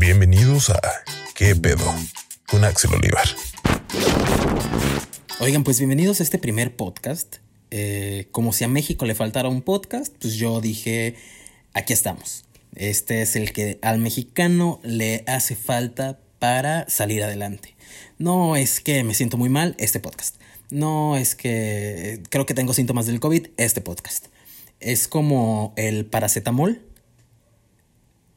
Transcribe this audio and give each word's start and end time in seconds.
Bienvenidos 0.00 0.70
a 0.70 0.80
¿Qué 1.34 1.56
pedo? 1.56 1.84
con 2.46 2.64
Axel 2.64 2.94
Olivar. 2.94 3.26
Oigan, 5.40 5.64
pues 5.64 5.78
bienvenidos 5.78 6.20
a 6.20 6.22
este 6.22 6.38
primer 6.38 6.76
podcast. 6.76 7.38
Eh, 7.72 8.28
como 8.30 8.52
si 8.52 8.62
a 8.62 8.68
México 8.68 9.06
le 9.06 9.16
faltara 9.16 9.48
un 9.48 9.60
podcast, 9.60 10.14
pues 10.20 10.34
yo 10.34 10.60
dije, 10.60 11.16
aquí 11.74 11.92
estamos. 11.92 12.44
Este 12.76 13.22
es 13.22 13.34
el 13.34 13.52
que 13.52 13.80
al 13.82 13.98
mexicano 13.98 14.78
le 14.84 15.24
hace 15.26 15.56
falta 15.56 16.20
para 16.38 16.88
salir 16.88 17.24
adelante. 17.24 17.74
No 18.18 18.54
es 18.54 18.78
que 18.78 19.02
me 19.02 19.14
siento 19.14 19.36
muy 19.36 19.48
mal, 19.48 19.74
este 19.78 19.98
podcast. 19.98 20.36
No 20.70 21.16
es 21.16 21.34
que 21.34 22.22
creo 22.30 22.46
que 22.46 22.54
tengo 22.54 22.72
síntomas 22.72 23.06
del 23.06 23.18
COVID, 23.18 23.48
este 23.56 23.80
podcast. 23.80 24.26
Es 24.78 25.08
como 25.08 25.74
el 25.76 26.06
paracetamol, 26.06 26.82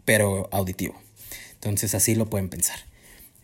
pero 0.06 0.50
auditivo. 0.52 1.00
Entonces 1.62 1.94
así 1.94 2.16
lo 2.16 2.28
pueden 2.28 2.50
pensar. 2.50 2.80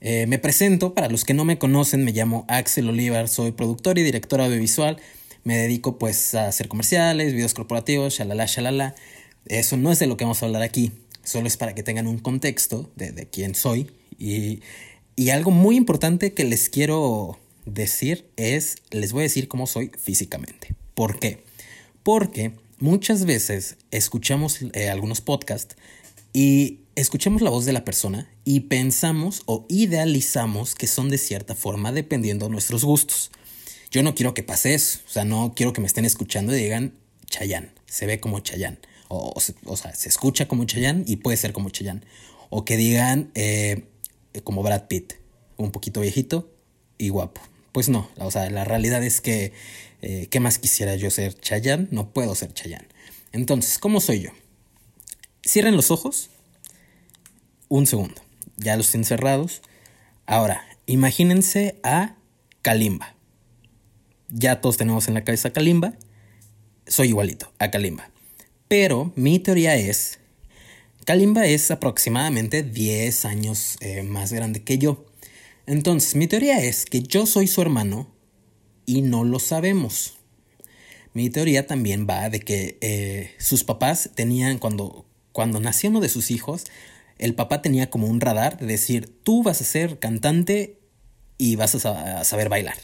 Eh, 0.01 0.25
me 0.27 0.39
presento, 0.39 0.95
para 0.95 1.07
los 1.07 1.23
que 1.23 1.35
no 1.35 1.45
me 1.45 1.59
conocen, 1.59 2.03
me 2.03 2.11
llamo 2.11 2.45
Axel 2.47 2.89
Olivar, 2.89 3.27
soy 3.27 3.51
productor 3.51 3.99
y 3.99 4.03
director 4.03 4.41
audiovisual. 4.41 4.97
Me 5.43 5.55
dedico 5.55 5.99
pues 5.99 6.33
a 6.33 6.47
hacer 6.47 6.67
comerciales, 6.67 7.33
videos 7.33 7.53
corporativos, 7.53 8.17
shalala, 8.17 8.45
shalala. 8.47 8.95
Eso 9.45 9.77
no 9.77 9.91
es 9.91 9.99
de 9.99 10.07
lo 10.07 10.17
que 10.17 10.25
vamos 10.25 10.41
a 10.41 10.47
hablar 10.47 10.63
aquí, 10.63 10.91
solo 11.23 11.47
es 11.47 11.57
para 11.57 11.75
que 11.75 11.83
tengan 11.83 12.07
un 12.07 12.17
contexto 12.17 12.91
de, 12.95 13.27
quién 13.31 13.53
soy. 13.53 13.91
Y, 14.17 14.61
y 15.15 15.29
algo 15.29 15.51
muy 15.51 15.75
importante 15.77 16.33
que 16.33 16.43
les 16.43 16.69
quiero 16.69 17.39
decir 17.65 18.25
es, 18.35 18.77
les 18.89 19.13
voy 19.13 19.21
a 19.21 19.23
decir 19.23 19.47
cómo 19.47 19.67
soy 19.67 19.91
físicamente. 19.97 20.75
¿Por 20.95 21.19
qué? 21.19 21.43
Porque 22.01 22.53
muchas 22.79 23.25
veces 23.25 23.77
escuchamos 23.91 24.59
eh, 24.73 24.89
algunos 24.89 25.21
podcasts 25.21 25.75
y 26.33 26.79
escuchamos 26.97 27.43
la 27.43 27.51
voz 27.51 27.65
de 27.65 27.73
la 27.73 27.85
persona 27.85 28.27
y 28.43 28.61
pensamos 28.61 29.43
o 29.45 29.67
idealizamos 29.69 30.73
que 30.73 30.87
son 30.87 31.09
de 31.09 31.19
cierta 31.19 31.53
forma 31.53 31.91
dependiendo 31.91 32.47
de 32.47 32.51
nuestros 32.51 32.83
gustos. 32.83 33.29
Yo 33.91 34.01
no 34.01 34.15
quiero 34.15 34.33
que 34.33 34.41
pase 34.41 34.73
eso, 34.73 34.99
o 35.07 35.09
sea, 35.09 35.23
no 35.23 35.53
quiero 35.55 35.73
que 35.73 35.79
me 35.79 35.85
estén 35.85 36.05
escuchando 36.05 36.55
y 36.55 36.59
digan 36.59 36.95
Chayán, 37.27 37.71
se 37.85 38.07
ve 38.07 38.19
como 38.19 38.39
Chayán, 38.39 38.79
o, 39.09 39.31
o, 39.65 39.77
sea, 39.77 39.93
se 39.93 40.09
escucha 40.09 40.47
como 40.47 40.65
Chayán 40.65 41.03
y 41.07 41.17
puede 41.17 41.37
ser 41.37 41.53
como 41.53 41.69
Chayán, 41.69 42.03
o 42.49 42.65
que 42.65 42.77
digan 42.77 43.31
eh, 43.35 43.85
como 44.43 44.63
Brad 44.63 44.87
Pitt, 44.87 45.13
un 45.55 45.71
poquito 45.71 46.01
viejito 46.01 46.51
y 46.97 47.09
guapo. 47.09 47.41
Pues 47.73 47.89
no, 47.89 48.09
o 48.17 48.31
sea, 48.31 48.49
la 48.49 48.65
realidad 48.65 49.03
es 49.03 49.21
que, 49.21 49.53
eh, 50.01 50.27
¿qué 50.31 50.39
más 50.39 50.57
quisiera 50.57 50.95
yo 50.95 51.11
ser 51.11 51.39
Chayán? 51.39 51.89
No 51.91 52.09
puedo 52.09 52.33
ser 52.33 52.53
Chayán. 52.53 52.87
Entonces, 53.33 53.77
¿cómo 53.77 54.01
soy 54.01 54.21
yo? 54.21 54.31
Cierren 55.47 55.75
los 55.75 55.91
ojos. 55.91 56.31
Un 57.69 57.85
segundo. 57.85 58.21
Ya 58.57 58.77
los 58.77 58.89
tienen 58.89 59.05
cerrados. 59.05 59.61
Ahora, 60.25 60.65
imagínense 60.85 61.79
a 61.83 62.15
Kalimba. 62.61 63.15
Ya 64.29 64.61
todos 64.61 64.77
tenemos 64.77 65.07
en 65.07 65.13
la 65.13 65.23
cabeza 65.23 65.51
Kalimba. 65.51 65.93
Soy 66.85 67.09
igualito 67.09 67.51
a 67.59 67.71
Kalimba. 67.71 68.09
Pero 68.67 69.13
mi 69.15 69.39
teoría 69.39 69.75
es, 69.75 70.19
Kalimba 71.05 71.45
es 71.45 71.71
aproximadamente 71.71 72.63
10 72.63 73.25
años 73.25 73.77
eh, 73.79 74.03
más 74.03 74.33
grande 74.33 74.63
que 74.63 74.77
yo. 74.77 75.05
Entonces, 75.65 76.15
mi 76.15 76.27
teoría 76.27 76.61
es 76.61 76.85
que 76.85 77.01
yo 77.01 77.25
soy 77.25 77.47
su 77.47 77.61
hermano 77.61 78.09
y 78.85 79.01
no 79.01 79.23
lo 79.23 79.39
sabemos. 79.39 80.17
Mi 81.13 81.29
teoría 81.29 81.67
también 81.67 82.07
va 82.09 82.29
de 82.29 82.39
que 82.39 82.77
eh, 82.81 83.31
sus 83.37 83.63
papás 83.63 84.11
tenían, 84.15 84.59
cuando, 84.59 85.05
cuando 85.31 85.59
nació 85.59 85.89
uno 85.89 85.99
de 85.99 86.09
sus 86.09 86.31
hijos, 86.31 86.65
el 87.19 87.35
papá 87.35 87.61
tenía 87.61 87.89
como 87.89 88.07
un 88.07 88.21
radar 88.21 88.57
de 88.57 88.65
decir, 88.65 89.21
tú 89.23 89.43
vas 89.43 89.61
a 89.61 89.65
ser 89.65 89.99
cantante 89.99 90.79
y 91.37 91.55
vas 91.55 91.75
a, 91.85 92.23
saber 92.23 92.49
bailar. 92.49 92.77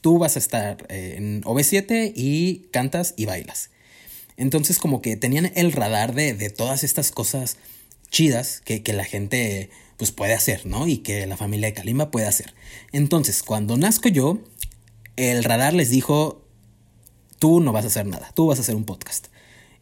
Tú 0.00 0.18
vas 0.18 0.36
a 0.36 0.38
estar 0.38 0.86
eh, 0.88 1.14
en 1.16 1.42
OV7 1.42 2.12
y 2.14 2.68
cantas 2.72 3.14
y 3.16 3.26
bailas. 3.26 3.70
Entonces 4.36 4.78
como 4.78 5.02
que 5.02 5.16
tenían 5.16 5.50
el 5.54 5.72
radar 5.72 6.14
de, 6.14 6.34
de 6.34 6.50
todas 6.50 6.84
estas 6.84 7.10
cosas 7.10 7.56
chidas 8.10 8.60
que, 8.64 8.82
que 8.82 8.92
la 8.92 9.04
gente 9.04 9.70
pues 9.96 10.12
puede 10.12 10.32
hacer, 10.32 10.64
¿no? 10.64 10.86
Y 10.86 10.98
que 10.98 11.26
la 11.26 11.36
familia 11.36 11.66
de 11.66 11.74
Kalimba 11.74 12.10
puede 12.10 12.26
hacer. 12.26 12.54
Entonces, 12.92 13.42
cuando 13.42 13.76
nazco 13.76 14.08
yo, 14.08 14.38
el 15.16 15.42
radar 15.42 15.74
les 15.74 15.90
dijo, 15.90 16.46
tú 17.40 17.60
no 17.60 17.72
vas 17.72 17.84
a 17.84 17.88
hacer 17.88 18.06
nada, 18.06 18.30
tú 18.34 18.46
vas 18.46 18.58
a 18.58 18.62
hacer 18.62 18.76
un 18.76 18.84
podcast. 18.84 19.26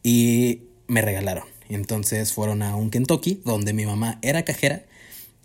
Y 0.03 0.63
me 0.89 1.03
regalaron. 1.03 1.56
Entonces 1.69 2.32
fueron 2.32 2.62
a 2.62 2.77
un 2.77 2.91
Kentucky, 2.91 3.41
donde 3.44 3.72
mi 3.72 3.87
mamá 3.87 4.19
era 4.22 4.44
cajera, 4.44 4.84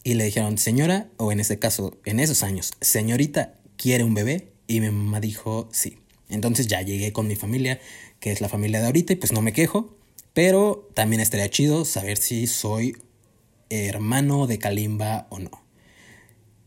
y 0.03 0.15
le 0.15 0.25
dijeron, 0.25 0.57
señora, 0.57 1.07
o 1.17 1.31
en 1.31 1.39
este 1.39 1.59
caso, 1.59 1.97
en 2.05 2.19
esos 2.19 2.43
años, 2.43 2.71
señorita, 2.81 3.55
¿quiere 3.77 4.03
un 4.03 4.13
bebé? 4.13 4.51
Y 4.67 4.79
mi 4.81 4.89
mamá 4.89 5.19
dijo, 5.19 5.69
sí. 5.71 5.97
Entonces 6.29 6.67
ya 6.67 6.81
llegué 6.81 7.13
con 7.13 7.27
mi 7.27 7.35
familia, 7.35 7.79
que 8.19 8.31
es 8.31 8.41
la 8.41 8.49
familia 8.49 8.79
de 8.79 8.87
ahorita, 8.87 9.13
y 9.13 9.15
pues 9.17 9.31
no 9.31 9.41
me 9.41 9.53
quejo, 9.53 9.97
pero 10.33 10.89
también 10.93 11.21
estaría 11.21 11.49
chido 11.49 11.85
saber 11.85 12.17
si 12.17 12.47
soy 12.47 12.97
hermano 13.69 14.47
de 14.47 14.59
Kalimba 14.59 15.27
o 15.29 15.39
no. 15.39 15.51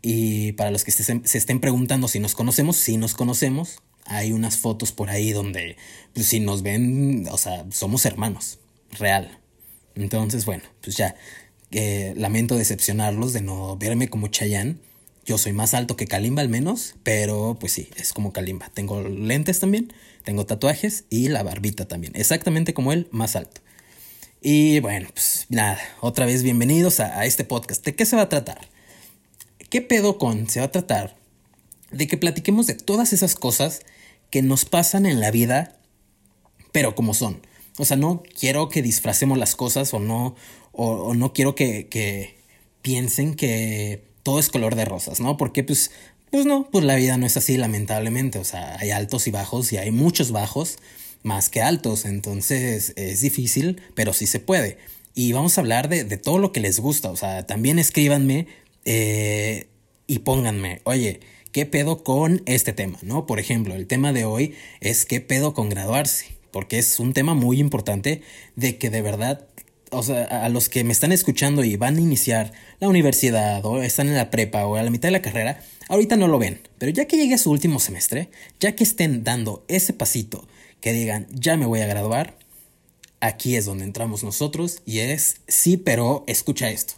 Y 0.03 0.53
para 0.53 0.71
los 0.71 0.85
que 0.85 0.91
se 0.91 1.39
estén 1.39 1.61
preguntando 1.61 2.09
si 2.09 2.19
nos 2.19 2.35
conocemos, 2.35 2.77
si 2.77 2.97
nos 2.97 3.15
conocemos. 3.15 3.79
Hay 4.07 4.33
unas 4.33 4.59
fotos 4.59 4.93
por 4.93 5.09
ahí 5.09 5.33
donde, 5.33 5.79
pues 6.13 6.27
si 6.27 6.41
nos 6.41 6.63
ven, 6.63 7.27
o 7.31 7.39
sea, 7.39 7.65
somos 7.71 8.05
hermanos, 8.05 8.59
real. 8.99 9.41
Entonces, 9.95 10.45
bueno, 10.45 10.65
pues 10.81 10.97
ya, 10.97 11.15
eh, 11.71 12.15
lamento 12.17 12.57
decepcionarlos 12.57 13.33
de 13.33 13.41
no 13.41 13.77
verme 13.77 14.09
como 14.09 14.29
Chayanne. 14.29 14.77
Yo 15.25 15.39
soy 15.39 15.53
más 15.53 15.75
alto 15.75 15.97
que 15.97 16.07
Kalimba 16.07 16.43
al 16.43 16.49
menos, 16.49 16.97
pero 17.03 17.57
pues 17.59 17.73
sí, 17.73 17.89
es 17.97 18.13
como 18.13 18.33
Kalimba. 18.33 18.71
Tengo 18.75 19.03
lentes 19.03 19.61
también, 19.61 19.93
tengo 20.23 20.45
tatuajes 20.47 21.05
y 21.11 21.29
la 21.29 21.43
barbita 21.43 21.87
también. 21.89 22.13
Exactamente 22.15 22.75
como 22.75 22.93
él, 22.93 23.09
más 23.11 23.35
alto. 23.35 23.61
Y 24.47 24.81
bueno, 24.81 25.09
pues 25.13 25.47
nada, 25.49 25.79
otra 26.01 26.27
vez 26.27 26.43
bienvenidos 26.43 27.01
a, 27.01 27.25
este 27.25 27.45
podcast. 27.45 27.83
¿De 27.85 27.95
qué 27.97 28.05
se 28.05 28.15
va 28.15 28.23
a 28.23 28.29
tratar? 28.29 28.69
¿Qué 29.71 29.81
pedo 29.81 30.19
con? 30.19 30.51
Se 30.51 30.61
va 30.61 30.67
a 30.67 30.71
tratar 30.71 31.17
de 31.91 32.07
que 32.07 32.19
platiquemos 32.19 32.67
de 32.67 32.75
todas 32.75 33.15
esas 33.15 33.37
cosas 33.37 33.81
que 34.29 34.43
nos 34.43 34.67
pasan 34.67 35.07
en 35.07 35.21
la 35.21 35.31
vida, 35.31 35.79
pero 36.73 36.95
como 36.95 37.15
son. 37.15 37.41
O 37.79 37.85
sea, 37.85 37.97
no 37.97 38.23
quiero 38.39 38.69
que 38.69 38.83
disfracemos 38.83 39.39
las 39.39 39.57
cosas 39.57 39.93
o 39.95 40.01
no, 40.01 40.37
o, 40.73 41.15
no 41.15 41.33
quiero 41.33 41.55
que, 41.55 41.89
que, 41.89 42.37
piensen 42.83 43.35
que 43.35 44.05
todo 44.23 44.39
es 44.39 44.51
color 44.51 44.75
de 44.77 44.85
rosas, 44.85 45.19
¿no? 45.19 45.37
Porque 45.37 45.65
pues, 45.65 45.91
pues 46.31 46.45
no, 46.45 46.69
pues 46.71 46.85
la 46.85 46.97
vida 46.97 47.17
no 47.17 47.27
es 47.27 47.37
así, 47.37 47.57
lamentablemente. 47.57 48.39
O 48.39 48.45
sea, 48.45 48.77
hay 48.79 48.91
altos 48.91 49.27
y 49.27 49.31
bajos 49.31 49.73
y 49.73 49.79
hay 49.79 49.91
muchos 49.91 50.33
bajos 50.33 50.79
más 51.23 51.49
que 51.49 51.63
altos, 51.63 52.05
entonces 52.05 52.93
es 52.97 53.23
difícil, 53.23 53.81
pero 53.95 54.13
sí 54.13 54.27
se 54.27 54.39
puede. 54.39 54.77
Y 55.15 55.33
vamos 55.33 55.57
a 55.57 55.63
hablar 55.63 55.89
de, 55.89 56.05
todo 56.19 56.39
lo 56.39 56.53
que 56.53 56.61
les 56.61 56.79
gusta, 56.79 57.11
o 57.11 57.17
sea, 57.17 57.47
también 57.47 57.79
escríbanme 57.79 58.47
eh, 58.85 59.69
y 60.07 60.19
pónganme, 60.21 60.83
oye, 60.85 61.21
¿qué 61.53 61.67
pedo 61.67 62.05
con 62.05 62.43
este 62.45 62.73
tema? 62.73 62.99
¿No? 63.03 63.27
Por 63.27 63.41
ejemplo, 63.41 63.75
el 63.75 63.87
tema 63.87 64.13
de 64.13 64.25
hoy 64.27 64.55
es 64.81 65.07
¿qué 65.07 65.21
pedo 65.21 65.55
con 65.55 65.71
graduarse? 65.71 66.34
Porque 66.55 66.79
es 66.79 67.01
un 67.01 67.15
tema 67.15 67.35
muy 67.35 67.59
importante 67.59 68.23
de 68.55 68.79
que 68.79 68.89
de 68.89 69.03
verdad 69.03 69.49
o 69.91 70.05
sea, 70.05 70.23
a 70.23 70.49
los 70.49 70.69
que 70.69 70.85
me 70.85 70.93
están 70.93 71.11
escuchando 71.11 71.65
y 71.65 71.75
van 71.75 71.97
a 71.97 72.01
iniciar 72.01 72.53
la 72.79 72.89
universidad 72.89 73.65
o 73.67 73.83
están 73.83 74.07
en 74.07 74.15
la 74.15 74.31
prepa 74.31 74.65
o 74.65 74.77
a 74.77 74.83
la 74.85 74.91
mitad 74.91 75.09
de 75.09 75.13
la 75.13 75.23
carrera, 75.23 75.65
ahorita 75.89 76.17
no 76.17 76.29
lo 76.29 76.39
ven, 76.39 76.61
pero 76.79 76.93
ya 76.93 77.07
que 77.07 77.17
llegue 77.17 77.35
a 77.35 77.39
su 77.39 77.51
último 77.51 77.81
semestre, 77.81 78.31
ya 78.61 78.77
que 78.77 78.85
estén 78.85 79.25
dando 79.25 79.65
ese 79.67 79.95
pasito 79.95 80.47
que 80.81 80.93
digan, 80.93 81.27
ya 81.33 81.57
me 81.57 81.67
voy 81.67 81.81
a 81.81 81.87
graduar, 81.87 82.39
aquí 83.19 83.57
es 83.57 83.65
donde 83.65 83.85
entramos 83.85 84.23
nosotros 84.23 84.81
y 84.87 85.01
es, 85.01 85.39
sí, 85.49 85.77
pero 85.77 86.23
escucha 86.29 86.71
esto. 86.71 86.95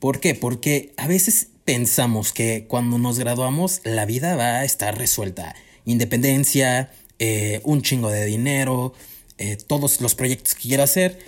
¿Por 0.00 0.18
qué? 0.18 0.34
Porque 0.34 0.92
a 0.96 1.06
veces 1.06 1.50
pensamos 1.64 2.32
que 2.32 2.66
cuando 2.66 2.98
nos 2.98 3.20
graduamos 3.20 3.80
la 3.84 4.06
vida 4.06 4.34
va 4.34 4.56
a 4.56 4.64
estar 4.64 4.98
resuelta. 4.98 5.54
Independencia, 5.84 6.90
eh, 7.24 7.60
un 7.62 7.82
chingo 7.82 8.10
de 8.10 8.24
dinero, 8.24 8.94
eh, 9.38 9.56
todos 9.56 10.00
los 10.00 10.16
proyectos 10.16 10.56
que 10.56 10.62
quiero 10.62 10.82
hacer, 10.82 11.20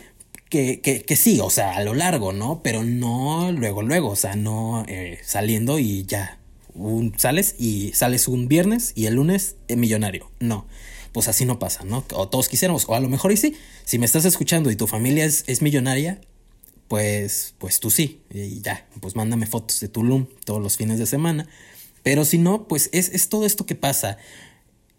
que, 0.49 0.81
que, 0.81 1.17
sí, 1.17 1.39
o 1.41 1.51
sea, 1.51 1.77
a 1.77 1.85
lo 1.85 1.95
largo, 1.95 2.33
¿no? 2.33 2.63
Pero 2.65 2.83
no 2.83 3.53
luego, 3.53 3.83
luego, 3.83 4.11
o 4.11 4.17
sea, 4.17 4.35
no 4.35 4.85
eh, 4.89 5.21
saliendo 5.23 5.79
y 5.79 6.05
ya. 6.05 6.41
Un, 6.75 7.17
sales 7.17 7.55
y 7.61 7.93
sales 7.95 8.27
un 8.27 8.49
viernes 8.49 8.93
y 8.97 9.07
el 9.07 9.15
lunes 9.15 9.55
millonario. 9.69 10.33
No 10.41 10.67
pues 11.13 11.29
así 11.29 11.45
no 11.45 11.61
pasa, 11.61 11.85
¿no? 11.85 12.05
O 12.13 12.29
todos 12.29 12.49
quisiéramos, 12.49 12.89
o 12.89 12.95
a 12.97 12.99
lo 12.99 13.09
mejor 13.09 13.31
y 13.31 13.37
sí, 13.37 13.55
si 13.85 14.01
me 14.01 14.05
estás 14.05 14.25
escuchando 14.25 14.73
y 14.73 14.75
tu 14.75 14.89
familia 14.89 15.25
es, 15.25 15.45
es 15.47 15.63
millonaria, 15.63 16.21
pues, 16.89 17.55
pues 17.59 17.79
tú 17.79 17.93
sí, 17.93 18.23
y 18.31 18.61
ya, 18.63 18.89
pues 19.01 19.15
mándame 19.15 19.47
fotos 19.47 19.79
de 19.79 19.87
Tulum 19.87 20.27
todos 20.45 20.61
los 20.61 20.77
fines 20.77 20.99
de 20.99 21.07
semana. 21.07 21.49
Pero 22.05 22.27
si 22.27 22.37
no, 22.37 22.69
pues 22.69 22.91
es, 22.93 23.09
es 23.09 23.31
todo 23.31 23.47
esto 23.47 23.65
que 23.65 23.75
pasa, 23.75 24.19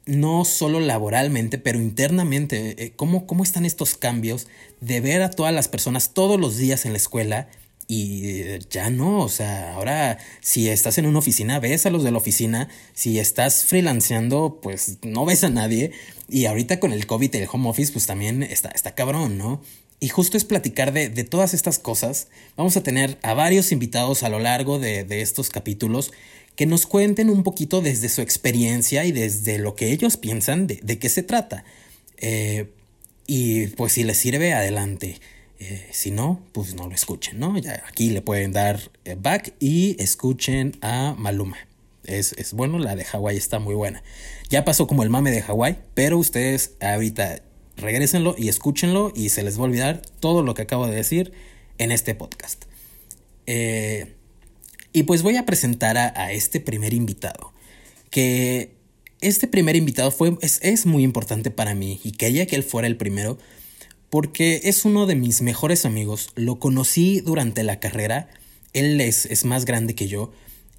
no 0.06 0.46
solo 0.46 0.80
laboralmente, 0.80 1.58
pero 1.58 1.80
internamente, 1.80 2.84
eh, 2.84 2.94
¿cómo, 2.96 3.26
cómo 3.26 3.44
están 3.44 3.66
estos 3.66 3.96
cambios 3.96 4.48
de 4.82 5.02
ver 5.02 5.22
a 5.22 5.32
todas 5.32 5.54
las 5.54 5.68
personas 5.68 6.14
todos 6.14 6.40
los 6.40 6.58
días 6.58 6.86
en 6.86 6.92
la 6.92 6.98
escuela 6.98 7.48
Y 7.88 8.60
ya 8.70 8.90
no, 8.90 9.20
o 9.20 9.30
sea, 9.30 9.74
ahora 9.76 10.18
si 10.42 10.70
estás 10.70 10.98
en 10.98 11.06
una 11.06 11.20
oficina, 11.20 11.60
ves 11.60 11.86
a 11.86 11.92
los 11.92 12.04
de 12.04 12.12
la 12.12 12.18
oficina, 12.18 12.68
si 12.94 13.20
estás 13.20 13.64
freelanceando, 13.66 14.60
pues 14.62 14.98
no 15.04 15.26
ves 15.26 15.44
a 15.44 15.50
nadie. 15.50 15.92
Y 16.28 16.46
ahorita 16.46 16.80
con 16.80 16.94
el 16.94 17.06
COVID 17.06 17.34
y 17.34 17.38
el 17.38 17.48
home 17.52 17.70
office, 17.70 17.94
pues 17.94 18.08
también 18.08 18.42
está, 18.42 18.70
está 18.70 18.96
cabrón, 18.96 19.38
¿no? 19.38 19.62
Y 20.00 20.10
justo 20.10 20.36
es 20.38 20.46
platicar 20.46 20.94
de, 20.94 21.10
de, 21.10 21.24
todas 21.24 21.54
estas 21.54 21.80
cosas. 21.80 22.28
Vamos 22.58 22.76
a 22.76 22.84
tener 22.84 23.18
a 23.22 23.34
varios 23.34 23.72
invitados 23.72 24.24
a 24.24 24.30
lo 24.30 24.40
largo 24.40 24.78
de, 24.80 25.04
de 25.04 25.22
estos 25.22 25.50
capítulos 25.50 26.12
que 26.56 26.66
nos 26.66 26.86
cuenten 26.86 27.30
un 27.30 27.44
poquito 27.44 27.82
desde 27.82 28.10
su 28.10 28.22
experiencia 28.22 29.06
y 29.06 29.12
desde 29.12 29.58
lo 29.58 29.76
que 29.76 29.92
ellos 29.92 30.18
piensan 30.18 30.68
de, 30.68 30.80
de 30.82 31.00
qué 31.00 31.10
se 31.10 31.24
trata. 31.24 31.66
Eh, 32.18 32.70
y 33.28 33.68
pues 33.68 33.94
si 33.94 34.04
les 34.04 34.18
sirve, 34.18 34.54
adelante. 34.54 35.20
Eh, 35.60 35.88
si 35.92 36.12
no, 36.12 36.42
pues 36.52 36.76
no 36.76 36.88
lo 36.88 36.94
escuchen, 36.94 37.40
¿no? 37.40 37.58
Ya 37.58 37.84
aquí 37.88 38.10
le 38.10 38.22
pueden 38.22 38.52
dar 38.52 38.80
eh, 39.06 39.16
back 39.20 39.54
y 39.60 39.96
escuchen 40.02 40.78
a 40.82 41.16
Maluma. 41.18 41.58
Es, 42.04 42.34
es 42.34 42.54
bueno, 42.54 42.78
la 42.78 42.96
de 42.96 43.06
Hawái 43.06 43.38
está 43.38 43.60
muy 43.60 43.74
buena. 43.74 44.04
Ya 44.50 44.66
pasó 44.66 44.86
como 44.86 45.04
el 45.04 45.10
mame 45.10 45.32
de 45.32 45.42
Hawái, 45.42 45.78
pero 45.94 46.18
ustedes 46.18 46.74
ahorita 46.82 47.42
regresenlo 47.78 48.36
y 48.38 48.50
escúchenlo 48.50 49.12
y 49.16 49.30
se 49.30 49.44
les 49.44 49.58
va 49.58 49.62
a 49.62 49.66
olvidar 49.66 50.02
todo 50.20 50.44
lo 50.44 50.54
que 50.54 50.64
acabo 50.64 50.88
de 50.88 50.96
decir 50.96 51.34
en 51.78 51.92
este 51.92 52.16
podcast. 52.16 52.66
Eh, 53.48 54.15
y 54.96 55.04
pues 55.04 55.24
voy 55.24 55.36
a 55.36 55.46
presentar 55.46 55.98
a, 55.98 56.32
este 56.32 56.62
primer 56.62 56.94
invitado, 56.94 57.52
que 58.10 58.78
este 59.20 59.46
primer 59.46 59.76
invitado 59.76 60.10
fue, 60.10 60.38
es, 60.40 60.60
es 60.62 60.86
muy 60.86 61.04
importante 61.04 61.52
para 61.52 61.76
mí 61.76 62.00
y 62.06 62.14
quería 62.14 62.48
que 62.48 62.56
él 62.56 62.64
fuera 62.64 62.88
el 62.88 62.96
primero 62.96 63.38
porque 64.10 64.62
es 64.64 64.86
uno 64.86 65.06
de 65.06 65.16
mis 65.16 65.42
mejores 65.42 65.86
amigos, 65.86 66.30
lo 66.36 66.60
conocí 66.60 67.20
durante 67.20 67.64
la 67.64 67.82
carrera, 67.82 68.30
él 68.72 69.02
es, 69.02 69.26
es 69.26 69.44
más 69.44 69.66
grande 69.66 69.96
que 69.96 70.08
yo, 70.08 70.32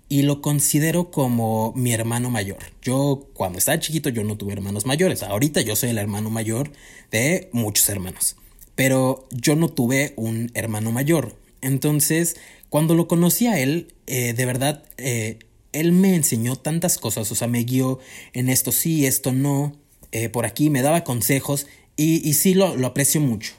y 0.08 0.22
lo 0.22 0.40
considero 0.40 1.10
como 1.10 1.74
mi 1.76 1.92
hermano 1.92 2.30
mayor. 2.30 2.72
Yo 2.80 3.28
cuando 3.34 3.58
estaba 3.58 3.78
chiquito 3.80 4.08
yo 4.08 4.24
no 4.24 4.38
tuve 4.38 4.54
hermanos 4.54 4.86
mayores. 4.86 5.24
Ahorita 5.24 5.60
yo 5.60 5.76
soy 5.76 5.90
el 5.90 5.98
hermano 5.98 6.30
mayor 6.30 6.70
de 7.10 7.50
muchos 7.52 7.86
hermanos. 7.90 8.36
Pero 8.76 9.28
yo 9.30 9.56
no 9.56 9.68
tuve 9.68 10.14
un 10.16 10.52
hermano 10.54 10.92
mayor. 10.92 11.36
Entonces, 11.60 12.36
cuando 12.76 12.94
lo 12.94 13.08
conocí 13.08 13.46
a 13.46 13.58
él, 13.58 13.94
eh, 14.06 14.34
de 14.34 14.44
verdad, 14.44 14.82
eh, 14.98 15.38
él 15.72 15.92
me 15.92 16.14
enseñó 16.14 16.56
tantas 16.56 16.98
cosas. 16.98 17.32
O 17.32 17.34
sea, 17.34 17.48
me 17.48 17.64
guió 17.64 18.00
en 18.34 18.50
esto 18.50 18.70
sí, 18.70 19.06
esto 19.06 19.32
no. 19.32 19.74
Eh, 20.12 20.28
por 20.28 20.44
aquí 20.44 20.68
me 20.68 20.82
daba 20.82 21.02
consejos. 21.02 21.68
Y, 21.96 22.34
sí 22.34 22.52
lo, 22.52 22.76
lo 22.76 22.88
aprecio 22.88 23.18
mucho. 23.22 23.54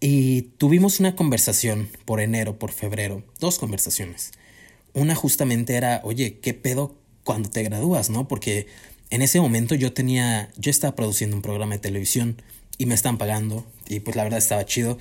Y 0.00 0.52
tuvimos 0.56 1.00
una 1.00 1.16
conversación 1.16 1.90
por 2.06 2.22
enero, 2.22 2.58
por 2.58 2.72
febrero. 2.72 3.22
Dos 3.40 3.58
conversaciones 3.58 4.32
una 4.94 5.14
justamente 5.14 5.74
era, 5.74 6.00
oye, 6.02 6.38
¿qué 6.38 6.54
pedo 6.54 6.96
cuando 7.24 7.50
te 7.50 7.62
gradúas, 7.62 8.08
no? 8.08 8.26
Porque 8.26 8.68
en 9.10 9.20
ese 9.20 9.38
momento 9.38 9.74
yo 9.74 9.92
tenía, 9.92 10.50
yo 10.56 10.70
estaba 10.70 10.96
produciendo 10.96 11.36
un 11.36 11.42
programa 11.42 11.74
de 11.74 11.80
televisión 11.80 12.40
y 12.78 12.86
me 12.86 12.94
estaban 12.94 13.18
pagando 13.18 13.66
y 13.86 14.00
pues 14.00 14.16
la 14.16 14.22
verdad 14.22 14.38
estaba 14.38 14.64
chido. 14.64 14.96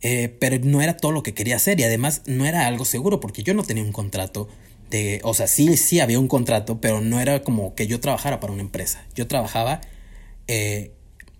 Eh, 0.00 0.36
pero 0.40 0.58
no 0.62 0.80
era 0.80 0.96
todo 0.96 1.10
lo 1.10 1.22
que 1.22 1.34
quería 1.34 1.56
hacer 1.56 1.80
y 1.80 1.82
además 1.82 2.22
no 2.26 2.46
era 2.46 2.66
algo 2.68 2.84
seguro 2.84 3.18
porque 3.18 3.42
yo 3.42 3.52
no 3.52 3.64
tenía 3.64 3.82
un 3.82 3.90
contrato 3.90 4.48
de, 4.90 5.20
o 5.24 5.34
sea, 5.34 5.46
sí, 5.48 5.76
sí 5.76 6.00
había 6.00 6.20
un 6.20 6.28
contrato, 6.28 6.80
pero 6.80 7.00
no 7.00 7.20
era 7.20 7.42
como 7.42 7.74
que 7.74 7.86
yo 7.86 8.00
trabajara 8.00 8.40
para 8.40 8.52
una 8.52 8.62
empresa. 8.62 9.04
Yo 9.14 9.26
trabajaba, 9.26 9.80
eh, 10.46 10.92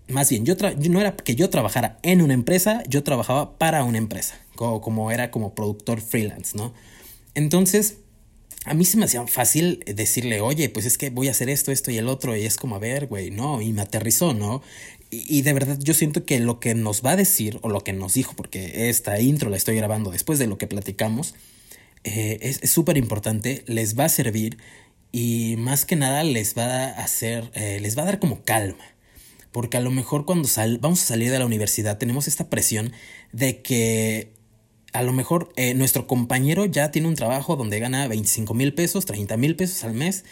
más 0.07 0.29
bien, 0.29 0.45
yo 0.45 0.55
no 0.89 1.01
era 1.01 1.15
que 1.15 1.35
yo 1.35 1.49
trabajara 1.49 1.99
en 2.03 2.21
una 2.21 2.33
empresa, 2.33 2.83
yo 2.87 3.03
trabajaba 3.03 3.57
para 3.57 3.83
una 3.83 3.97
empresa, 3.97 4.35
como, 4.55 4.81
como 4.81 5.11
era 5.11 5.31
como 5.31 5.55
productor 5.55 6.01
freelance, 6.01 6.55
¿no? 6.55 6.73
Entonces, 7.33 7.97
a 8.65 8.73
mí 8.73 8.85
se 8.85 8.97
me 8.97 9.05
hacía 9.05 9.25
fácil 9.25 9.83
decirle, 9.85 10.41
oye, 10.41 10.69
pues 10.69 10.85
es 10.85 10.97
que 10.97 11.09
voy 11.09 11.27
a 11.27 11.31
hacer 11.31 11.49
esto, 11.49 11.71
esto 11.71 11.91
y 11.91 11.97
el 11.97 12.07
otro, 12.07 12.35
y 12.35 12.45
es 12.45 12.57
como, 12.57 12.75
a 12.75 12.79
ver, 12.79 13.07
güey, 13.07 13.31
no, 13.31 13.61
y 13.61 13.71
me 13.71 13.81
aterrizó, 13.81 14.33
¿no? 14.33 14.61
Y, 15.11 15.41
de 15.41 15.53
verdad 15.53 15.79
yo 15.79 15.95
siento 15.95 16.23
que 16.23 16.39
lo 16.39 16.59
que 16.59 16.75
nos 16.75 17.03
va 17.03 17.11
a 17.11 17.15
decir, 17.15 17.57
o 17.63 17.69
lo 17.69 17.81
que 17.81 17.93
nos 17.93 18.13
dijo, 18.13 18.35
porque 18.35 18.89
esta 18.89 19.19
intro 19.19 19.49
la 19.49 19.57
estoy 19.57 19.75
grabando 19.75 20.11
después 20.11 20.37
de 20.37 20.45
lo 20.45 20.59
que 20.59 20.67
platicamos, 20.67 21.33
eh, 22.03 22.37
es 22.41 22.69
súper 22.69 22.97
importante, 22.97 23.63
les 23.65 23.97
va 23.97 24.05
a 24.05 24.09
servir 24.09 24.57
y 25.11 25.55
más 25.57 25.85
que 25.85 25.95
nada 25.95 26.23
les 26.23 26.55
va 26.55 26.85
a 26.85 27.03
hacer, 27.03 27.49
eh, 27.55 27.79
les 27.81 27.97
va 27.97 28.03
a 28.03 28.05
dar 28.05 28.19
como 28.19 28.43
calma. 28.43 28.83
Porque 29.51 29.77
a 29.77 29.81
lo 29.81 29.89
mejor 29.89 30.25
cuando 30.25 30.47
sal, 30.47 30.77
vamos 30.77 31.01
a 31.01 31.05
salir 31.05 31.31
de 31.31 31.39
la 31.39 31.45
universidad 31.45 31.97
tenemos 31.97 32.27
esta 32.27 32.49
presión 32.49 32.91
de 33.31 33.61
que 33.61 34.31
a 34.93 35.03
lo 35.03 35.11
mejor 35.13 35.51
eh, 35.55 35.73
nuestro 35.73 36.07
compañero 36.07 36.65
ya 36.65 36.91
tiene 36.91 37.07
un 37.07 37.15
trabajo 37.15 37.55
donde 37.55 37.79
gana 37.79 38.07
25 38.07 38.53
mil 38.53 38.73
pesos, 38.73 39.05
30 39.05 39.37
mil 39.37 39.55
pesos 39.55 39.83
al 39.83 39.93
mes 39.93 40.23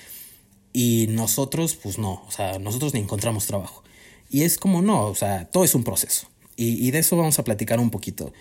y 0.74 1.08
nosotros 1.10 1.76
pues 1.76 1.98
no, 1.98 2.24
o 2.28 2.32
sea, 2.32 2.60
nosotros 2.60 2.94
ni 2.94 3.00
encontramos 3.00 3.48
trabajo. 3.48 3.84
Y 4.30 4.44
es 4.44 4.58
como 4.58 4.82
no, 4.82 5.06
o 5.06 5.16
sea, 5.16 5.46
todo 5.46 5.64
es 5.64 5.76
un 5.76 5.84
proceso. 5.84 6.28
Y, 6.56 6.86
y 6.86 6.92
de 6.92 7.00
eso 7.00 7.16
vamos 7.18 7.40
a 7.40 7.44
platicar 7.44 7.80
un 7.80 7.90
poquito. 7.90 8.34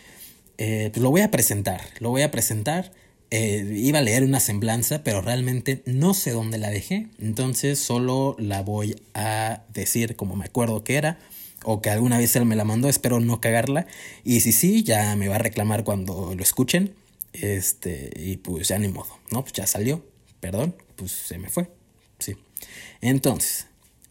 Eh, 0.59 0.91
pues 0.93 1.03
lo 1.03 1.11
voy 1.11 1.21
a 1.21 1.31
presentar, 1.31 1.83
lo 2.00 2.11
voy 2.11 2.23
a 2.23 2.31
presentar. 2.31 2.93
Eh, 3.31 3.73
iba 3.77 3.99
a 3.99 4.03
leer 4.03 4.23
una 4.23 4.38
semblanza, 4.38 5.03
pero 5.03 5.21
realmente 5.21 5.83
no 5.85 6.15
sé 6.15 6.31
dónde 6.31 6.59
la 6.59 6.71
dejé. 6.71 7.09
Entonces 7.19 7.79
solo 7.79 8.37
la 8.38 8.62
voy 8.62 8.97
a 9.15 9.65
decir 9.73 10.17
como 10.17 10.37
me 10.37 10.44
acuerdo 10.44 10.85
que 10.85 10.94
era 10.94 11.19
o 11.65 11.83
que 11.83 11.91
alguna 11.91 12.19
vez 12.19 12.37
él 12.37 12.47
me 12.47 12.55
la 12.55 12.65
mandó, 12.65 12.88
espero 12.88 13.21
no 13.21 13.41
cagarla. 13.41 13.87
Y 14.25 14.41
si 14.41 14.53
sí, 14.53 14.85
ya 14.85 15.17
me 15.17 15.29
va 15.29 15.37
a 15.37 15.38
reclamar 15.38 15.85
cuando 15.85 16.35
lo 16.35 16.43
escuchen. 16.43 16.94
Este, 17.33 18.11
y 18.17 18.38
pues 18.38 18.69
ya 18.69 18.79
ni 18.79 18.88
modo, 18.88 19.19
¿no? 19.31 19.43
Pues 19.43 19.53
ya 19.53 19.67
salió, 19.67 20.03
perdón, 20.41 20.75
pues 20.94 21.12
se 21.12 21.38
me 21.38 21.50
fue. 21.50 21.69
Sí. 22.19 22.37
Entonces, 23.03 23.67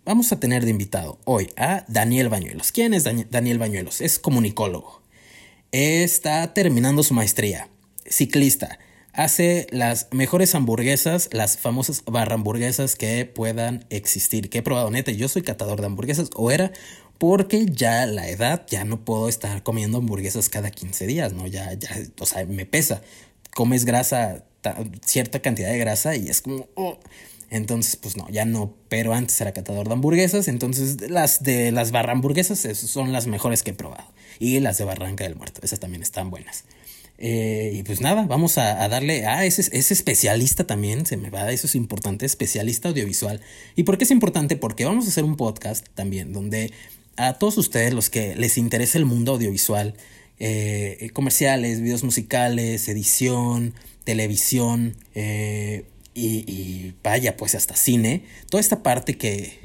vamos 0.06 0.32
a 0.32 0.40
tener 0.40 0.64
de 0.64 0.72
invitado 0.72 1.20
hoy 1.26 1.50
a 1.58 1.84
Daniel 1.88 2.30
Bañuelos. 2.30 2.72
¿Quién 2.72 2.94
es 2.94 3.04
Daniel 3.04 3.58
Bañuelos? 3.58 4.02
Es 4.02 4.20
comunicólogo. 4.20 5.02
Está 5.72 6.54
terminando 6.54 7.04
su 7.04 7.14
maestría, 7.14 7.68
ciclista. 8.06 8.80
Hace 9.12 9.68
las 9.72 10.08
mejores 10.12 10.54
hamburguesas, 10.56 11.30
las 11.32 11.58
famosas 11.58 12.04
barra 12.06 12.36
hamburguesas 12.36 12.96
que 12.96 13.26
puedan 13.26 13.86
existir. 13.90 14.50
Que 14.50 14.60
he 14.60 14.62
probado, 14.62 14.92
neta. 14.92 15.12
Yo 15.12 15.28
soy 15.28 15.42
catador 15.42 15.80
de 15.80 15.88
hamburguesas, 15.88 16.30
o 16.36 16.52
era, 16.52 16.72
porque 17.18 17.66
ya 17.66 18.06
la 18.06 18.30
edad, 18.30 18.66
ya 18.70 18.86
no 18.86 19.04
puedo 19.04 19.28
estar 19.28 19.64
comiendo 19.64 19.98
hamburguesas 19.98 20.50
cada 20.50 20.70
15 20.70 21.08
días, 21.08 21.34
¿no? 21.34 21.48
Ya, 21.48 21.74
ya, 21.74 21.90
o 22.20 22.26
sea, 22.26 22.46
me 22.46 22.66
pesa. 22.66 23.02
Comes 23.54 23.86
grasa, 23.86 24.44
cierta 25.06 25.42
cantidad 25.42 25.70
de 25.70 25.78
grasa 25.78 26.16
y 26.16 26.30
es 26.30 26.42
como, 26.42 26.68
oh. 26.76 27.00
Entonces, 27.56 27.96
pues 27.96 28.18
no, 28.18 28.28
ya 28.30 28.44
no, 28.44 28.76
pero 28.90 29.14
antes 29.14 29.40
era 29.40 29.54
catador 29.54 29.88
de 29.88 29.94
hamburguesas, 29.94 30.50
entonces 30.50 31.10
las 31.10 31.42
de 31.42 31.72
las 31.72 31.92
barra 31.92 32.12
hamburguesas 32.12 32.60
son 32.78 33.14
las 33.14 33.28
mejores 33.28 33.64
que 33.64 33.72
he 33.72 33.74
probado. 33.74 34.12
Y 34.40 34.60
las 34.60 34.78
de 34.78 34.84
Barranca 34.84 35.24
del 35.24 35.36
Muerto, 35.36 35.62
esas 35.64 35.80
también 35.80 36.02
están 36.02 36.30
buenas. 36.30 36.66
Eh, 37.18 37.72
y 37.74 37.84
pues 37.84 38.02
nada, 38.02 38.24
vamos 38.24 38.58
a, 38.58 38.86
darle 38.90 39.26
ah, 39.26 39.46
ese, 39.46 39.62
ese, 39.72 39.94
especialista 39.94 40.68
también, 40.68 41.06
se 41.06 41.16
me 41.16 41.30
va, 41.30 41.50
eso 41.50 41.68
es 41.68 41.76
importante, 41.76 42.26
especialista 42.26 42.90
audiovisual. 42.90 43.40
¿Y 43.78 43.84
por 43.84 43.98
qué 43.98 44.04
es 44.04 44.12
importante? 44.12 44.58
Porque 44.58 44.84
vamos 44.84 45.06
a 45.06 45.08
hacer 45.08 45.24
un 45.24 45.38
podcast 45.38 45.88
también 45.96 46.34
donde 46.34 46.74
a 47.16 47.36
todos 47.36 47.58
ustedes 47.58 47.94
los 47.94 48.10
que 48.10 48.36
les 48.36 48.58
interesa 48.58 48.98
el 48.98 49.06
mundo 49.06 49.32
audiovisual, 49.32 49.94
eh, 50.40 51.10
comerciales, 51.14 51.80
videos 51.80 52.04
musicales, 52.04 52.90
edición, 52.90 53.74
televisión 54.04 54.98
eh, 55.14 55.86
y, 56.16 56.50
y, 56.52 56.96
vaya, 57.04 57.38
pues 57.38 57.54
hasta 57.54 57.76
cine, 57.76 58.24
toda 58.50 58.62
esta 58.62 58.82
parte 58.82 59.18
que 59.18 59.60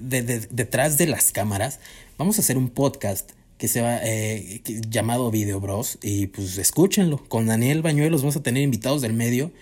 de, 0.00 0.22
de, 0.22 0.40
detrás 0.50 0.98
de 0.98 1.06
las 1.06 1.30
cámaras, 1.30 1.78
vamos 2.18 2.38
a 2.38 2.40
hacer 2.40 2.58
un 2.58 2.70
podcast 2.70 3.30
que 3.58 3.68
se 3.68 3.80
va 3.80 3.98
eh, 4.02 4.62
llamado 4.88 5.30
Video 5.30 5.60
Bros 5.60 5.98
y 6.02 6.26
pues 6.28 6.58
escúchenlo. 6.58 7.24
Con 7.28 7.46
Daniel 7.46 7.82
Bañuelos 7.82 8.22
vamos 8.22 8.36
a 8.36 8.42
tener 8.42 8.62
invitados 8.62 9.02
del 9.02 9.12
medio 9.12 9.52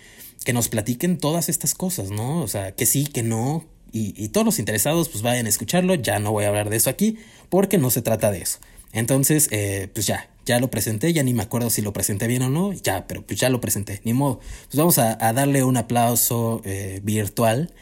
que 0.45 0.53
nos 0.53 0.69
platiquen 0.69 1.19
todas 1.19 1.49
estas 1.49 1.75
cosas, 1.75 2.11
¿no? 2.11 2.43
O 2.43 2.49
sea, 2.49 2.73
que 2.73 2.87
sí, 2.87 3.07
que 3.07 3.23
no, 3.23 3.67
y, 3.93 4.15
y, 4.17 4.29
todos 4.29 4.45
los 4.45 4.59
interesados 4.59 5.09
pues 5.09 5.23
vayan 5.23 5.47
a 5.47 5.49
escucharlo. 5.49 5.95
Ya 5.95 6.19
no 6.19 6.33
voy 6.33 6.45
a 6.45 6.49
hablar 6.49 6.71
de 6.71 6.77
eso 6.77 6.91
aquí 6.91 7.19
porque 7.49 7.79
no 7.79 7.91
se 7.91 8.03
trata 8.03 8.31
de 8.31 8.43
eso. 8.43 8.59
Entonces, 8.93 9.49
eh, 9.51 9.89
pues 9.93 10.07
ya, 10.07 10.29
ya 10.45 10.61
lo 10.61 10.71
presenté, 10.71 11.13
ya 11.13 11.23
ni 11.23 11.35
me 11.35 11.43
acuerdo 11.43 11.71
si 11.71 11.83
lo 11.83 11.93
presenté 11.93 12.27
bien 12.27 12.43
o 12.43 12.51
no, 12.51 12.73
ya, 12.73 13.07
pero 13.07 13.23
pues 13.23 13.39
ya 13.41 13.49
lo 13.49 13.61
presenté, 13.61 14.01
ni 14.05 14.13
modo. 14.13 14.41
Pues 14.67 14.77
vamos 14.77 14.99
a, 14.99 15.17
a 15.27 15.33
darle 15.33 15.65
un 15.65 15.77
aplauso 15.77 16.61
eh, 16.65 17.01
virtual 17.03 17.73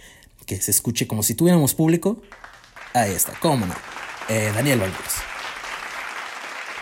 que 0.47 0.61
se 0.61 0.71
escuche 0.71 1.07
como 1.07 1.23
si 1.23 1.35
tuviéramos 1.35 1.75
público. 1.75 2.23
Ahí 2.95 3.13
está, 3.13 3.33
cómo 3.41 3.67
no. 3.67 3.75
Eh, 4.29 4.51
Daniel 4.55 4.81
Valverde. 4.81 5.03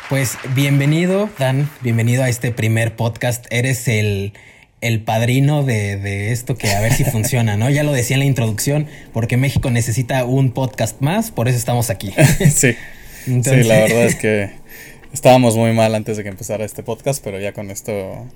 Pues 0.09 0.37
bienvenido, 0.55 1.31
Dan, 1.39 1.71
bienvenido 1.83 2.25
a 2.25 2.29
este 2.29 2.51
primer 2.51 2.97
podcast. 2.97 3.47
Eres 3.51 3.87
el 3.89 4.33
el 4.81 5.03
padrino 5.03 5.63
de, 5.63 5.99
de, 5.99 6.33
esto 6.33 6.57
que 6.57 6.71
a 6.71 6.81
ver 6.81 6.95
si 6.95 7.05
funciona, 7.05 7.57
¿no? 7.57 7.69
Ya 7.69 7.83
lo 7.83 7.93
decía 7.93 8.17
en 8.17 8.21
la 8.21 8.27
introducción, 8.27 8.87
porque 9.13 9.37
México 9.37 9.71
necesita 9.71 10.25
un 10.25 10.53
podcast 10.53 11.03
más, 11.03 11.31
por 11.31 11.49
eso 11.49 11.59
estamos 11.59 11.91
aquí. 11.91 12.15
sí. 12.55 12.75
Entonces... 13.27 13.65
Sí, 13.65 13.69
la 13.69 13.81
verdad 13.81 14.05
es 14.05 14.15
que 14.17 14.60
estábamos 15.13 15.57
muy 15.57 15.73
mal 15.73 15.95
antes 15.95 16.17
de 16.17 16.23
que 16.23 16.29
empezara 16.29 16.65
este 16.65 16.83
podcast, 16.83 17.23
pero 17.23 17.39
ya 17.41 17.53
con 17.53 17.71
esto 17.71 18.27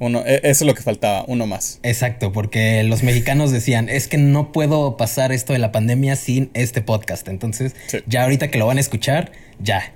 uno, 0.00 0.22
e, 0.24 0.36
eso 0.36 0.64
es 0.64 0.66
lo 0.66 0.74
que 0.74 0.82
faltaba, 0.82 1.24
uno 1.28 1.46
más. 1.46 1.78
Exacto, 1.82 2.32
porque 2.32 2.82
los 2.84 3.02
mexicanos 3.02 3.52
decían, 3.52 3.88
es 3.90 4.08
que 4.08 4.16
no 4.16 4.50
puedo 4.50 4.96
pasar 4.96 5.30
esto 5.30 5.52
de 5.52 5.58
la 5.58 5.72
pandemia 5.72 6.16
sin 6.16 6.50
este 6.54 6.80
podcast. 6.80 7.28
Entonces, 7.28 7.76
ya 8.06 8.24
ahorita 8.24 8.50
que 8.50 8.58
lo 8.58 8.66
van 8.66 8.78
a 8.78 8.80
escuchar, 8.80 9.30
ya. 9.60 9.92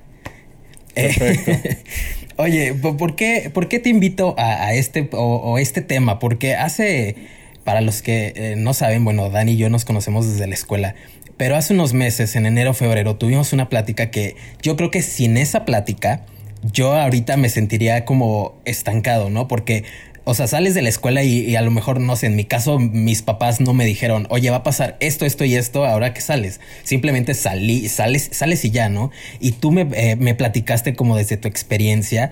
Perfecto. 0.94 1.52
oye, 2.36 2.74
¿por 2.74 3.16
qué, 3.16 3.50
¿por 3.52 3.68
qué 3.68 3.78
te 3.78 3.88
invito 3.88 4.34
a, 4.36 4.74
este 4.74 5.08
o, 5.12 5.58
este 5.58 5.80
tema? 5.80 6.18
Porque 6.18 6.54
hace, 6.54 7.16
para 7.64 7.80
los 7.80 8.02
que 8.02 8.34
eh, 8.36 8.54
no 8.58 8.74
saben, 8.74 9.04
bueno, 9.04 9.30
Dani 9.30 9.52
y 9.52 9.56
yo 9.56 9.70
nos 9.70 9.86
conocemos 9.86 10.30
desde 10.30 10.46
la 10.46 10.54
escuela. 10.54 10.94
Pero 11.36 11.56
hace 11.56 11.74
unos 11.74 11.94
meses, 11.94 12.36
en 12.36 12.46
enero, 12.46 12.74
febrero, 12.74 13.16
tuvimos 13.16 13.52
una 13.52 13.68
plática 13.68 14.10
que 14.10 14.36
yo 14.62 14.76
creo 14.76 14.90
que 14.90 15.02
sin 15.02 15.36
esa 15.36 15.64
plática, 15.64 16.24
yo 16.72 16.92
ahorita 16.94 17.36
me 17.36 17.48
sentiría 17.48 18.04
como 18.04 18.60
estancado, 18.64 19.30
¿no? 19.30 19.48
Porque, 19.48 19.84
o 20.22 20.34
sea, 20.34 20.46
sales 20.46 20.74
de 20.74 20.82
la 20.82 20.88
escuela 20.88 21.24
y, 21.24 21.56
a 21.56 21.62
lo 21.62 21.72
mejor, 21.72 22.00
no 22.00 22.14
sé, 22.14 22.26
en 22.26 22.36
mi 22.36 22.44
caso, 22.44 22.78
mis 22.78 23.22
papás 23.22 23.60
no 23.60 23.74
me 23.74 23.84
dijeron, 23.84 24.28
oye, 24.30 24.50
va 24.50 24.58
a 24.58 24.62
pasar 24.62 24.96
esto, 25.00 25.26
esto 25.26 25.44
y 25.44 25.56
esto 25.56 25.84
ahora 25.84 26.14
que 26.14 26.20
sales. 26.20 26.60
Simplemente 26.84 27.34
salí, 27.34 27.88
sales, 27.88 28.28
sales 28.32 28.64
y 28.64 28.70
ya, 28.70 28.88
¿no? 28.88 29.10
Y 29.40 29.52
tú 29.52 29.72
me, 29.72 29.88
eh, 29.92 30.16
me 30.16 30.34
platicaste 30.34 30.94
como 30.94 31.16
desde 31.16 31.36
tu 31.36 31.48
experiencia 31.48 32.30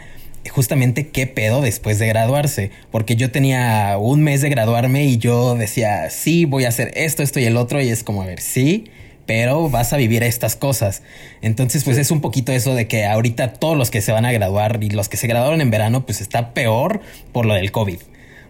justamente 0.50 1.08
qué 1.08 1.26
pedo 1.26 1.60
después 1.60 1.98
de 1.98 2.06
graduarse, 2.06 2.70
porque 2.90 3.16
yo 3.16 3.30
tenía 3.30 3.96
un 3.98 4.22
mes 4.22 4.40
de 4.40 4.48
graduarme 4.48 5.04
y 5.04 5.18
yo 5.18 5.54
decía, 5.54 6.10
sí, 6.10 6.44
voy 6.44 6.64
a 6.64 6.68
hacer 6.68 6.92
esto, 6.94 7.22
esto 7.22 7.40
y 7.40 7.44
el 7.44 7.56
otro, 7.56 7.80
y 7.80 7.88
es 7.88 8.02
como, 8.02 8.22
a 8.22 8.26
ver, 8.26 8.40
sí, 8.40 8.86
pero 9.26 9.70
vas 9.70 9.92
a 9.92 9.96
vivir 9.96 10.22
estas 10.22 10.56
cosas. 10.56 11.02
Entonces, 11.42 11.84
pues 11.84 11.96
es 11.96 12.10
un 12.10 12.20
poquito 12.20 12.52
eso 12.52 12.74
de 12.74 12.88
que 12.88 13.06
ahorita 13.06 13.54
todos 13.54 13.76
los 13.76 13.90
que 13.90 14.00
se 14.00 14.12
van 14.12 14.26
a 14.26 14.32
graduar 14.32 14.78
y 14.82 14.90
los 14.90 15.08
que 15.08 15.16
se 15.16 15.26
graduaron 15.26 15.60
en 15.60 15.70
verano, 15.70 16.04
pues 16.04 16.20
está 16.20 16.52
peor 16.54 17.00
por 17.32 17.46
lo 17.46 17.54
del 17.54 17.70
COVID. 17.70 17.98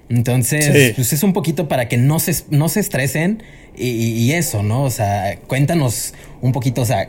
Entonces, 0.09 0.93
pues 0.95 1.13
es 1.13 1.23
un 1.23 1.33
poquito 1.33 1.69
para 1.69 1.89
que 1.89 1.97
no 1.97 2.19
se, 2.19 2.35
no 2.51 2.69
se 2.69 2.81
estresen 2.81 3.43
y, 3.77 4.33
eso, 4.33 4.63
¿no? 4.63 4.83
O 4.83 4.91
sea, 4.91 5.37
cuéntanos 5.47 6.13
un 6.43 6.53
poquito, 6.53 6.83
o 6.83 6.85
sea, 6.85 7.09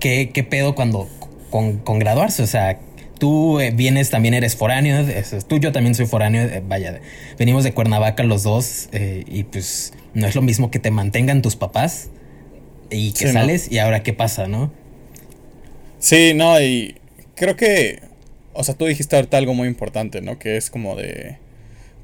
¿qué, 0.00 0.30
qué 0.32 0.42
pedo 0.42 0.74
cuando 0.74 1.08
con, 1.50 1.78
con 1.78 1.98
graduarse? 2.00 2.42
O 2.42 2.46
sea, 2.46 2.78
tú 3.22 3.60
eh, 3.60 3.70
vienes, 3.70 4.10
también 4.10 4.34
eres 4.34 4.56
foráneo, 4.56 5.06
tú 5.46 5.60
yo 5.60 5.70
también 5.70 5.94
soy 5.94 6.06
foráneo, 6.06 6.42
eh, 6.42 6.60
vaya, 6.66 7.00
venimos 7.38 7.62
de 7.62 7.72
Cuernavaca 7.72 8.24
los 8.24 8.42
dos 8.42 8.88
eh, 8.90 9.22
y 9.28 9.44
pues 9.44 9.92
no 10.12 10.26
es 10.26 10.34
lo 10.34 10.42
mismo 10.42 10.72
que 10.72 10.80
te 10.80 10.90
mantengan 10.90 11.40
tus 11.40 11.54
papás 11.54 12.10
y 12.90 13.12
que 13.12 13.30
sales 13.30 13.70
y 13.70 13.78
ahora 13.78 14.02
qué 14.02 14.12
pasa, 14.12 14.48
¿no? 14.48 14.72
Sí, 16.00 16.32
no, 16.34 16.60
y 16.60 16.96
creo 17.36 17.54
que, 17.54 18.00
o 18.54 18.64
sea, 18.64 18.74
tú 18.74 18.86
dijiste 18.86 19.14
ahorita 19.14 19.36
algo 19.36 19.54
muy 19.54 19.68
importante, 19.68 20.20
¿no? 20.20 20.40
Que 20.40 20.56
es 20.56 20.68
como 20.68 20.96
de, 20.96 21.36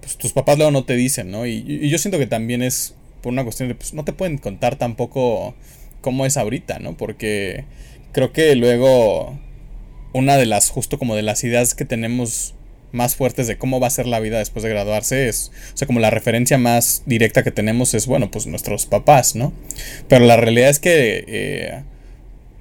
pues 0.00 0.18
tus 0.18 0.32
papás 0.32 0.56
luego 0.56 0.70
no 0.70 0.84
te 0.84 0.94
dicen, 0.94 1.32
¿no? 1.32 1.46
Y, 1.46 1.88
yo 1.88 1.98
siento 1.98 2.18
que 2.18 2.28
también 2.28 2.62
es 2.62 2.94
por 3.22 3.32
una 3.32 3.42
cuestión 3.42 3.68
de, 3.68 3.74
pues 3.74 3.92
no 3.92 4.04
te 4.04 4.12
pueden 4.12 4.38
contar 4.38 4.76
tampoco 4.76 5.56
cómo 6.00 6.26
es 6.26 6.36
ahorita, 6.36 6.78
¿no? 6.78 6.96
Porque 6.96 7.64
creo 8.12 8.32
que 8.32 8.54
luego 8.54 9.36
una 10.12 10.36
de 10.36 10.46
las, 10.46 10.70
justo 10.70 10.98
como 10.98 11.16
de 11.16 11.22
las 11.22 11.44
ideas 11.44 11.74
que 11.74 11.84
tenemos 11.84 12.54
más 12.92 13.16
fuertes 13.16 13.46
de 13.46 13.58
cómo 13.58 13.80
va 13.80 13.86
a 13.86 13.90
ser 13.90 14.06
la 14.06 14.20
vida 14.20 14.38
después 14.38 14.62
de 14.62 14.70
graduarse 14.70 15.28
es, 15.28 15.50
o 15.74 15.76
sea, 15.76 15.86
como 15.86 16.00
la 16.00 16.10
referencia 16.10 16.58
más 16.58 17.02
directa 17.06 17.42
que 17.42 17.50
tenemos 17.50 17.94
es, 17.94 18.06
bueno, 18.06 18.30
pues 18.30 18.46
nuestros 18.46 18.86
papás, 18.86 19.34
¿no? 19.34 19.52
Pero 20.08 20.24
la 20.24 20.36
realidad 20.36 20.70
es 20.70 20.78
que, 20.78 21.24
eh, 21.28 21.82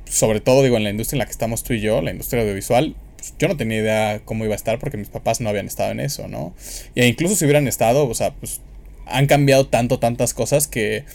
sobre 0.06 0.42
todo 0.42 0.64
digo, 0.64 0.78
en 0.78 0.84
la 0.84 0.90
industria 0.90 1.18
en 1.18 1.20
la 1.20 1.26
que 1.26 1.32
estamos 1.32 1.64
tú 1.64 1.74
y 1.74 1.80
yo, 1.80 2.02
la 2.02 2.12
industria 2.12 2.42
audiovisual, 2.42 2.96
pues 3.18 3.34
yo 3.40 3.48
no 3.48 3.58
tenía 3.58 3.80
idea 3.80 4.22
cómo 4.26 4.44
iba 4.44 4.54
a 4.54 4.58
estar 4.58 4.80
porque 4.80 4.98
mis 4.98 5.10
papás 5.10 5.42
no 5.42 5.50
habían 5.50 5.68
estado 5.68 5.92
en 5.92 6.00
eso, 6.00 6.28
¿no? 6.28 6.54
E 6.96 7.08
incluso 7.08 7.36
si 7.36 7.46
hubieran 7.46 7.68
estado, 7.68 8.08
o 8.08 8.14
sea, 8.14 8.34
pues 8.34 8.62
han 9.06 9.28
cambiado 9.28 9.68
tanto, 9.68 10.00
tantas 10.00 10.34
cosas 10.34 10.68
que, 10.68 11.06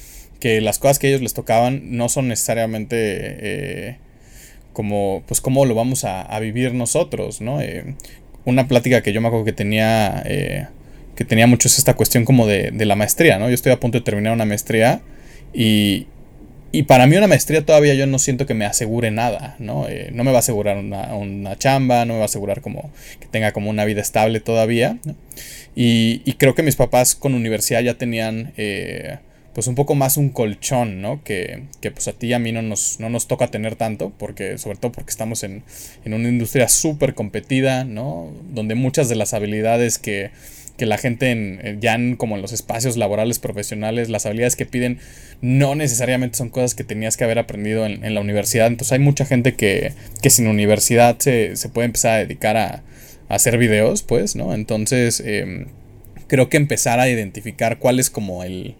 que 0.41 0.61
las 0.62 0.79
cosas 0.79 0.99
que 0.99 1.09
ellos 1.09 1.21
les 1.21 1.35
tocaban 1.35 1.97
no 1.97 2.09
son 2.09 2.29
necesariamente... 2.29 2.97
Eh, 2.99 3.97
como, 4.73 5.23
pues, 5.26 5.41
cómo 5.41 5.64
lo 5.64 5.75
vamos 5.75 6.05
a, 6.05 6.38
vivir 6.41 6.75
nosotros, 6.75 7.41
¿no? 7.41 7.61
Eh, 7.61 7.95
una 8.45 8.69
plática 8.69 9.02
que 9.02 9.12
yo 9.12 9.21
me 9.21 9.29
acuerdo 9.29 9.45
que 9.45 9.52
tenía, 9.52 10.23
eh, 10.26 10.67
que 11.14 11.25
tenía 11.25 11.47
mucho 11.47 11.69
es 11.69 11.79
esta 11.79 11.95
cuestión 11.95 12.25
como 12.25 12.47
de, 12.47 12.71
de, 12.71 12.87
la 12.87 12.97
maestría, 12.97 13.38
¿no? 13.38 13.49
Yo 13.49 13.55
estoy 13.55 13.73
a 13.73 13.81
punto 13.81 13.99
de 13.99 14.05
terminar 14.05 14.33
una 14.33 14.45
maestría 14.45 15.00
y, 15.55 16.07
y 16.73 16.85
para 16.85 17.07
mí 17.07 17.17
una 17.17 17.29
maestría 17.29 17.64
todavía 17.64 17.95
yo 17.95 18.07
no 18.07 18.19
siento 18.19 18.47
que 18.47 18.55
me 18.55 18.64
asegure 18.64 19.11
nada, 19.11 19.57
¿no? 19.59 19.88
Eh, 19.88 20.11
no 20.12 20.25
me 20.25 20.33
va 20.33 20.38
a 20.38 20.41
asegurar 20.41 20.79
una, 20.79 21.14
una, 21.14 21.57
chamba, 21.57 22.05
no 22.05 22.14
me 22.14 22.19
va 22.19 22.25
a 22.25 22.26
asegurar 22.26 22.61
como 22.61 22.91
que 23.21 23.26
tenga 23.26 23.52
como 23.52 23.71
una 23.71 23.85
vida 23.85 24.00
estable 24.00 24.41
todavía. 24.41 24.99
Y, 25.76 26.23
y, 26.25 26.35
creo 26.35 26.55
que 26.55 26.62
mis 26.62 26.76
papás 26.76 27.14
con 27.14 27.35
universidad 27.35 27.81
ya 27.81 27.95
tenían... 27.95 28.52
pues 29.54 29.66
un 29.66 29.75
poco 29.75 29.94
más 29.94 30.16
un 30.16 30.30
colchón, 30.30 31.02
¿no? 31.02 31.23
Que, 31.25 31.64
que, 31.80 31.90
pues 31.90 32.09
a 32.09 32.12
ti 32.12 32.28
y 32.28 32.32
a 32.32 32.38
mí 32.38 32.52
no 32.52 32.62
nos, 32.62 33.00
no 33.00 33.11
nos 33.11 33.28
toca 33.28 33.49
tener 33.49 33.76
tanto, 33.76 34.12
porque 34.18 34.56
sobre 34.59 34.78
todo 34.78 34.92
porque 34.92 35.11
estamos 35.11 35.42
en, 35.42 35.62
en 36.04 36.14
una 36.14 36.28
industria 36.28 36.68
súper 36.68 37.14
competida, 37.14 37.85
¿no? 37.85 38.32
Donde 38.52 38.75
muchas 38.75 39.09
de 39.09 39.16
las 39.16 39.35
habilidades 39.35 39.99
que, 39.99 40.30
que 40.76 40.87
la 40.87 40.97
gente 40.97 41.30
en, 41.30 41.80
ya 41.80 41.94
en, 41.94 42.16
como 42.16 42.37
en 42.37 42.42
los 42.42 42.52
espacios 42.52 42.97
laborales 42.97 43.38
profesionales, 43.38 44.09
las 44.09 44.25
habilidades 44.25 44.56
que 44.56 44.66
piden 44.66 44.99
no 45.42 45.75
necesariamente 45.75 46.38
son 46.38 46.49
cosas 46.49 46.75
que 46.75 46.85
tenías 46.85 47.16
que 47.16 47.25
haber 47.25 47.38
aprendido 47.38 47.85
en, 47.85 48.04
en 48.04 48.14
la 48.14 48.21
universidad. 48.21 48.68
Entonces 48.68 48.92
hay 48.92 49.00
mucha 49.00 49.26
gente 49.26 49.54
que, 49.54 49.92
que 50.23 50.30
sin 50.30 50.47
universidad 50.47 51.18
se, 51.18 51.56
se, 51.56 51.68
puede 51.68 51.87
empezar 51.87 52.12
a 52.12 52.18
dedicar 52.18 52.56
a, 52.56 52.82
hacer 53.28 53.56
videos, 53.56 54.02
pues, 54.02 54.37
¿no? 54.37 54.54
Entonces 54.54 55.23
eh, 55.25 55.66
creo 56.26 56.49
que 56.49 56.59
empezar 56.59 57.00
a 57.00 57.09
identificar 57.09 57.78
cuál 57.78 57.99
es 57.99 58.11
como 58.11 58.44
el 58.44 58.76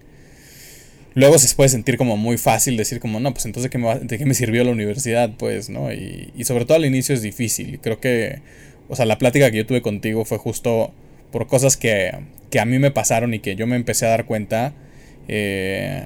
luego 1.15 1.39
se 1.39 1.55
puede 1.55 1.69
sentir 1.69 1.97
como 1.97 2.17
muy 2.17 2.39
fácil 2.39 2.77
decir 2.77 3.01
como, 3.01 3.21
no, 3.21 3.33
pues 3.33 3.47
entonces 3.47 3.65
¿de 3.65 3.71
qué 3.71 3.79
me, 3.79 3.95
de 3.99 4.19
qué 4.19 4.27
me 4.27 4.35
sirvió 4.35 4.65
la 4.65 4.71
universidad? 4.71 5.31
Pues, 5.37 5.71
¿no? 5.71 5.93
Y, 5.93 6.33
sobre 6.45 6.65
todo 6.65 6.77
al 6.77 6.85
inicio 6.85 7.15
es 7.15 7.23
difícil. 7.23 7.81
Creo 7.81 8.01
que, 8.01 8.41
o 8.89 8.97
sea, 8.97 9.07
la 9.07 9.19
plática 9.19 9.51
que 9.51 9.59
yo 9.59 9.67
tuve 9.67 9.83
contigo 9.83 10.25
fue 10.25 10.39
justo 10.39 10.93
por 11.31 11.47
cosas 11.47 11.77
que, 11.77 12.13
que 12.51 12.61
a 12.61 12.65
mí 12.65 12.79
me 12.79 12.91
pasaron 12.91 13.35
y 13.35 13.41
que 13.41 13.57
yo 13.57 13.67
me 13.67 13.77
empecé 13.77 14.07
a 14.07 14.11
dar 14.11 14.27
cuenta. 14.27 14.75
Eh, 15.29 16.05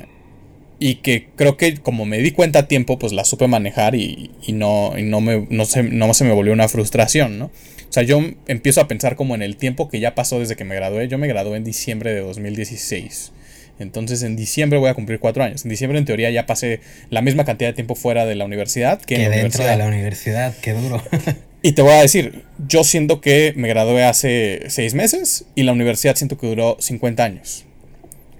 y 0.78 0.96
que 0.96 1.28
creo 1.36 1.56
que 1.56 1.78
como 1.78 2.04
me 2.04 2.18
di 2.18 2.32
cuenta 2.32 2.60
a 2.60 2.68
tiempo, 2.68 2.98
pues 2.98 3.12
la 3.12 3.24
supe 3.24 3.48
manejar 3.48 3.94
y, 3.94 4.30
no, 4.48 4.92
no, 4.98 5.20
me, 5.20 5.46
no, 5.48 5.64
se, 5.64 5.88
se 6.12 6.24
me 6.24 6.32
volvió 6.32 6.52
una 6.52 6.68
frustración, 6.68 7.38
¿no? 7.38 7.46
O 7.46 7.92
sea, 7.96 8.02
yo 8.02 8.20
empiezo 8.46 8.80
a 8.80 8.88
pensar 8.88 9.16
como 9.16 9.34
en 9.34 9.42
el 9.42 9.56
tiempo 9.56 9.88
que 9.88 10.00
ya 10.00 10.14
pasó 10.14 10.38
desde 10.38 10.56
que 10.56 10.64
me 10.64 10.74
gradué. 10.74 11.08
Yo 11.08 11.18
me 11.18 11.28
gradué 11.28 11.56
en 11.56 11.64
diciembre 11.64 12.12
de 12.12 12.20
2016. 12.20 13.32
Entonces 13.78 14.22
en 14.22 14.36
diciembre 14.36 14.78
voy 14.78 14.88
a 14.88 14.94
cumplir 14.94 15.18
cuatro 15.18 15.44
años. 15.44 15.64
En 15.64 15.70
diciembre 15.70 15.98
en 15.98 16.04
teoría 16.04 16.30
ya 16.30 16.46
pasé 16.46 16.80
la 17.10 17.22
misma 17.22 17.44
cantidad 17.44 17.70
de 17.70 17.74
tiempo 17.74 17.94
fuera 17.94 18.24
de 18.24 18.34
la 18.34 18.44
universidad 18.44 19.00
que, 19.00 19.16
en 19.16 19.30
la 19.30 19.36
dentro 19.36 19.64
de 19.64 19.76
la 19.76 19.86
universidad. 19.86 20.54
Qué 20.62 20.72
duro. 20.72 21.02
y 21.62 21.72
te 21.72 21.82
voy 21.82 21.92
a 21.92 22.00
decir, 22.00 22.44
yo 22.66 22.84
siento 22.84 23.20
que 23.20 23.52
me 23.56 23.68
gradué 23.68 24.04
hace 24.04 24.62
seis 24.68 24.94
meses 24.94 25.44
y 25.54 25.64
la 25.64 25.72
universidad 25.72 26.16
siento 26.16 26.38
que 26.38 26.46
duró 26.46 26.76
50 26.80 27.22
años. 27.24 27.66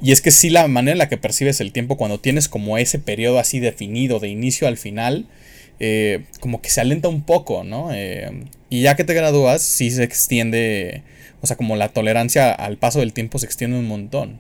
Y 0.00 0.12
es 0.12 0.20
que 0.20 0.30
sí 0.30 0.50
la 0.50 0.68
manera 0.68 0.92
en 0.92 0.98
la 0.98 1.08
que 1.08 1.16
percibes 1.16 1.60
el 1.60 1.72
tiempo 1.72 1.96
cuando 1.96 2.20
tienes 2.20 2.48
como 2.48 2.78
ese 2.78 2.98
periodo 2.98 3.38
así 3.38 3.60
definido 3.60 4.20
de 4.20 4.28
inicio 4.28 4.68
al 4.68 4.76
final, 4.76 5.26
eh, 5.80 6.24
como 6.40 6.60
que 6.60 6.70
se 6.70 6.80
alenta 6.80 7.08
un 7.08 7.22
poco, 7.22 7.64
¿no? 7.64 7.92
Eh, 7.92 8.30
y 8.68 8.82
ya 8.82 8.96
que 8.96 9.04
te 9.04 9.14
gradúas, 9.14 9.62
sí 9.62 9.90
se 9.90 10.02
extiende, 10.02 11.02
o 11.40 11.46
sea, 11.46 11.56
como 11.56 11.76
la 11.76 11.88
tolerancia 11.88 12.52
al 12.52 12.76
paso 12.76 13.00
del 13.00 13.12
tiempo 13.12 13.38
se 13.38 13.46
extiende 13.46 13.78
un 13.78 13.86
montón. 13.86 14.38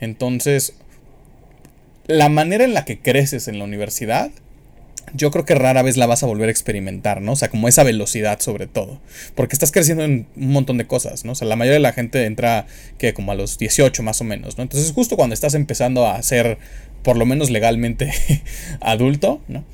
Entonces, 0.00 0.74
la 2.06 2.28
manera 2.28 2.64
en 2.64 2.74
la 2.74 2.84
que 2.84 2.98
creces 2.98 3.48
en 3.48 3.58
la 3.58 3.64
universidad, 3.64 4.30
yo 5.14 5.30
creo 5.30 5.44
que 5.44 5.54
rara 5.54 5.82
vez 5.82 5.96
la 5.96 6.06
vas 6.06 6.22
a 6.22 6.26
volver 6.26 6.48
a 6.48 6.52
experimentar, 6.52 7.20
¿no? 7.20 7.32
O 7.32 7.36
sea, 7.36 7.48
como 7.48 7.68
esa 7.68 7.82
velocidad 7.82 8.40
sobre 8.40 8.66
todo. 8.66 9.00
Porque 9.34 9.54
estás 9.54 9.72
creciendo 9.72 10.04
en 10.04 10.26
un 10.36 10.52
montón 10.52 10.78
de 10.78 10.86
cosas, 10.86 11.24
¿no? 11.24 11.32
O 11.32 11.34
sea, 11.34 11.48
la 11.48 11.56
mayoría 11.56 11.74
de 11.74 11.80
la 11.80 11.92
gente 11.92 12.24
entra, 12.24 12.66
que 12.98 13.14
como 13.14 13.32
a 13.32 13.34
los 13.34 13.58
18 13.58 14.02
más 14.02 14.20
o 14.20 14.24
menos, 14.24 14.56
¿no? 14.56 14.62
Entonces, 14.62 14.92
justo 14.92 15.16
cuando 15.16 15.34
estás 15.34 15.54
empezando 15.54 16.06
a 16.06 16.22
ser, 16.22 16.58
por 17.02 17.16
lo 17.16 17.26
menos 17.26 17.50
legalmente, 17.50 18.12
adulto, 18.80 19.40
¿no? 19.48 19.64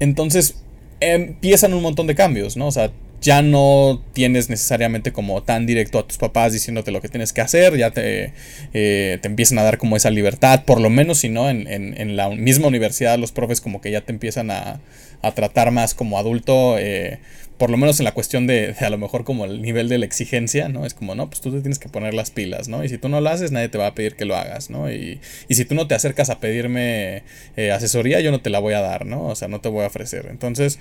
Entonces, 0.00 0.56
empiezan 1.00 1.74
un 1.74 1.82
montón 1.82 2.06
de 2.06 2.14
cambios, 2.14 2.56
¿no? 2.56 2.66
O 2.66 2.72
sea, 2.72 2.90
ya 3.22 3.40
no 3.40 4.02
tienes 4.12 4.50
necesariamente 4.50 5.12
como 5.12 5.42
tan 5.42 5.64
directo 5.64 6.00
a 6.00 6.06
tus 6.06 6.18
papás 6.18 6.52
diciéndote 6.52 6.90
lo 6.90 7.00
que 7.00 7.08
tienes 7.08 7.32
que 7.32 7.40
hacer, 7.40 7.76
ya 7.76 7.92
te, 7.92 8.32
eh, 8.74 9.18
te 9.22 9.28
empiezan 9.28 9.58
a 9.58 9.62
dar 9.62 9.78
como 9.78 9.96
esa 9.96 10.10
libertad, 10.10 10.64
por 10.64 10.80
lo 10.80 10.90
menos 10.90 11.18
si 11.18 11.28
no, 11.28 11.48
en, 11.48 11.66
en, 11.68 12.16
la 12.16 12.28
misma 12.28 12.66
universidad 12.66 13.18
los 13.18 13.32
profes 13.32 13.60
como 13.60 13.80
que 13.80 13.92
ya 13.92 14.00
te 14.00 14.12
empiezan 14.12 14.50
a, 14.50 14.80
a 15.22 15.32
tratar 15.32 15.70
más 15.70 15.94
como 15.94 16.18
adulto, 16.18 16.76
eh, 16.78 17.20
por 17.62 17.70
lo 17.70 17.76
menos 17.76 18.00
en 18.00 18.04
la 18.04 18.12
cuestión 18.12 18.48
de, 18.48 18.74
a 18.80 18.90
lo 18.90 18.98
mejor 18.98 19.22
como 19.22 19.44
el 19.44 19.62
nivel 19.62 19.88
de 19.88 19.96
la 19.96 20.04
exigencia, 20.04 20.68
¿no? 20.68 20.84
Es 20.84 20.94
como, 20.94 21.14
no, 21.14 21.28
pues 21.28 21.40
tú 21.40 21.52
te 21.52 21.60
tienes 21.60 21.78
que 21.78 21.88
poner 21.88 22.12
las 22.12 22.32
pilas, 22.32 22.66
¿no? 22.66 22.82
Y 22.82 22.88
si 22.88 22.98
tú 22.98 23.08
no 23.08 23.20
lo 23.20 23.30
haces, 23.30 23.52
nadie 23.52 23.68
te 23.68 23.78
va 23.78 23.86
a 23.86 23.94
pedir 23.94 24.16
que 24.16 24.24
lo 24.24 24.34
hagas, 24.34 24.68
¿no? 24.68 24.90
Y, 24.90 25.20
y 25.46 25.54
si 25.54 25.64
tú 25.64 25.76
no 25.76 25.86
te 25.86 25.94
acercas 25.94 26.28
a 26.28 26.40
pedirme 26.40 27.22
eh, 27.56 27.70
asesoría, 27.70 28.18
yo 28.18 28.32
no 28.32 28.40
te 28.40 28.50
la 28.50 28.58
voy 28.58 28.74
a 28.74 28.80
dar, 28.80 29.06
¿no? 29.06 29.26
O 29.26 29.36
sea, 29.36 29.46
no 29.46 29.60
te 29.60 29.68
voy 29.68 29.84
a 29.84 29.86
ofrecer. 29.86 30.26
Entonces, 30.28 30.80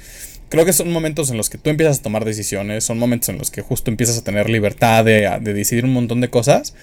creo 0.49 0.65
que 0.65 0.73
son 0.73 0.91
momentos 0.91 1.29
en 1.29 1.37
los 1.37 1.51
que 1.51 1.59
tú 1.59 1.69
empiezas 1.69 1.99
a 1.99 2.01
tomar 2.01 2.25
decisiones, 2.25 2.83
son 2.83 2.97
momentos 2.97 3.29
en 3.29 3.37
los 3.37 3.51
que 3.51 3.61
justo 3.61 3.91
empiezas 3.91 4.17
a 4.17 4.23
tener 4.23 4.49
libertad 4.49 5.05
de, 5.05 5.29
de 5.39 5.53
decidir 5.53 5.85
un 5.85 5.93
montón 5.93 6.19
de 6.19 6.31
cosas 6.31 6.73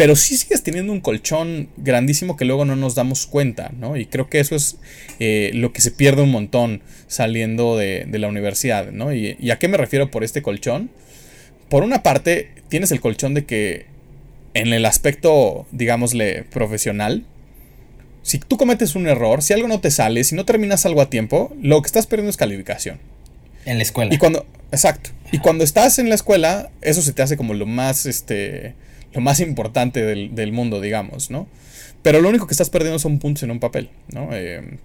pero 0.00 0.16
sí 0.16 0.38
sigues 0.38 0.62
teniendo 0.62 0.94
un 0.94 1.02
colchón 1.02 1.68
grandísimo 1.76 2.34
que 2.38 2.46
luego 2.46 2.64
no 2.64 2.74
nos 2.74 2.94
damos 2.94 3.26
cuenta, 3.26 3.70
¿no? 3.78 3.98
Y 3.98 4.06
creo 4.06 4.30
que 4.30 4.40
eso 4.40 4.56
es 4.56 4.78
eh, 5.18 5.50
lo 5.52 5.74
que 5.74 5.82
se 5.82 5.90
pierde 5.90 6.22
un 6.22 6.30
montón 6.30 6.80
saliendo 7.06 7.76
de, 7.76 8.06
la 8.10 8.28
universidad, 8.28 8.92
¿no? 8.92 9.12
Y, 9.12 9.50
a 9.50 9.58
qué 9.58 9.68
me 9.68 9.76
refiero 9.76 10.10
por 10.10 10.24
este 10.24 10.40
colchón? 10.40 10.88
Por 11.68 11.82
una 11.82 12.02
parte, 12.02 12.48
tienes 12.70 12.92
el 12.92 13.02
colchón 13.02 13.34
de 13.34 13.44
que 13.44 13.84
en 14.54 14.72
el 14.72 14.86
aspecto, 14.86 15.66
digámosle, 15.70 16.44
profesional, 16.44 17.26
si 18.22 18.38
tú 18.38 18.56
cometes 18.56 18.94
un 18.94 19.06
error, 19.06 19.42
si 19.42 19.52
algo 19.52 19.68
no 19.68 19.82
te 19.82 19.90
sale, 19.90 20.24
si 20.24 20.34
no 20.34 20.46
terminas 20.46 20.86
algo 20.86 21.02
a 21.02 21.10
tiempo, 21.10 21.54
lo 21.60 21.82
que 21.82 21.88
estás 21.88 22.06
perdiendo 22.06 22.30
es 22.30 22.38
calificación. 22.38 23.00
En 23.66 23.76
la 23.76 23.82
escuela. 23.82 24.14
Y 24.14 24.16
cuando, 24.16 24.46
exacto. 24.72 25.10
Y 25.30 25.40
cuando 25.40 25.62
estás 25.62 25.98
en 25.98 26.08
la 26.08 26.14
escuela, 26.14 26.70
eso 26.80 27.02
se 27.02 27.12
te 27.12 27.20
hace 27.20 27.36
como 27.36 27.52
lo 27.52 27.66
más, 27.66 28.06
este, 28.06 28.76
lo 29.12 29.20
más 29.20 29.40
importante 29.40 30.04
del, 30.04 30.52
mundo, 30.52 30.80
digamos, 30.80 31.30
¿no? 31.30 31.46
Pero 32.02 32.20
lo 32.20 32.28
único 32.28 32.46
que 32.46 32.54
estás 32.54 32.70
perdiendo 32.70 32.98
son 32.98 33.18
puntos 33.18 33.42
en 33.42 33.50
un 33.50 33.60
papel, 33.60 33.90
¿no? 34.08 34.28
Eh, 34.32 34.78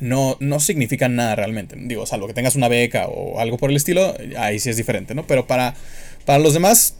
no, 0.00 0.36
no 0.40 0.60
significan 0.60 1.16
nada 1.16 1.36
realmente. 1.36 1.76
Digo, 1.78 2.06
salvo 2.06 2.26
que 2.26 2.34
tengas 2.34 2.56
una 2.56 2.68
beca 2.68 3.06
o 3.06 3.40
algo 3.40 3.56
por 3.56 3.70
el 3.70 3.76
estilo, 3.76 4.14
ahí 4.38 4.58
sí 4.58 4.70
es 4.70 4.76
diferente, 4.76 5.14
¿no? 5.14 5.26
Pero 5.26 5.46
para, 5.46 5.74
para 6.24 6.38
los 6.38 6.54
demás 6.54 6.96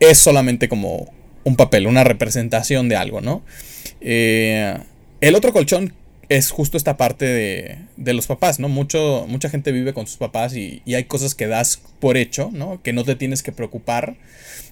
es 0.00 0.18
solamente 0.18 0.68
como 0.68 1.12
un 1.44 1.56
papel, 1.56 1.86
una 1.86 2.04
representación 2.04 2.88
de 2.88 2.96
algo, 2.96 3.20
¿no? 3.20 3.42
Eh, 4.00 4.76
el 5.20 5.34
otro 5.34 5.52
colchón 5.52 5.92
es 6.30 6.52
justo 6.52 6.76
esta 6.76 6.96
parte 6.96 7.24
de, 7.24 7.76
de, 7.96 8.14
los 8.14 8.28
papás, 8.28 8.60
¿no? 8.60 8.68
Mucho, 8.68 9.26
mucha 9.28 9.50
gente 9.50 9.72
vive 9.72 9.92
con 9.92 10.06
sus 10.06 10.16
papás 10.16 10.54
y, 10.54 10.80
y, 10.86 10.94
hay 10.94 11.04
cosas 11.04 11.34
que 11.34 11.48
das 11.48 11.82
por 11.98 12.16
hecho, 12.16 12.50
¿no? 12.52 12.80
Que 12.82 12.92
no 12.92 13.02
te 13.02 13.16
tienes 13.16 13.42
que 13.42 13.50
preocupar 13.50 14.14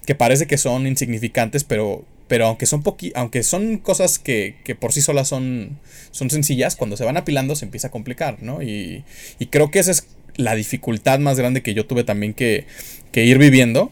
que 0.05 0.15
parece 0.15 0.47
que 0.47 0.57
son 0.57 0.87
insignificantes, 0.87 1.65
pero, 1.65 2.05
pero 2.29 2.47
aunque 2.47 2.65
son 2.65 2.81
poqui 2.81 3.11
aunque 3.13 3.43
son 3.43 3.77
cosas 3.77 4.19
que, 4.19 4.55
que, 4.63 4.73
por 4.73 4.93
sí 4.93 5.01
solas 5.01 5.27
son, 5.27 5.77
son 6.11 6.29
sencillas, 6.29 6.77
cuando 6.77 6.95
se 6.95 7.03
van 7.03 7.17
apilando 7.17 7.57
se 7.57 7.65
empieza 7.65 7.89
a 7.89 7.91
complicar, 7.91 8.41
¿no? 8.41 8.61
Y, 8.63 9.03
y 9.37 9.47
creo 9.47 9.69
que 9.69 9.79
esa 9.79 9.91
es 9.91 10.07
la 10.37 10.55
dificultad 10.55 11.19
más 11.19 11.37
grande 11.37 11.61
que 11.61 11.73
yo 11.73 11.85
tuve 11.85 12.05
también 12.05 12.33
que, 12.33 12.67
que 13.11 13.25
ir 13.25 13.37
viviendo 13.37 13.91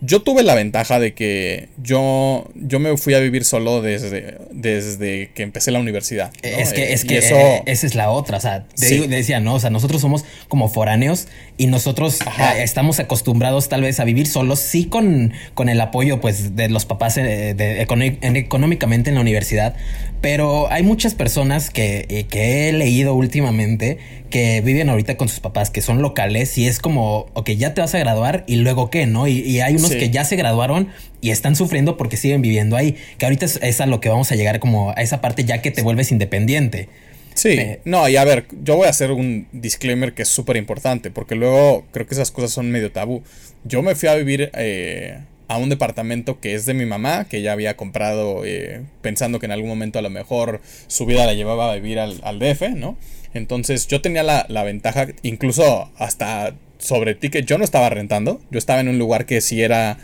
yo 0.00 0.22
tuve 0.22 0.44
la 0.44 0.54
ventaja 0.54 1.00
de 1.00 1.12
que 1.12 1.68
yo, 1.82 2.48
yo 2.54 2.78
me 2.78 2.96
fui 2.96 3.14
a 3.14 3.18
vivir 3.18 3.44
solo 3.44 3.82
desde, 3.82 4.38
desde 4.52 5.30
que 5.34 5.42
empecé 5.42 5.72
la 5.72 5.80
universidad. 5.80 6.30
Es 6.42 6.72
que, 6.72 6.92
es 6.92 7.04
que 7.04 7.18
eh, 7.18 7.62
esa 7.66 7.86
es 7.86 7.94
la 7.96 8.10
otra. 8.10 8.36
O 8.36 8.40
sea, 8.40 8.64
decía, 8.76 9.40
no, 9.40 9.54
o 9.54 9.60
sea, 9.60 9.70
nosotros 9.70 10.00
somos 10.00 10.24
como 10.46 10.68
foráneos 10.68 11.26
y 11.56 11.66
nosotros 11.66 12.20
eh, 12.20 12.62
estamos 12.62 13.00
acostumbrados 13.00 13.68
tal 13.68 13.82
vez 13.82 13.98
a 13.98 14.04
vivir 14.04 14.28
solos, 14.28 14.60
sí 14.60 14.84
con, 14.84 15.32
con 15.54 15.68
el 15.68 15.80
apoyo 15.80 16.20
pues 16.20 16.54
de 16.54 16.68
los 16.68 16.84
papás 16.84 17.16
eh, 17.18 17.54
de, 17.56 17.82
económicamente 17.82 19.10
en 19.10 19.16
la 19.16 19.20
universidad, 19.20 19.74
pero 20.20 20.70
hay 20.70 20.82
muchas 20.82 21.14
personas 21.14 21.70
que, 21.70 22.26
que 22.28 22.68
he 22.68 22.72
leído 22.72 23.14
últimamente 23.14 23.98
que 24.30 24.60
viven 24.60 24.88
ahorita 24.90 25.16
con 25.16 25.28
sus 25.28 25.40
papás, 25.40 25.70
que 25.70 25.80
son 25.80 26.02
locales, 26.02 26.56
y 26.58 26.66
es 26.66 26.80
como, 26.80 27.26
ok, 27.32 27.50
ya 27.50 27.74
te 27.74 27.80
vas 27.80 27.94
a 27.94 27.98
graduar 27.98 28.44
y 28.46 28.56
luego 28.56 28.90
qué, 28.90 29.06
¿no? 29.06 29.26
Y, 29.26 29.60
hay 29.60 29.76
unos 29.76 29.90
que 29.90 30.10
ya 30.10 30.24
se 30.24 30.36
graduaron 30.36 30.88
y 31.20 31.30
están 31.30 31.56
sufriendo 31.56 31.96
porque 31.96 32.16
siguen 32.16 32.42
viviendo 32.42 32.76
ahí, 32.76 32.96
que 33.18 33.26
ahorita 33.26 33.46
es, 33.46 33.80
a 33.80 33.86
lo 33.86 34.00
que 34.00 34.08
vamos 34.08 34.30
a 34.32 34.34
llegar 34.34 34.60
como 34.60 34.90
a 34.90 35.02
esa 35.02 35.20
parte 35.20 35.44
ya 35.44 35.62
que 35.62 35.70
te 35.70 35.82
vuelves 35.82 36.12
independiente. 36.12 36.88
Sí, 37.34 37.56
no, 37.84 38.08
y 38.08 38.16
a 38.16 38.24
ver, 38.24 38.46
yo 38.64 38.76
voy 38.76 38.88
a 38.88 38.90
hacer 38.90 39.12
un 39.12 39.46
disclaimer 39.52 40.12
que 40.12 40.22
es 40.22 40.28
súper 40.28 40.56
importante, 40.56 41.10
porque 41.10 41.36
luego 41.36 41.84
creo 41.92 42.06
que 42.06 42.14
esas 42.14 42.32
cosas 42.32 42.50
son 42.50 42.70
medio 42.70 42.90
tabú. 42.90 43.22
Yo 43.64 43.80
me 43.82 43.94
fui 43.94 44.08
a 44.08 44.16
vivir 44.16 44.50
eh, 44.54 45.20
a 45.48 45.56
un 45.56 45.70
departamento 45.70 46.40
que 46.40 46.54
es 46.54 46.66
de 46.66 46.74
mi 46.74 46.86
mamá, 46.86 47.24
que 47.24 47.42
ya 47.42 47.52
había 47.52 47.76
comprado 47.76 48.44
eh, 48.44 48.82
pensando 49.02 49.38
que 49.40 49.46
en 49.46 49.52
algún 49.52 49.68
momento 49.68 49.98
a 49.98 50.02
lo 50.02 50.10
mejor 50.10 50.60
su 50.86 51.06
vida 51.06 51.26
la 51.26 51.34
llevaba 51.34 51.72
a 51.72 51.74
vivir 51.74 51.98
al, 51.98 52.20
al 52.22 52.38
DF, 52.38 52.70
¿no? 52.76 52.96
Entonces 53.34 53.86
yo 53.86 54.00
tenía 54.00 54.22
la, 54.22 54.62
ventaja, 54.62 55.08
incluso 55.22 55.90
hasta 55.96 56.54
sobre 56.78 57.14
ti, 57.14 57.28
que 57.28 57.42
yo 57.42 57.58
no 57.58 57.64
estaba 57.64 57.90
rentando, 57.90 58.40
yo 58.50 58.58
estaba 58.58 58.80
en 58.80 58.88
un 58.88 58.98
lugar 58.98 59.26
que 59.26 59.40
si 59.40 59.62
era, 59.62 59.98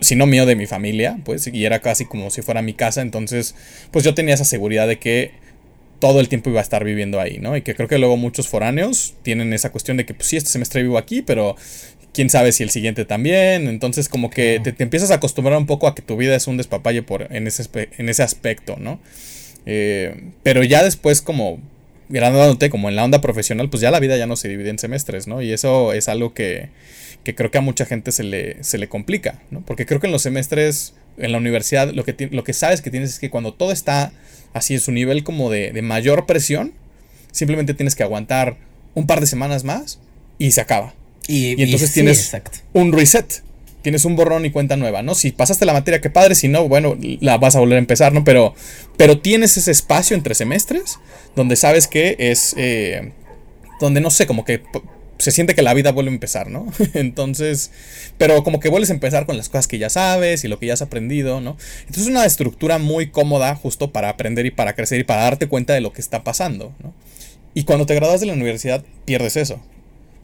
si 0.00 0.14
no 0.14 0.26
mío 0.26 0.46
de 0.46 0.56
mi 0.56 0.66
familia, 0.66 1.18
pues, 1.24 1.46
y 1.46 1.64
era 1.64 1.80
casi 1.80 2.04
como 2.04 2.30
si 2.30 2.42
fuera 2.42 2.60
mi 2.60 2.74
casa, 2.74 3.00
entonces, 3.00 3.54
pues 3.90 4.04
yo 4.04 4.14
tenía 4.14 4.34
esa 4.34 4.44
seguridad 4.44 4.86
de 4.86 4.98
que 4.98 5.32
todo 6.00 6.20
el 6.20 6.28
tiempo 6.28 6.50
iba 6.50 6.60
a 6.60 6.62
estar 6.62 6.84
viviendo 6.84 7.18
ahí, 7.18 7.38
¿no? 7.38 7.56
Y 7.56 7.62
que 7.62 7.74
creo 7.74 7.88
que 7.88 7.98
luego 7.98 8.16
muchos 8.16 8.46
foráneos 8.46 9.14
tienen 9.22 9.52
esa 9.52 9.72
cuestión 9.72 9.96
de 9.96 10.06
que, 10.06 10.14
pues 10.14 10.28
sí, 10.28 10.36
este 10.36 10.50
semestre 10.50 10.82
vivo 10.82 10.98
aquí, 10.98 11.22
pero 11.22 11.56
quién 12.12 12.30
sabe 12.30 12.52
si 12.52 12.62
el 12.62 12.70
siguiente 12.70 13.04
también, 13.04 13.68
entonces 13.68 14.08
como 14.08 14.30
que 14.30 14.60
te, 14.62 14.74
empiezas 14.82 15.10
a 15.10 15.14
acostumbrar 15.14 15.58
un 15.58 15.66
poco 15.66 15.86
a 15.86 15.94
que 15.94 16.02
tu 16.02 16.16
vida 16.16 16.34
es 16.34 16.46
un 16.46 16.56
despapalle 16.56 17.02
por, 17.02 17.32
en, 17.34 17.46
ese, 17.46 17.68
en 17.96 18.08
ese 18.08 18.22
aspecto, 18.22 18.76
¿no? 18.78 19.00
Eh, 19.66 20.30
pero 20.42 20.64
ya 20.64 20.82
después 20.82 21.20
como 21.20 21.60
graduándote 22.08 22.70
como 22.70 22.88
en 22.88 22.96
la 22.96 23.04
onda 23.04 23.20
profesional, 23.20 23.68
pues 23.68 23.80
ya 23.80 23.90
la 23.90 24.00
vida 24.00 24.16
ya 24.16 24.26
no 24.26 24.36
se 24.36 24.48
divide 24.48 24.70
en 24.70 24.78
semestres, 24.78 25.26
¿no? 25.26 25.42
Y 25.42 25.52
eso 25.52 25.92
es 25.92 26.08
algo 26.08 26.32
que, 26.32 26.70
que 27.22 27.34
creo 27.34 27.50
que 27.50 27.58
a 27.58 27.62
mucha 27.62 27.84
gente 27.84 28.12
se 28.12 28.22
le, 28.22 28.62
se 28.64 28.78
le 28.78 28.88
complica, 28.88 29.42
¿no? 29.50 29.60
Porque 29.60 29.86
creo 29.86 30.00
que 30.00 30.06
en 30.06 30.12
los 30.12 30.22
semestres, 30.22 30.94
en 31.18 31.32
la 31.32 31.38
universidad, 31.38 31.92
lo 31.92 32.04
que, 32.04 32.28
lo 32.30 32.44
que 32.44 32.52
sabes 32.54 32.80
que 32.80 32.90
tienes 32.90 33.10
es 33.10 33.18
que 33.18 33.30
cuando 33.30 33.52
todo 33.52 33.72
está 33.72 34.12
así 34.54 34.74
en 34.74 34.80
su 34.80 34.92
nivel 34.92 35.24
como 35.24 35.50
de, 35.50 35.72
de 35.72 35.82
mayor 35.82 36.26
presión, 36.26 36.72
simplemente 37.30 37.74
tienes 37.74 37.94
que 37.94 38.02
aguantar 38.02 38.56
un 38.94 39.06
par 39.06 39.20
de 39.20 39.26
semanas 39.26 39.64
más 39.64 40.00
y 40.38 40.52
se 40.52 40.60
acaba. 40.60 40.94
Y, 41.28 41.62
entonces 41.62 41.92
tienes 41.92 42.34
un 42.72 42.92
reset 42.92 43.42
tienes 43.82 44.04
un 44.04 44.16
borrón 44.16 44.44
y 44.44 44.50
cuenta 44.50 44.76
nueva, 44.76 45.02
¿no? 45.02 45.14
Si 45.14 45.30
pasaste 45.30 45.64
la 45.64 45.72
materia, 45.72 46.00
qué 46.00 46.10
padre, 46.10 46.34
si 46.34 46.48
no, 46.48 46.68
bueno, 46.68 46.98
la 47.20 47.38
vas 47.38 47.56
a 47.56 47.60
volver 47.60 47.76
a 47.76 47.78
empezar, 47.78 48.12
¿no? 48.12 48.24
Pero, 48.24 48.54
pero 48.96 49.20
tienes 49.20 49.56
ese 49.56 49.70
espacio 49.70 50.16
entre 50.16 50.34
semestres 50.34 50.98
donde 51.36 51.56
sabes 51.56 51.86
que 51.86 52.16
es, 52.18 52.54
eh, 52.58 53.12
donde 53.80 54.00
no 54.00 54.10
sé, 54.10 54.26
como 54.26 54.44
que 54.44 54.62
se 55.18 55.30
siente 55.30 55.54
que 55.54 55.62
la 55.62 55.74
vida 55.74 55.92
vuelve 55.92 56.10
a 56.10 56.14
empezar, 56.14 56.50
¿no? 56.50 56.66
Entonces, 56.94 57.70
pero 58.18 58.42
como 58.44 58.60
que 58.60 58.68
vuelves 58.68 58.90
a 58.90 58.94
empezar 58.94 59.26
con 59.26 59.36
las 59.36 59.48
cosas 59.48 59.68
que 59.68 59.78
ya 59.78 59.90
sabes 59.90 60.44
y 60.44 60.48
lo 60.48 60.58
que 60.58 60.66
ya 60.66 60.74
has 60.74 60.82
aprendido, 60.82 61.40
¿no? 61.40 61.56
Entonces 61.80 62.04
es 62.04 62.08
una 62.08 62.24
estructura 62.24 62.78
muy 62.78 63.10
cómoda 63.10 63.54
justo 63.54 63.92
para 63.92 64.08
aprender 64.08 64.46
y 64.46 64.50
para 64.50 64.74
crecer 64.74 65.00
y 65.00 65.04
para 65.04 65.22
darte 65.22 65.48
cuenta 65.48 65.72
de 65.72 65.80
lo 65.80 65.92
que 65.92 66.00
está 66.00 66.24
pasando, 66.24 66.74
¿no? 66.82 66.94
Y 67.54 67.64
cuando 67.64 67.86
te 67.86 67.94
gradúas 67.94 68.20
de 68.20 68.26
la 68.26 68.34
universidad 68.34 68.84
pierdes 69.04 69.36
eso. 69.36 69.60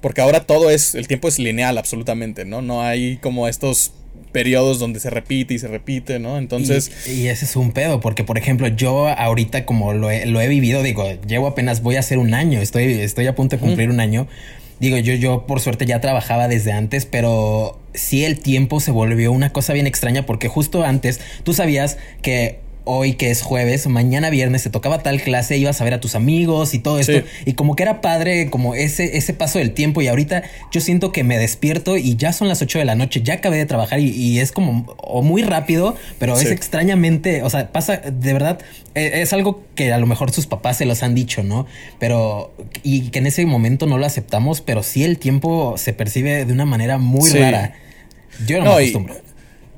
Porque 0.04 0.20
ahora 0.20 0.40
todo 0.40 0.68
es, 0.68 0.94
el 0.94 1.08
tiempo 1.08 1.28
es 1.28 1.38
lineal 1.38 1.78
absolutamente, 1.78 2.44
¿no? 2.44 2.60
No 2.60 2.82
hay 2.82 3.16
como 3.22 3.48
estos 3.48 3.94
periodos 4.32 4.78
donde 4.78 5.00
se 5.00 5.08
repite 5.08 5.54
y 5.54 5.58
se 5.58 5.66
repite, 5.66 6.18
¿no? 6.18 6.36
Entonces... 6.36 6.92
Y, 7.06 7.28
ese 7.28 7.46
es 7.46 7.56
un 7.56 7.72
pedo, 7.72 8.02
porque 8.02 8.22
por 8.22 8.36
ejemplo 8.36 8.68
yo 8.68 9.08
ahorita 9.08 9.64
como 9.64 9.94
lo 9.94 10.10
he, 10.10 10.26
lo 10.26 10.42
he, 10.42 10.48
vivido, 10.48 10.82
digo, 10.82 11.10
llevo 11.26 11.46
apenas, 11.46 11.80
voy 11.80 11.96
a 11.96 12.00
hacer 12.00 12.18
un 12.18 12.34
año, 12.34 12.60
estoy, 12.60 13.00
estoy 13.00 13.28
a 13.28 13.34
punto 13.34 13.56
de 13.56 13.60
cumplir 13.60 13.88
un 13.88 13.98
año. 13.98 14.28
Digo, 14.78 14.98
yo, 14.98 15.14
yo 15.14 15.46
por 15.46 15.60
suerte 15.60 15.86
ya 15.86 16.02
trabajaba 16.02 16.48
desde 16.48 16.72
antes, 16.72 17.06
pero 17.06 17.80
sí 17.94 18.26
el 18.26 18.40
tiempo 18.40 18.80
se 18.80 18.90
volvió 18.90 19.32
una 19.32 19.54
cosa 19.54 19.72
bien 19.72 19.86
extraña 19.86 20.26
porque 20.26 20.48
justo 20.48 20.84
antes 20.84 21.18
tú 21.44 21.54
sabías 21.54 21.96
que 22.20 22.58
hoy 22.84 23.14
que 23.14 23.30
es 23.30 23.42
jueves, 23.42 23.86
mañana 23.86 24.30
viernes 24.30 24.62
te 24.62 24.70
tocaba 24.70 25.02
tal 25.02 25.20
clase, 25.20 25.56
ibas 25.56 25.80
a 25.80 25.84
ver 25.84 25.94
a 25.94 26.00
tus 26.00 26.14
amigos 26.14 26.74
y 26.74 26.78
todo 26.78 26.98
esto. 26.98 27.22
Y 27.44 27.54
como 27.54 27.76
que 27.76 27.82
era 27.82 28.00
padre 28.00 28.50
como 28.50 28.74
ese, 28.74 29.16
ese 29.16 29.34
paso 29.34 29.58
del 29.58 29.72
tiempo 29.72 30.02
y 30.02 30.08
ahorita 30.08 30.42
yo 30.70 30.80
siento 30.80 31.10
que 31.10 31.24
me 31.24 31.38
despierto 31.38 31.96
y 31.96 32.16
ya 32.16 32.32
son 32.32 32.48
las 32.48 32.60
8 32.62 32.78
de 32.78 32.84
la 32.84 32.94
noche, 32.94 33.22
ya 33.22 33.34
acabé 33.34 33.56
de 33.56 33.66
trabajar 33.66 34.00
y, 34.00 34.38
es 34.38 34.52
como 34.52 34.94
o 34.98 35.22
muy 35.22 35.42
rápido, 35.42 35.96
pero 36.18 36.38
es 36.38 36.50
extrañamente, 36.50 37.42
o 37.42 37.50
sea, 37.50 37.72
pasa 37.72 37.96
de 37.98 38.32
verdad, 38.32 38.58
e, 38.94 39.22
es, 39.22 39.32
algo 39.32 39.62
que 39.74 39.92
a 39.92 39.98
lo 39.98 40.06
mejor 40.06 40.32
sus 40.32 40.46
papás 40.46 40.78
se 40.78 40.86
los 40.86 41.02
han 41.02 41.14
dicho, 41.14 41.42
¿no? 41.42 41.66
Pero 41.98 42.52
y 42.82 43.10
que 43.10 43.20
en 43.20 43.26
ese 43.26 43.46
momento 43.46 43.86
no 43.86 43.96
lo 43.98 44.06
aceptamos, 44.06 44.60
pero 44.60 44.82
sí 44.82 45.04
el 45.04 45.18
tiempo 45.18 45.76
se 45.78 45.92
percibe 45.92 46.44
de 46.44 46.52
una 46.52 46.66
manera 46.66 46.98
muy 46.98 47.30
rara. 47.30 47.74
Yo 48.46 48.58
no, 48.58 48.64
me 48.64 48.70
acostumbro 48.72 49.14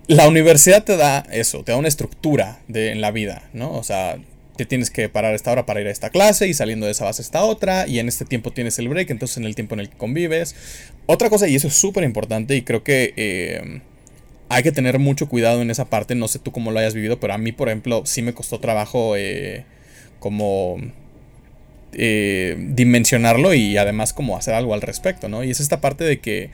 la 0.08 0.28
universidad 0.28 0.84
te 0.84 0.96
da 0.96 1.26
eso, 1.32 1.64
te 1.64 1.72
da 1.72 1.78
una 1.78 1.88
estructura 1.88 2.60
de, 2.68 2.92
en 2.92 3.00
la 3.00 3.10
vida, 3.10 3.48
¿no? 3.52 3.72
O 3.72 3.82
sea, 3.82 4.18
te 4.56 4.64
tienes 4.64 4.90
que 4.90 5.08
parar 5.08 5.34
esta 5.34 5.52
hora 5.52 5.66
para 5.66 5.80
ir 5.80 5.86
a 5.86 5.90
esta 5.90 6.10
clase 6.10 6.48
y 6.48 6.54
saliendo 6.54 6.86
de 6.86 6.92
esa 6.92 7.04
vas 7.04 7.18
a 7.18 7.22
esta 7.22 7.42
otra 7.42 7.86
y 7.86 7.98
en 7.98 8.08
este 8.08 8.24
tiempo 8.24 8.52
tienes 8.52 8.78
el 8.78 8.88
break, 8.88 9.10
entonces 9.10 9.36
en 9.36 9.44
el 9.44 9.54
tiempo 9.54 9.74
en 9.74 9.80
el 9.80 9.90
que 9.90 9.96
convives. 9.96 10.54
Otra 11.06 11.28
cosa, 11.28 11.48
y 11.48 11.56
eso 11.56 11.68
es 11.68 11.74
súper 11.74 12.04
importante 12.04 12.56
y 12.56 12.62
creo 12.62 12.82
que 12.82 13.12
eh, 13.16 13.80
hay 14.48 14.62
que 14.62 14.72
tener 14.72 14.98
mucho 14.98 15.28
cuidado 15.28 15.60
en 15.60 15.70
esa 15.70 15.86
parte, 15.86 16.14
no 16.14 16.28
sé 16.28 16.38
tú 16.38 16.52
cómo 16.52 16.70
lo 16.70 16.78
hayas 16.78 16.94
vivido, 16.94 17.20
pero 17.20 17.34
a 17.34 17.38
mí, 17.38 17.52
por 17.52 17.68
ejemplo, 17.68 18.02
sí 18.06 18.22
me 18.22 18.32
costó 18.32 18.60
trabajo 18.60 19.16
eh, 19.16 19.64
como 20.20 20.78
eh, 21.92 22.56
dimensionarlo 22.58 23.54
y 23.54 23.76
además 23.76 24.12
como 24.12 24.36
hacer 24.36 24.54
algo 24.54 24.74
al 24.74 24.82
respecto, 24.82 25.28
¿no? 25.28 25.44
Y 25.44 25.50
es 25.50 25.60
esta 25.60 25.80
parte 25.80 26.04
de 26.04 26.20
que 26.20 26.50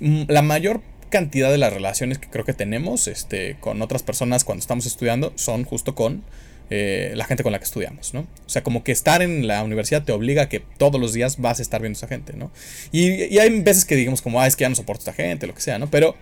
mm, 0.00 0.24
la 0.28 0.42
mayor 0.42 0.82
cantidad 1.14 1.52
de 1.52 1.58
las 1.58 1.72
relaciones 1.72 2.18
que 2.18 2.28
creo 2.28 2.44
que 2.44 2.54
tenemos 2.54 3.06
este, 3.06 3.54
con 3.60 3.80
otras 3.82 4.02
personas 4.02 4.42
cuando 4.42 4.62
estamos 4.62 4.84
estudiando 4.84 5.32
son 5.36 5.62
justo 5.62 5.94
con 5.94 6.24
eh, 6.70 7.12
la 7.14 7.24
gente 7.24 7.44
con 7.44 7.52
la 7.52 7.60
que 7.60 7.66
estudiamos, 7.66 8.14
¿no? 8.14 8.22
O 8.22 8.48
sea, 8.48 8.64
como 8.64 8.82
que 8.82 8.90
estar 8.90 9.22
en 9.22 9.46
la 9.46 9.62
universidad 9.62 10.02
te 10.02 10.10
obliga 10.10 10.42
a 10.42 10.48
que 10.48 10.58
todos 10.58 11.00
los 11.00 11.12
días 11.12 11.38
vas 11.38 11.60
a 11.60 11.62
estar 11.62 11.80
viendo 11.80 11.96
a 11.96 11.98
esa 11.98 12.08
gente, 12.08 12.32
¿no? 12.32 12.50
Y, 12.90 13.38
hay 13.38 13.60
veces 13.60 13.84
que 13.84 13.94
digamos 13.94 14.22
como, 14.22 14.40
ah, 14.40 14.48
es 14.48 14.56
que 14.56 14.62
ya 14.62 14.68
no 14.68 14.74
soporto 14.74 15.02
a 15.02 15.12
esta 15.12 15.22
gente, 15.22 15.46
lo 15.46 15.54
que 15.54 15.60
sea, 15.60 15.78
¿no? 15.78 15.88
Pero 15.88 16.16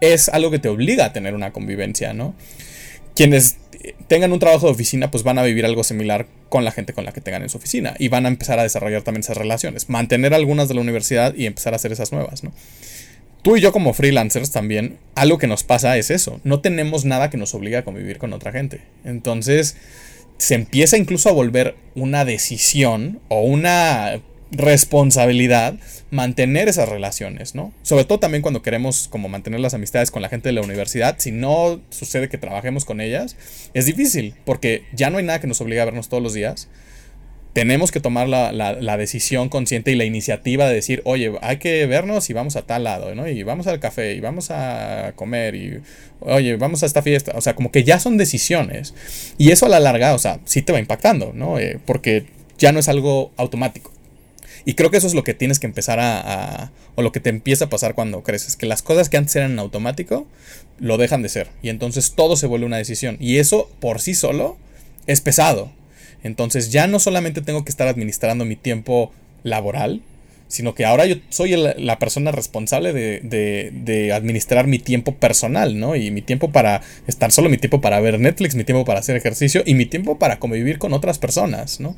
es 0.00 0.30
algo 0.30 0.50
que 0.50 0.58
te 0.58 0.70
obliga 0.70 1.04
a 1.04 1.12
tener 1.12 1.34
una 1.34 1.52
convivencia, 1.52 2.14
¿no? 2.14 2.34
Quienes 3.14 3.58
tengan 4.06 4.32
un 4.32 4.38
trabajo 4.38 4.64
de 4.64 4.72
oficina, 4.72 5.10
pues 5.10 5.24
van 5.24 5.36
a 5.36 5.42
vivir 5.42 5.66
algo 5.66 5.84
similar 5.84 6.26
con 6.48 6.64
la 6.64 6.72
gente 6.72 6.94
con 6.94 7.04
la 7.04 7.12
que 7.12 7.20
tengan 7.20 7.42
en 7.42 7.50
su 7.50 7.58
oficina 7.58 7.94
y 7.98 8.08
van 8.08 8.24
a 8.24 8.28
empezar 8.28 8.58
a 8.58 8.62
desarrollar 8.62 9.02
también 9.02 9.20
esas 9.20 9.36
relaciones, 9.36 9.90
mantener 9.90 10.32
algunas 10.32 10.68
de 10.68 10.74
la 10.74 10.80
universidad 10.80 11.34
y 11.34 11.44
empezar 11.44 11.74
a 11.74 11.76
hacer 11.76 11.92
esas 11.92 12.12
nuevas, 12.12 12.44
¿no? 12.44 12.52
Tú 13.42 13.56
y 13.56 13.60
yo 13.60 13.72
como 13.72 13.94
freelancers 13.94 14.50
también, 14.50 14.98
algo 15.14 15.38
que 15.38 15.46
nos 15.46 15.62
pasa 15.64 15.96
es 15.96 16.10
eso, 16.10 16.40
no 16.44 16.60
tenemos 16.60 17.04
nada 17.04 17.30
que 17.30 17.36
nos 17.36 17.54
obligue 17.54 17.76
a 17.76 17.84
convivir 17.84 18.18
con 18.18 18.32
otra 18.32 18.52
gente. 18.52 18.82
Entonces, 19.04 19.76
se 20.38 20.54
empieza 20.54 20.96
incluso 20.96 21.28
a 21.28 21.32
volver 21.32 21.76
una 21.94 22.24
decisión 22.24 23.20
o 23.28 23.42
una 23.42 24.20
responsabilidad 24.50 25.74
mantener 26.10 26.68
esas 26.68 26.88
relaciones, 26.88 27.54
¿no? 27.54 27.72
Sobre 27.82 28.04
todo 28.04 28.18
también 28.18 28.42
cuando 28.42 28.62
queremos 28.62 29.08
como 29.08 29.28
mantener 29.28 29.60
las 29.60 29.74
amistades 29.74 30.10
con 30.10 30.22
la 30.22 30.28
gente 30.28 30.48
de 30.48 30.54
la 30.54 30.62
universidad, 30.62 31.16
si 31.18 31.32
no 31.32 31.80
sucede 31.90 32.28
que 32.28 32.38
trabajemos 32.38 32.84
con 32.84 33.00
ellas, 33.00 33.36
es 33.74 33.84
difícil, 33.84 34.34
porque 34.44 34.84
ya 34.92 35.10
no 35.10 35.18
hay 35.18 35.24
nada 35.24 35.40
que 35.40 35.46
nos 35.46 35.60
obligue 35.60 35.80
a 35.80 35.84
vernos 35.84 36.08
todos 36.08 36.22
los 36.22 36.32
días 36.32 36.68
tenemos 37.52 37.90
que 37.90 38.00
tomar 38.00 38.28
la, 38.28 38.96
decisión 38.96 39.48
consciente 39.48 39.90
y 39.90 39.96
la 39.96 40.04
iniciativa 40.04 40.68
de 40.68 40.74
decir, 40.74 41.02
oye, 41.04 41.32
hay 41.42 41.56
que 41.58 41.86
vernos 41.86 42.30
y 42.30 42.32
vamos 42.32 42.56
a 42.56 42.62
tal 42.62 42.84
lado, 42.84 43.14
¿no? 43.14 43.28
Y 43.28 43.42
vamos 43.42 43.66
al 43.66 43.80
café 43.80 44.14
y 44.14 44.20
vamos 44.20 44.50
a 44.50 45.12
comer 45.16 45.54
y, 45.54 45.80
oye, 46.20 46.56
vamos 46.56 46.82
a 46.82 46.86
esta 46.86 47.02
fiesta. 47.02 47.32
O 47.34 47.40
sea, 47.40 47.54
como 47.54 47.72
que 47.72 47.84
ya 47.84 47.98
son 47.98 48.16
decisiones. 48.16 48.94
Y 49.38 49.50
eso 49.50 49.66
a 49.66 49.68
la 49.68 49.80
larga, 49.80 50.14
o 50.14 50.18
sea, 50.18 50.40
sí 50.44 50.62
te 50.62 50.72
va 50.72 50.78
impactando, 50.78 51.32
¿no? 51.34 51.58
Eh, 51.58 51.78
porque 51.84 52.26
ya 52.58 52.72
no 52.72 52.80
es 52.80 52.88
algo 52.88 53.32
automático. 53.36 53.92
Y 54.64 54.74
creo 54.74 54.90
que 54.90 54.98
eso 54.98 55.06
es 55.06 55.14
lo 55.14 55.24
que 55.24 55.34
tienes 55.34 55.58
que 55.58 55.66
empezar 55.66 55.98
a, 55.98 56.20
a, 56.64 56.70
o 56.94 57.02
lo 57.02 57.10
que 57.10 57.20
te 57.20 57.30
empieza 57.30 57.66
a 57.66 57.70
pasar 57.70 57.94
cuando 57.94 58.22
creces, 58.22 58.56
que 58.56 58.66
las 58.66 58.82
cosas 58.82 59.08
que 59.08 59.16
antes 59.16 59.34
eran 59.34 59.58
automático, 59.58 60.26
lo 60.78 60.98
dejan 60.98 61.22
de 61.22 61.28
ser. 61.28 61.48
Y 61.62 61.70
entonces 61.70 62.12
todo 62.12 62.36
se 62.36 62.46
vuelve 62.46 62.66
una 62.66 62.76
decisión. 62.76 63.16
Y 63.18 63.38
eso 63.38 63.70
por 63.80 64.00
sí 64.00 64.14
solo 64.14 64.58
es 65.06 65.20
pesado. 65.22 65.72
Entonces 66.22 66.70
ya 66.70 66.86
no 66.86 66.98
solamente 66.98 67.42
tengo 67.42 67.64
que 67.64 67.70
estar 67.70 67.88
administrando 67.88 68.44
mi 68.44 68.56
tiempo 68.56 69.12
laboral, 69.42 70.02
sino 70.48 70.74
que 70.74 70.84
ahora 70.84 71.06
yo 71.06 71.16
soy 71.28 71.54
la 71.56 71.98
persona 71.98 72.32
responsable 72.32 72.92
de, 72.92 74.12
administrar 74.12 74.66
mi 74.66 74.78
tiempo 74.78 75.14
personal, 75.14 75.78
¿no? 75.78 75.94
Y 75.94 76.10
mi 76.10 76.22
tiempo 76.22 76.50
para 76.50 76.80
estar 77.06 77.30
solo, 77.30 77.48
mi 77.50 77.58
tiempo 77.58 77.80
para 77.80 78.00
ver 78.00 78.18
Netflix, 78.18 78.54
mi 78.54 78.64
tiempo 78.64 78.84
para 78.84 79.00
hacer 79.00 79.16
ejercicio 79.16 79.62
y 79.64 79.74
mi 79.74 79.86
tiempo 79.86 80.18
para 80.18 80.38
convivir 80.38 80.78
con 80.78 80.94
otras 80.94 81.18
personas, 81.18 81.80
¿no? 81.80 81.94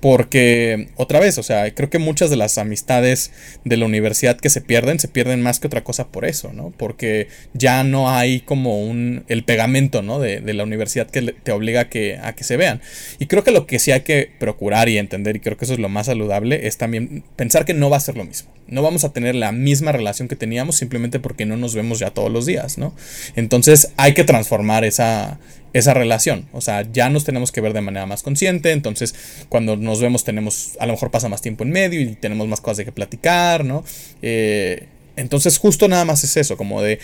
Porque, 0.00 0.88
otra 0.96 1.20
vez, 1.20 1.38
o 1.38 1.42
sea, 1.42 1.72
creo 1.74 1.88
que 1.88 1.98
muchas 1.98 2.28
de 2.28 2.36
las 2.36 2.58
amistades 2.58 3.32
de 3.64 3.78
la 3.78 3.86
universidad 3.86 4.36
que 4.36 4.50
se 4.50 4.60
pierden, 4.60 5.00
se 5.00 5.08
pierden 5.08 5.40
más 5.40 5.58
que 5.58 5.66
otra 5.66 5.84
cosa 5.84 6.08
por 6.08 6.26
eso, 6.26 6.52
¿no? 6.52 6.72
Porque 6.76 7.28
ya 7.54 7.82
no 7.82 8.10
hay 8.10 8.40
como 8.40 8.82
un, 8.82 9.24
el 9.28 9.42
pegamento, 9.42 10.02
¿no? 10.02 10.20
De, 10.20 10.40
la 10.56 10.64
universidad 10.64 11.08
que 11.08 11.22
te 11.22 11.52
obliga 11.52 11.82
a 11.82 11.88
que, 11.88 12.18
a 12.22 12.34
que 12.34 12.44
se 12.44 12.56
vean. 12.56 12.80
Y 13.18 13.26
creo 13.26 13.42
que 13.42 13.50
lo 13.50 13.66
que 13.66 13.78
sí 13.78 13.90
hay 13.90 14.02
que 14.02 14.30
procurar 14.38 14.88
y 14.88 14.98
entender, 14.98 15.36
y 15.36 15.40
creo 15.40 15.56
que 15.56 15.64
eso 15.64 15.74
es 15.74 15.80
lo 15.80 15.88
más 15.88 16.06
saludable, 16.06 16.66
es 16.66 16.76
también 16.76 17.24
pensar 17.36 17.64
que 17.64 17.74
no 17.74 17.85
va 17.90 17.96
a 17.96 18.00
ser 18.00 18.16
lo 18.16 18.24
mismo. 18.24 18.50
No 18.68 18.82
vamos 18.82 19.04
a 19.04 19.12
tener 19.12 19.34
la 19.34 19.52
misma 19.52 19.92
relación 19.92 20.28
que 20.28 20.36
teníamos 20.36 20.76
simplemente 20.76 21.20
porque 21.20 21.46
no 21.46 21.56
nos 21.56 21.74
vemos 21.74 21.98
ya 21.98 22.10
todos 22.10 22.30
los 22.30 22.46
días, 22.46 22.78
¿no? 22.78 22.94
Entonces 23.36 23.92
hay 23.96 24.14
que 24.14 24.24
transformar 24.24 24.84
esa, 24.84 25.38
esa 25.72 25.94
relación. 25.94 26.46
O 26.52 26.60
sea, 26.60 26.86
ya 26.90 27.08
nos 27.10 27.24
tenemos 27.24 27.52
que 27.52 27.60
ver 27.60 27.72
de 27.72 27.80
manera 27.80 28.06
más 28.06 28.22
consciente. 28.22 28.72
Entonces, 28.72 29.14
cuando 29.48 29.76
nos 29.76 30.00
vemos, 30.00 30.24
tenemos, 30.24 30.72
a 30.80 30.86
lo 30.86 30.94
mejor 30.94 31.10
pasa 31.10 31.28
más 31.28 31.42
tiempo 31.42 31.64
en 31.64 31.70
medio 31.70 32.00
y 32.00 32.14
tenemos 32.14 32.48
más 32.48 32.60
cosas 32.60 32.78
de 32.78 32.84
que 32.86 32.92
platicar, 32.92 33.64
¿no? 33.64 33.84
Eh, 34.22 34.88
entonces, 35.16 35.58
justo 35.58 35.88
nada 35.88 36.04
más 36.04 36.24
es 36.24 36.36
eso, 36.36 36.56
como 36.56 36.82
de 36.82 36.98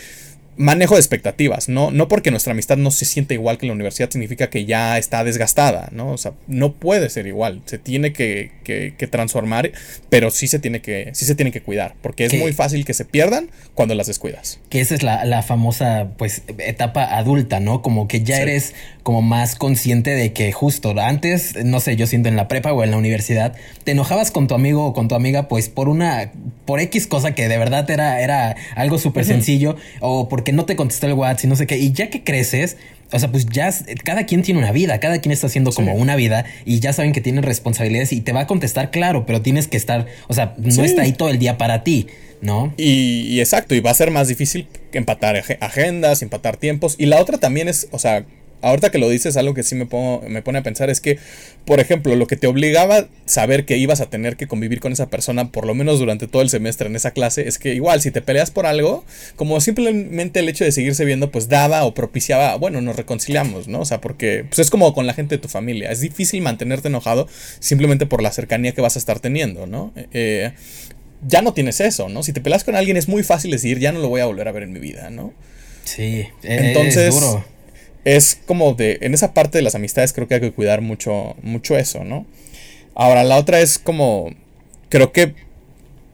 manejo 0.57 0.95
de 0.95 1.01
expectativas, 1.01 1.69
¿no? 1.69 1.91
No 1.91 2.09
porque 2.09 2.31
nuestra 2.31 2.53
amistad 2.53 2.77
no 2.77 2.91
se 2.91 3.05
siente 3.05 3.35
igual 3.35 3.57
que 3.57 3.67
en 3.67 3.69
la 3.69 3.75
universidad 3.75 4.11
significa 4.11 4.51
que 4.51 4.67
ya 4.67 4.99
está 4.99 5.25
desgastada, 5.25 5.89
¿no? 5.93 6.11
O 6.11 6.19
sea, 6.19 6.33
no 6.47 6.73
puede 6.73 7.09
ser 7.09 7.27
igual, 7.27 7.63
se 7.65 7.79
tiene 7.79 8.13
que, 8.13 8.51
que, 8.65 8.93
transformar, 9.07 9.73
pero 10.09 10.31
sí 10.31 10.47
se 10.47 10.59
tiene 10.59 10.81
que, 10.81 11.11
sí 11.15 11.25
se 11.25 11.35
tiene 11.35 11.53
que 11.53 11.63
cuidar, 11.63 11.95
porque 12.03 12.25
es 12.27 12.35
muy 12.35 12.53
fácil 12.53 12.85
que 12.85 12.95
se 12.95 13.05
pierdan 13.05 13.51
cuando 13.75 13.95
las 13.95 14.07
descuidas. 14.07 14.59
Que 14.69 14.81
esa 14.81 14.95
es 14.95 15.03
la, 15.03 15.25
la 15.25 15.43
famosa, 15.43 16.09
pues, 16.17 16.43
etapa 16.59 17.17
adulta, 17.17 17.61
¿no? 17.61 17.83
Como 17.83 18.07
que 18.07 18.23
ya 18.23 18.41
eres 18.41 18.75
como 19.03 19.23
más 19.23 19.57
consciente 19.57 20.11
de 20.11 20.33
que 20.33 20.53
justo 20.53 20.95
antes, 20.99 21.57
no 21.65 21.81
sé, 21.81 21.97
yo 21.97 22.07
siento 22.07 22.29
en 22.29 22.37
la 22.37 22.47
prepa 22.49 22.73
o 22.73 22.85
en 22.85 22.91
la 22.91 22.97
universidad, 22.97 23.55
te 23.85 23.93
enojabas 23.93 24.31
con 24.31 24.47
tu 24.47 24.55
amigo 24.55 24.87
o 24.87 24.93
con 24.93 25.09
tu 25.09 25.15
amiga, 25.15 25.49
pues, 25.49 25.69
por 25.69 25.89
una, 25.89 26.31
por 26.67 26.81
X 26.81 27.07
cosa 27.07 27.35
que 27.35 27.49
de 27.49 27.59
verdad 27.59 27.91
era, 27.91 28.21
era 28.21 28.55
algo 28.77 28.99
súper 28.99 29.25
sencillo, 29.25 29.77
o 30.01 30.29
por 30.29 30.42
porque 30.43 30.51
no 30.51 30.65
te 30.65 30.75
contestó 30.75 31.07
el 31.07 31.13
WhatsApp 31.13 31.45
y 31.45 31.47
no 31.47 31.55
sé 31.55 31.69
qué. 31.69 31.79
Y 31.79 31.93
ya 31.93 32.11
que 32.11 32.25
creces, 32.25 32.77
o 33.13 33.19
sea, 33.21 33.31
pues 33.31 33.47
ya 33.47 33.73
cada 34.03 34.27
quien 34.27 34.43
tiene 34.43 34.59
una 34.59 34.73
vida, 34.73 34.99
cada 34.99 35.21
quien 35.21 35.31
está 35.31 35.47
haciendo 35.47 35.71
como 35.71 35.95
una 35.95 36.17
vida 36.17 36.45
y 36.65 36.81
ya 36.81 36.93
saben 36.93 37.13
que 37.13 37.21
tienen 37.21 37.45
responsabilidades 37.45 38.13
y 38.13 38.23
te 38.23 38.33
va 38.33 38.41
a 38.41 38.47
contestar 38.49 38.91
claro, 38.91 39.25
pero 39.25 39.41
tienes 39.41 39.69
que 39.69 39.77
estar, 39.77 40.07
o 40.27 40.35
sea, 40.35 40.55
no 40.59 40.83
está 40.83 41.03
ahí 41.03 41.13
todo 41.13 41.29
el 41.29 41.39
día 41.39 41.59
para 41.59 41.85
ti, 41.85 42.09
¿no? 42.41 42.75
Y, 42.77 43.21
y, 43.29 43.39
exacto, 43.39 43.77
y 43.77 43.81
va 43.81 43.93
a 43.93 43.95
ser 43.95 44.11
más 44.11 44.27
difícil 44.27 44.67
empatar 44.93 45.41
agendas, 45.61 46.23
empatar 46.23 46.57
tiempos. 46.57 46.97
Y 46.99 47.07
la 47.07 47.21
otra 47.21 47.39
también 47.39 47.69
es, 47.69 47.87
o 47.93 48.01
sea, 48.01 48.25
ahorita 48.63 48.91
que 48.91 48.99
lo 48.99 49.09
dices, 49.09 49.37
algo 49.37 49.55
que 49.55 49.63
sí 49.63 49.75
me, 49.75 49.87
pongo, 49.87 50.23
me 50.29 50.41
pone 50.41 50.59
a 50.59 50.63
pensar 50.63 50.89
es 50.89 51.01
que, 51.01 51.19
por 51.65 51.81
ejemplo, 51.81 52.17
lo 52.17 52.27
que 52.27 52.37
te 52.37 52.47
obligaba 52.47 52.97
a 52.97 53.09
saber 53.27 53.65
que 53.65 53.77
ibas 53.77 54.01
a 54.01 54.07
tener 54.07 54.37
que 54.37 54.47
convivir 54.47 54.81
con 54.81 54.93
esa 54.93 55.09
persona, 55.09 55.51
por 55.51 55.67
lo 55.67 55.75
menos 55.75 55.99
durante 55.99 56.27
todo 56.27 56.43
el 56.43 56.49
semestre 56.49 56.89
en 56.89 56.97
esa 56.97 57.11
clase, 57.11 57.47
es 57.49 57.59
que 57.59 57.75
igual, 57.75 58.01
si 58.01 58.11
te 58.11 58.23
peleas 58.23 58.51
por 58.51 58.67
algo, 58.67 59.05
como 59.37 59.61
simplemente 59.61 60.41
el 60.41 60.49
hecho 60.49 60.65
de 60.65 60.73
seguirse 60.73 61.05
viendo, 61.05 61.31
pues 61.31 61.49
daba 61.49 61.85
o 61.85 61.95
propiciaba, 61.95 62.57
bueno, 62.57 62.81
nos 62.81 62.97
reconciliamos, 62.97 63.69
¿no? 63.69 63.81
O 63.81 63.85
sea, 63.85 64.01
porque 64.01 64.45
pues 64.49 64.61
es 64.61 64.71
como 64.71 64.95
con 64.95 65.07
la 65.07 65.15
gente 65.15 65.37
de 65.37 65.43
tu 65.43 65.49
familia, 65.49 65.91
es 65.91 66.01
difícil 66.01 66.41
mantenerte 66.41 66.89
enojado 66.89 67.29
simplemente 67.59 68.07
por 68.07 68.23
la 68.23 68.33
cercanía 68.33 68.73
que 68.73 68.81
vas 68.81 68.97
a 68.97 68.99
estar 68.99 69.21
teniendo, 69.21 69.67
¿no? 69.67 69.93
Eh, 70.13 70.53
ya 71.27 71.43
no 71.43 71.53
tienes 71.53 71.81
eso, 71.81 72.09
¿no? 72.09 72.23
Si 72.23 72.33
te 72.33 72.41
peleas 72.41 72.65
con 72.65 72.75
alguien 72.75 72.97
es 72.97 73.09
muy 73.09 73.23
fácil 73.23 73.51
decir, 73.51 73.79
ya 73.79 73.93
no 73.93 74.01
lo 74.01 74.09
voy 74.09 74.21
a 74.21 74.27
volver 74.27 74.49
a 74.49 74.53
ver 74.53 74.63
en 74.65 74.73
mi 74.73 74.81
vida, 74.81 75.11
¿no? 75.11 75.33
Sí, 75.85 76.27
entonces... 76.43 77.09
Es 77.09 77.15
duro 77.15 77.45
es 78.05 78.41
como 78.47 78.75
de, 78.75 78.99
en 79.03 79.15
esa 79.15 79.35
parte 79.35 79.59
de 79.59 79.63
las 79.63 79.75
amistades 79.75 80.13
creo 80.13 80.29
que 80.29 80.35
hay 80.35 80.41
que 80.41 80.53
cuidar 80.53 80.81
mucho, 80.81 81.37
mucho 81.43 81.77
eso, 81.77 82.05
¿no? 82.05 82.27
Ahora, 82.95 83.25
la 83.25 83.37
otra 83.37 83.61
es 83.61 83.79
como, 83.79 84.31
creo 84.89 85.13
que 85.13 85.35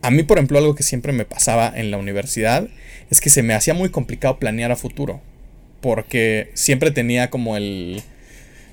a 0.02 0.10
mí, 0.10 0.22
por 0.22 0.38
ejemplo, 0.38 0.58
algo 0.58 0.74
que 0.74 0.82
siempre 0.82 1.12
me 1.12 1.24
pasaba 1.24 1.72
en 1.74 1.90
la 1.90 1.98
universidad 1.98 2.68
es 3.10 3.20
que 3.20 3.30
se 3.30 3.42
me 3.42 3.54
hacía 3.54 3.74
muy 3.74 3.88
complicado 3.88 4.38
planear 4.38 4.70
a 4.70 4.76
futuro, 4.76 5.20
porque 5.80 6.50
siempre 6.54 6.90
tenía 6.90 7.30
como 7.30 7.56
el, 7.56 8.02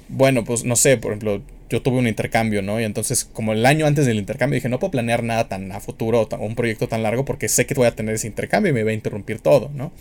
bueno, 0.09 0.43
pues 0.43 0.65
no 0.65 0.75
sé, 0.75 0.97
por 0.97 1.11
ejemplo, 1.11 1.41
yo 1.69 1.81
tuve 1.81 1.97
un 1.97 2.07
intercambio, 2.07 2.61
¿no? 2.61 2.79
Y 2.79 2.83
entonces, 2.83 3.25
como 3.25 3.53
el 3.53 3.65
año 3.65 3.87
antes 3.87 4.05
del 4.05 4.17
intercambio, 4.17 4.55
dije, 4.55 4.69
no 4.69 4.79
puedo 4.79 4.91
planear 4.91 5.23
nada 5.23 5.47
tan 5.47 5.71
a 5.71 5.79
futuro 5.79 6.27
o 6.29 6.45
un 6.45 6.55
proyecto 6.55 6.87
tan 6.87 7.01
largo 7.01 7.25
porque 7.25 7.49
sé 7.49 7.65
que 7.65 7.73
voy 7.73 7.87
a 7.87 7.95
tener 7.95 8.15
ese 8.15 8.27
intercambio 8.27 8.71
y 8.71 8.73
me 8.73 8.83
va 8.83 8.91
a 8.91 8.93
interrumpir 8.93 9.39
todo, 9.39 9.71
¿no? 9.73 9.91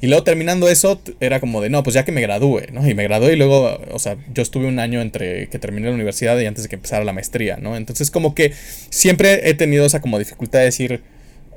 Y 0.00 0.08
luego 0.08 0.24
terminando 0.24 0.68
eso, 0.68 1.00
era 1.20 1.40
como 1.40 1.60
de, 1.60 1.70
no, 1.70 1.82
pues 1.82 1.94
ya 1.94 2.04
que 2.04 2.12
me 2.12 2.20
gradúe, 2.20 2.62
¿no? 2.72 2.88
Y 2.88 2.94
me 2.94 3.02
gradué 3.04 3.34
y 3.34 3.36
luego, 3.36 3.80
o 3.90 3.98
sea, 3.98 4.16
yo 4.32 4.42
estuve 4.42 4.66
un 4.66 4.78
año 4.78 5.00
entre 5.00 5.48
que 5.48 5.58
terminé 5.58 5.88
la 5.88 5.94
universidad 5.94 6.38
y 6.38 6.46
antes 6.46 6.64
de 6.64 6.68
que 6.68 6.76
empezara 6.76 7.04
la 7.04 7.12
maestría, 7.12 7.56
¿no? 7.56 7.76
Entonces 7.76 8.10
como 8.10 8.34
que 8.34 8.52
siempre 8.90 9.48
he 9.48 9.54
tenido 9.54 9.86
esa 9.86 10.00
como 10.00 10.18
dificultad 10.18 10.60
de 10.60 10.64
decir, 10.66 11.02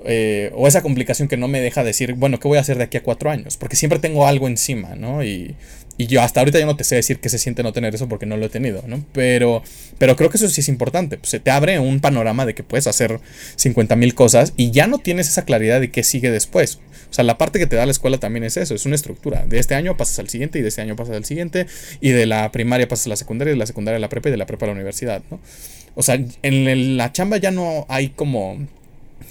eh, 0.05 0.51
o 0.55 0.67
esa 0.67 0.81
complicación 0.81 1.27
que 1.27 1.37
no 1.37 1.47
me 1.47 1.59
deja 1.59 1.83
decir, 1.83 2.13
bueno, 2.13 2.39
¿qué 2.39 2.47
voy 2.47 2.57
a 2.57 2.61
hacer 2.61 2.77
de 2.77 2.85
aquí 2.85 2.97
a 2.97 3.03
cuatro 3.03 3.29
años? 3.29 3.57
Porque 3.57 3.75
siempre 3.75 3.99
tengo 3.99 4.25
algo 4.25 4.47
encima, 4.47 4.95
¿no? 4.95 5.23
Y, 5.23 5.55
y 5.99 6.07
yo 6.07 6.21
hasta 6.21 6.39
ahorita 6.39 6.57
yo 6.57 6.65
no 6.65 6.77
te 6.77 6.85
sé 6.85 6.95
decir 6.95 7.19
qué 7.19 7.27
se 7.27 7.37
siente 7.37 7.61
no 7.61 7.73
tener 7.73 7.93
eso 7.93 8.07
porque 8.07 8.25
no 8.25 8.37
lo 8.37 8.45
he 8.45 8.49
tenido, 8.49 8.81
¿no? 8.87 9.03
Pero, 9.11 9.61
pero 9.97 10.15
creo 10.15 10.29
que 10.29 10.37
eso 10.37 10.47
sí 10.47 10.61
es 10.61 10.69
importante. 10.69 11.17
Pues 11.17 11.29
se 11.29 11.41
te 11.41 11.51
abre 11.51 11.77
un 11.77 11.99
panorama 11.99 12.45
de 12.45 12.55
que 12.55 12.63
puedes 12.63 12.87
hacer 12.87 13.19
50 13.57 13.97
mil 13.97 14.15
cosas 14.15 14.53
y 14.55 14.71
ya 14.71 14.87
no 14.87 14.99
tienes 14.99 15.27
esa 15.27 15.43
claridad 15.43 15.81
de 15.81 15.91
qué 15.91 16.03
sigue 16.03 16.31
después. 16.31 16.79
O 17.11 17.13
sea, 17.13 17.25
la 17.25 17.37
parte 17.37 17.59
que 17.59 17.67
te 17.67 17.75
da 17.75 17.85
la 17.85 17.91
escuela 17.91 18.17
también 18.17 18.45
es 18.45 18.55
eso, 18.55 18.75
es 18.75 18.85
una 18.85 18.95
estructura. 18.95 19.45
De 19.45 19.59
este 19.59 19.75
año 19.75 19.97
pasas 19.97 20.19
al 20.19 20.29
siguiente 20.29 20.57
y 20.57 20.61
de 20.61 20.69
este 20.69 20.81
año 20.81 20.95
pasas 20.95 21.17
al 21.17 21.25
siguiente 21.25 21.67
y 21.99 22.11
de 22.11 22.25
la 22.25 22.49
primaria 22.53 22.87
pasas 22.87 23.07
a 23.07 23.09
la 23.09 23.15
secundaria 23.17 23.51
y 23.51 23.55
de 23.55 23.59
la 23.59 23.65
secundaria 23.65 23.97
a 23.97 23.99
la 23.99 24.07
prepa 24.07 24.29
y 24.29 24.31
de 24.31 24.37
la 24.37 24.45
prepa 24.45 24.67
a 24.67 24.67
la 24.67 24.75
universidad, 24.75 25.21
¿no? 25.29 25.41
O 25.95 26.01
sea, 26.01 26.17
en 26.43 26.95
la 26.95 27.11
chamba 27.11 27.35
ya 27.35 27.51
no 27.51 27.85
hay 27.89 28.07
como 28.07 28.57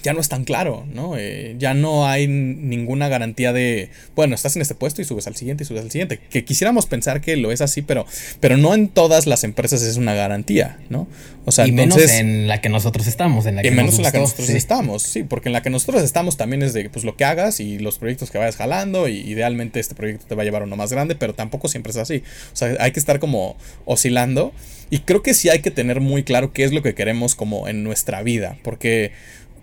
ya 0.03 0.13
no 0.13 0.21
es 0.21 0.29
tan 0.29 0.45
claro, 0.45 0.87
¿no? 0.93 1.17
Eh, 1.17 1.57
ya 1.59 1.75
no 1.75 2.07
hay 2.07 2.29
ninguna 2.29 3.09
garantía 3.09 3.53
de, 3.53 3.91
bueno, 4.15 4.35
estás 4.35 4.57
en 4.57 4.63
este 4.63 4.75
puesto 4.75 5.03
y 5.03 5.05
subes 5.05 5.27
al 5.27 5.37
siguiente 5.37 5.65
y 5.65 5.67
subes 5.67 5.83
al 5.83 5.91
siguiente. 5.91 6.19
Que 6.31 6.45
quisiéramos 6.45 6.87
pensar 6.87 7.21
que 7.21 7.37
lo 7.37 7.53
es 7.53 7.61
así, 7.61 7.83
pero, 7.83 8.07
pero 8.41 8.57
no 8.57 8.75
en 8.75 8.89
todas 8.89 9.27
las 9.27 9.45
empresas 9.45 9.83
es 9.83 9.97
una 9.97 10.15
garantía, 10.15 10.79
¿no? 10.89 11.09
O 11.45 11.53
sea, 11.53 11.67
y 11.67 11.73
menos 11.73 11.99
en 12.11 12.47
la 12.47 12.61
que 12.61 12.69
nosotros 12.69 13.07
estamos, 13.07 13.47
en 13.47 13.57
la 13.57 13.63
que 13.63 13.69
y 13.69 13.71
menos 13.71 13.97
en 13.97 14.03
la 14.03 14.13
que 14.13 14.19
nosotros 14.19 14.51
estamos, 14.51 15.03
sí, 15.03 15.23
porque 15.23 15.49
en 15.49 15.55
la 15.55 15.63
que 15.63 15.71
nosotros 15.71 16.03
estamos 16.03 16.37
también 16.37 16.63
es 16.63 16.75
de 16.75 16.91
pues 16.91 17.05
lo 17.05 17.17
que 17.17 17.25
hagas 17.25 17.61
y 17.61 17.79
los 17.79 17.99
proyectos 17.99 18.31
que 18.31 18.39
vayas 18.39 18.57
jalando 18.57 19.09
y 19.09 19.17
idealmente 19.19 19.81
este 19.81 19.95
proyecto 19.95 20.27
te 20.27 20.35
va 20.35 20.43
a 20.43 20.45
llevar 20.45 20.63
a 20.63 20.65
uno 20.67 20.77
más 20.77 20.93
grande, 20.93 21.15
pero 21.15 21.35
tampoco 21.35 21.69
siempre 21.69 21.91
es 21.91 21.97
así. 21.97 22.23
O 22.53 22.57
sea, 22.57 22.77
hay 22.81 22.93
que 22.93 23.01
estar 23.01 23.19
como 23.19 23.57
oscilando 23.87 24.53
y 24.91 25.01
creo 25.01 25.23
que 25.23 25.35
sí 25.35 25.49
hay 25.49 25.61
que 25.61 25.71
tener 25.71 26.01
muy 26.01 26.23
claro 26.23 26.53
qué 26.53 26.65
es 26.65 26.73
lo 26.73 26.83
que 26.83 26.95
queremos 26.95 27.35
como 27.35 27.69
en 27.69 27.83
nuestra 27.83 28.23
vida, 28.23 28.57
porque 28.63 29.13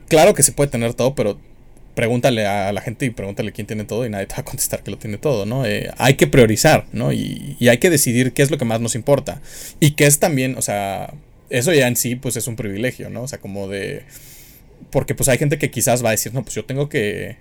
claro 0.08 0.34
que 0.34 0.44
se 0.44 0.52
puede 0.52 0.70
tener 0.70 0.94
todo, 0.94 1.16
pero 1.16 1.40
pregúntale 1.96 2.46
a 2.46 2.72
la 2.74 2.82
gente 2.82 3.06
y 3.06 3.10
pregúntale 3.10 3.54
quién 3.54 3.68
tiene 3.68 3.86
todo 3.86 4.06
y 4.06 4.10
nadie 4.10 4.28
te 4.28 4.36
va 4.36 4.42
a 4.42 4.46
contestar 4.46 4.84
que 4.84 4.92
lo 4.92 4.98
tiene 4.98 5.18
todo, 5.18 5.46
¿no? 5.46 5.66
Eh, 5.66 5.90
hay 5.98 6.16
que 6.16 6.28
priorizar, 6.28 6.86
¿no? 6.92 7.14
Y, 7.14 7.56
y, 7.60 7.70
hay 7.70 7.78
que 7.78 7.90
decidir 7.90 8.34
qué 8.34 8.42
es 8.42 8.52
lo 8.52 8.58
que 8.58 8.66
más 8.66 8.82
nos 8.82 8.96
importa. 8.96 9.42
Y 9.80 9.92
que 9.92 10.06
es 10.06 10.20
también, 10.20 10.56
o 10.58 10.62
sea, 10.62 11.14
eso 11.50 11.74
ya 11.74 11.88
en 11.88 11.96
sí, 11.96 12.16
pues 12.16 12.36
es 12.36 12.48
un 12.48 12.56
privilegio, 12.56 13.10
¿no? 13.10 13.24
O 13.24 13.28
sea, 13.28 13.40
como 13.40 13.68
de... 13.68 14.04
Porque 14.92 15.16
pues 15.16 15.30
hay 15.30 15.38
gente 15.38 15.58
que 15.58 15.72
quizás 15.72 16.04
va 16.04 16.10
a 16.10 16.12
decir, 16.12 16.34
no, 16.34 16.44
pues 16.44 16.54
yo 16.54 16.66
tengo 16.66 16.90
que 16.90 17.38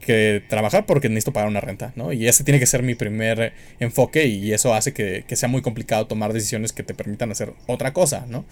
que 0.00 0.42
trabajar 0.48 0.86
porque 0.86 1.08
necesito 1.08 1.32
pagar 1.32 1.48
una 1.48 1.60
renta, 1.60 1.92
¿no? 1.96 2.12
Y 2.12 2.28
ese 2.28 2.44
tiene 2.44 2.60
que 2.60 2.66
ser 2.66 2.82
mi 2.82 2.94
primer 2.94 3.52
enfoque 3.80 4.26
y 4.26 4.52
eso 4.52 4.74
hace 4.74 4.92
que, 4.92 5.24
sea 5.36 5.48
muy 5.48 5.62
complicado 5.62 6.06
tomar 6.06 6.32
decisiones 6.32 6.72
que 6.72 6.82
te 6.82 6.94
permitan 6.94 7.30
hacer 7.30 7.52
otra 7.66 7.92
cosa, 7.92 8.24
¿no? 8.28 8.44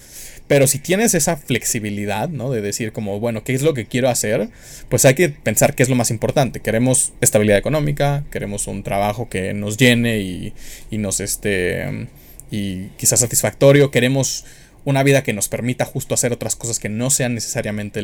Pero 0.49 0.67
si 0.67 0.79
tienes 0.79 1.15
esa 1.15 1.37
flexibilidad, 1.37 2.29
¿no? 2.29 2.51
De 2.51 2.61
decir 2.61 2.93
como, 2.93 3.21
bueno, 3.21 3.45
¿qué 3.45 3.55
es 3.55 3.63
lo 3.63 3.75
que 3.75 3.87
quiero 3.87 4.09
hacer? 4.09 4.49
Pues 4.89 5.05
hay 5.05 5.15
que 5.15 5.29
pensar 5.29 5.75
qué 5.75 5.83
es 5.83 5.89
lo 5.89 5.97
más 5.97 6.11
importante. 6.11 6.61
Queremos 6.61 7.13
estabilidad 7.21 7.59
económica, 7.59 8.25
queremos 8.31 8.67
un 8.67 8.83
trabajo 8.83 9.29
que 9.29 9.55
nos 9.55 9.77
llene 9.77 10.19
y, 10.19 10.53
y 10.91 10.99
nos, 10.99 11.21
este, 11.21 12.09
y 12.51 12.89
quizás 12.97 13.21
satisfactorio, 13.21 13.91
queremos 13.91 14.45
una 14.87 15.03
vida 15.03 15.25
que 15.25 15.33
nos 15.33 15.49
permita 15.49 15.85
justo 15.85 16.15
hacer 16.15 16.33
otras 16.33 16.55
cosas 16.55 16.79
que 16.79 16.89
no 16.89 17.11
sean 17.11 17.35
necesariamente 17.35 18.01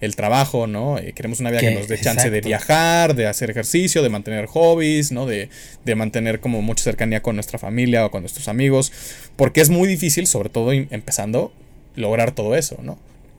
el, 0.00 0.16
trabajo, 0.16 0.66
¿no? 0.66 0.98
Eh, 0.98 1.14
queremos 1.14 1.40
una 1.40 1.50
vida 1.50 1.60
que, 1.60 1.70
nos 1.70 1.88
dé 1.88 1.98
chance 1.98 2.28
de 2.28 2.40
viajar, 2.42 3.14
de 3.14 3.26
hacer 3.26 3.50
ejercicio, 3.50 4.02
de 4.02 4.10
mantener 4.10 4.44
hobbies, 4.44 5.12
¿no? 5.12 5.24
De, 5.24 5.48
de, 5.86 5.94
mantener 5.94 6.40
como 6.40 6.60
mucha 6.60 6.84
cercanía 6.84 7.22
con 7.22 7.36
nuestra 7.36 7.58
familia 7.58 8.04
o 8.04 8.10
con 8.10 8.22
nuestros 8.22 8.48
amigos, 8.48 8.92
porque 9.36 9.62
es 9.62 9.70
muy 9.70 9.88
difícil, 9.88 10.26
sobre 10.26 10.50
todo 10.50 10.72
empezando, 10.72 11.52
lograr 11.94 12.32
todo 12.32 12.54
eso, 12.54 12.76
¿no? 12.82 12.98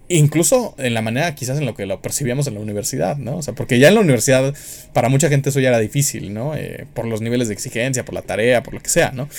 Incluso 0.09 0.73
en 0.79 0.95
la 0.95 1.03
manera 1.03 1.35
quizás 1.35 1.59
en 1.59 1.67
lo 1.67 1.75
que 1.75 1.85
lo 1.85 2.01
percibíamos 2.01 2.47
en 2.47 2.55
la 2.55 2.61
universidad, 2.61 3.17
¿no? 3.17 3.37
O 3.37 3.41
sea, 3.43 3.53
porque 3.53 3.77
ya 3.77 3.89
en 3.89 3.95
la 3.95 4.01
universidad 4.01 4.55
para 4.93 5.09
mucha 5.09 5.29
gente 5.29 5.49
eso 5.49 5.59
ya 5.59 5.67
era 5.67 5.79
difícil, 5.79 6.33
¿no? 6.33 6.55
Eh, 6.55 6.87
por 6.95 7.05
los 7.05 7.21
niveles 7.21 7.47
de 7.47 7.53
exigencia, 7.53 8.05
por 8.05 8.15
la 8.15 8.23
tarea, 8.23 8.63
por 8.63 8.73
lo 8.73 8.79
que 8.79 8.89
sea, 8.89 9.11
¿no? 9.11 9.29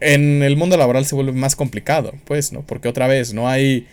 En 0.00 0.42
el 0.42 0.56
mundo 0.56 0.76
laboral 0.76 1.04
se 1.06 1.14
vuelve 1.14 1.32
más 1.32 1.56
complicado, 1.56 2.14
pues, 2.24 2.52
¿no? 2.52 2.62
Porque 2.62 2.88
otra 2.88 3.06
vez, 3.06 3.34
no 3.34 3.48
hay, 3.48 3.86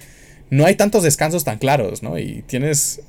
no 0.49 0.65
hay 0.65 0.75
tantos 0.75 1.03
descansos 1.03 1.43
tan 1.43 1.57
claros, 1.57 2.03
¿no? 2.03 2.17
Y 2.17 2.43
tienes 2.47 3.01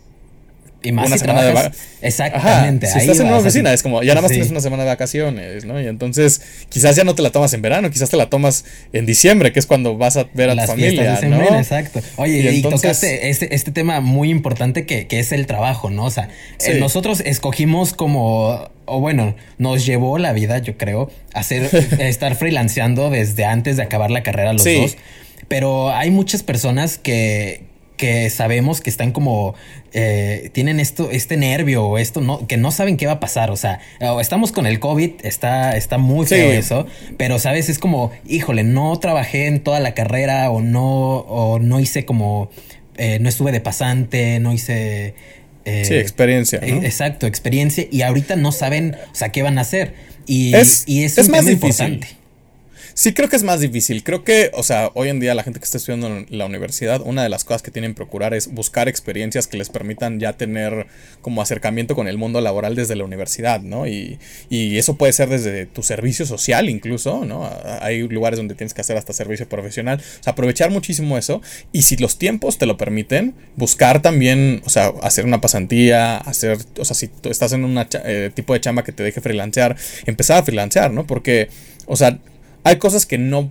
y 0.82 0.92
más 0.92 1.06
una 1.06 1.16
si 1.16 1.20
semana 1.20 1.42
de 1.42 1.70
Exactamente. 2.02 2.86
si 2.86 2.98
estás 2.98 3.20
en 3.20 3.26
una 3.26 3.38
oficina, 3.38 3.72
es 3.72 3.82
como, 3.82 4.02
ya 4.02 4.14
nada 4.14 4.22
más 4.22 4.30
tienes 4.30 4.50
una 4.50 4.60
semana 4.60 4.84
de 4.84 4.88
vacaciones, 4.88 5.64
¿no? 5.64 5.80
Y 5.80 5.86
entonces, 5.86 6.40
quizás 6.68 6.96
ya 6.96 7.04
no 7.04 7.14
te 7.14 7.22
la 7.22 7.30
tomas 7.30 7.52
en 7.52 7.62
verano, 7.62 7.90
quizás 7.90 8.10
te 8.10 8.16
la 8.16 8.30
tomas 8.30 8.64
en 8.92 9.06
diciembre, 9.06 9.52
que 9.52 9.58
es 9.58 9.66
cuando 9.66 9.96
vas 9.96 10.16
a 10.16 10.28
ver 10.32 10.50
a 10.50 10.56
tu 10.56 10.66
familia, 10.66 11.20
¿no? 11.22 11.58
exacto. 11.58 12.00
Oye, 12.16 12.52
y, 12.52 12.62
tocaste 12.62 13.28
este, 13.28 13.54
este, 13.54 13.72
tema 13.72 14.00
muy 14.00 14.30
importante 14.30 14.86
que, 14.86 15.06
que, 15.06 15.20
es 15.20 15.32
el 15.32 15.46
trabajo, 15.46 15.90
¿no? 15.90 16.06
O 16.06 16.10
sea, 16.10 16.28
eh, 16.66 16.78
nosotros 16.78 17.20
escogimos 17.24 17.92
como, 17.92 18.70
o 18.86 19.00
bueno, 19.00 19.36
nos 19.58 19.84
llevó 19.84 20.18
la 20.18 20.32
vida, 20.32 20.58
yo 20.58 20.78
creo, 20.78 21.10
a 21.34 21.40
hacer, 21.40 21.68
estar 22.00 22.34
freelanceando 22.36 23.10
desde 23.10 23.44
antes 23.44 23.76
de 23.76 23.82
acabar 23.82 24.10
la 24.10 24.22
carrera 24.22 24.52
los 24.52 24.64
dos. 24.64 24.96
Pero 25.48 25.90
hay 25.92 26.10
muchas 26.10 26.42
personas 26.42 26.96
que, 26.96 27.69
que 28.00 28.30
sabemos 28.30 28.80
que 28.80 28.88
están 28.88 29.12
como 29.12 29.54
eh, 29.92 30.48
tienen 30.54 30.80
esto, 30.80 31.10
este 31.10 31.36
nervio 31.36 31.84
o 31.84 31.98
esto, 31.98 32.22
no, 32.22 32.46
que 32.46 32.56
no 32.56 32.70
saben 32.70 32.96
qué 32.96 33.04
va 33.04 33.12
a 33.12 33.20
pasar. 33.20 33.50
O 33.50 33.56
sea, 33.56 33.78
estamos 34.22 34.52
con 34.52 34.66
el 34.66 34.80
COVID, 34.80 35.16
está, 35.22 35.76
está 35.76 35.98
muy 35.98 36.24
feo 36.26 36.50
eso, 36.50 36.86
pero 37.18 37.38
sabes, 37.38 37.68
es 37.68 37.78
como, 37.78 38.10
híjole, 38.26 38.64
no 38.64 38.98
trabajé 38.98 39.48
en 39.48 39.60
toda 39.60 39.80
la 39.80 39.92
carrera 39.92 40.50
o 40.50 40.62
no, 40.62 41.18
o 41.18 41.58
no 41.58 41.78
hice 41.78 42.06
como, 42.06 42.50
eh, 42.96 43.18
no 43.20 43.28
estuve 43.28 43.52
de 43.52 43.60
pasante, 43.60 44.40
no 44.40 44.54
hice. 44.54 45.14
Eh, 45.66 45.84
sí, 45.84 45.94
experiencia. 45.96 46.58
Exacto, 46.62 47.26
experiencia. 47.26 47.86
Y 47.90 48.00
ahorita 48.00 48.34
no 48.36 48.50
saben, 48.50 48.96
o 49.12 49.14
sea, 49.14 49.28
qué 49.28 49.42
van 49.42 49.58
a 49.58 49.60
hacer. 49.60 49.92
Y 50.24 50.54
es, 50.54 50.84
y 50.86 51.04
es, 51.04 51.28
más 51.28 51.46
importante. 51.46 52.08
Sí, 52.94 53.12
creo 53.14 53.28
que 53.28 53.36
es 53.36 53.42
más 53.42 53.60
difícil. 53.60 54.02
Creo 54.02 54.24
que, 54.24 54.50
o 54.54 54.62
sea, 54.62 54.90
hoy 54.94 55.08
en 55.08 55.20
día 55.20 55.34
la 55.34 55.42
gente 55.42 55.60
que 55.60 55.64
está 55.64 55.78
estudiando 55.78 56.08
en 56.08 56.26
la 56.30 56.46
universidad, 56.46 57.00
una 57.04 57.22
de 57.22 57.28
las 57.28 57.44
cosas 57.44 57.62
que 57.62 57.70
tienen 57.70 57.92
que 57.92 57.96
procurar 57.96 58.34
es 58.34 58.52
buscar 58.52 58.88
experiencias 58.88 59.46
que 59.46 59.56
les 59.56 59.70
permitan 59.70 60.20
ya 60.20 60.34
tener 60.34 60.86
como 61.22 61.42
acercamiento 61.42 61.94
con 61.94 62.08
el 62.08 62.18
mundo 62.18 62.40
laboral 62.40 62.74
desde 62.74 62.96
la 62.96 63.04
universidad, 63.04 63.60
¿no? 63.62 63.86
Y, 63.86 64.18
y 64.48 64.78
eso 64.78 64.96
puede 64.96 65.12
ser 65.12 65.28
desde 65.28 65.66
tu 65.66 65.82
servicio 65.82 66.26
social 66.26 66.68
incluso, 66.68 67.24
¿no? 67.24 67.48
Hay 67.80 68.06
lugares 68.08 68.38
donde 68.38 68.54
tienes 68.54 68.74
que 68.74 68.80
hacer 68.80 68.96
hasta 68.96 69.12
servicio 69.12 69.48
profesional. 69.48 70.00
O 70.20 70.22
sea, 70.22 70.32
aprovechar 70.32 70.70
muchísimo 70.70 71.18
eso. 71.18 71.42
Y 71.72 71.82
si 71.82 71.96
los 71.96 72.18
tiempos 72.18 72.58
te 72.58 72.66
lo 72.66 72.76
permiten, 72.76 73.34
buscar 73.56 74.02
también, 74.02 74.62
o 74.64 74.70
sea, 74.70 74.92
hacer 75.02 75.24
una 75.24 75.40
pasantía, 75.40 76.18
hacer, 76.18 76.58
o 76.78 76.84
sea, 76.84 76.94
si 76.94 77.08
tú 77.08 77.30
estás 77.30 77.52
en 77.52 77.64
un 77.64 77.78
eh, 78.04 78.30
tipo 78.34 78.52
de 78.54 78.60
chamba 78.60 78.84
que 78.84 78.92
te 78.92 79.02
deje 79.02 79.20
freelancear, 79.20 79.76
empezar 80.06 80.38
a 80.38 80.42
freelancear, 80.42 80.90
¿no? 80.90 81.06
Porque, 81.06 81.48
o 81.86 81.96
sea, 81.96 82.18
hay 82.64 82.76
cosas 82.78 83.06
que 83.06 83.18
no 83.18 83.50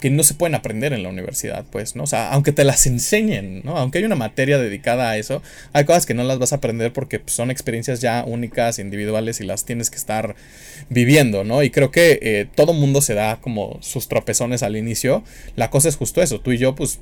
que 0.00 0.10
no 0.10 0.22
se 0.22 0.34
pueden 0.34 0.54
aprender 0.54 0.92
en 0.92 1.02
la 1.02 1.08
universidad, 1.08 1.64
pues, 1.70 1.96
¿no? 1.96 2.02
O 2.02 2.06
sea, 2.06 2.30
aunque 2.30 2.52
te 2.52 2.64
las 2.64 2.86
enseñen, 2.86 3.62
¿no? 3.64 3.78
Aunque 3.78 3.98
hay 3.98 4.04
una 4.04 4.14
materia 4.14 4.58
dedicada 4.58 5.10
a 5.10 5.16
eso, 5.16 5.42
hay 5.72 5.84
cosas 5.84 6.04
que 6.04 6.12
no 6.12 6.22
las 6.22 6.38
vas 6.38 6.52
a 6.52 6.56
aprender 6.56 6.92
porque 6.92 7.18
pues, 7.18 7.34
son 7.34 7.50
experiencias 7.50 8.00
ya 8.00 8.22
únicas, 8.26 8.78
individuales 8.78 9.40
y 9.40 9.44
las 9.44 9.64
tienes 9.64 9.88
que 9.90 9.96
estar 9.96 10.36
viviendo, 10.90 11.44
¿no? 11.44 11.62
Y 11.62 11.70
creo 11.70 11.90
que 11.90 12.18
eh, 12.20 12.46
todo 12.54 12.74
mundo 12.74 13.00
se 13.00 13.14
da 13.14 13.40
como 13.40 13.78
sus 13.80 14.06
tropezones 14.08 14.62
al 14.62 14.76
inicio. 14.76 15.24
La 15.56 15.70
cosa 15.70 15.88
es 15.88 15.96
justo 15.96 16.20
eso, 16.20 16.40
tú 16.40 16.52
y 16.52 16.58
yo, 16.58 16.74
pues, 16.74 17.00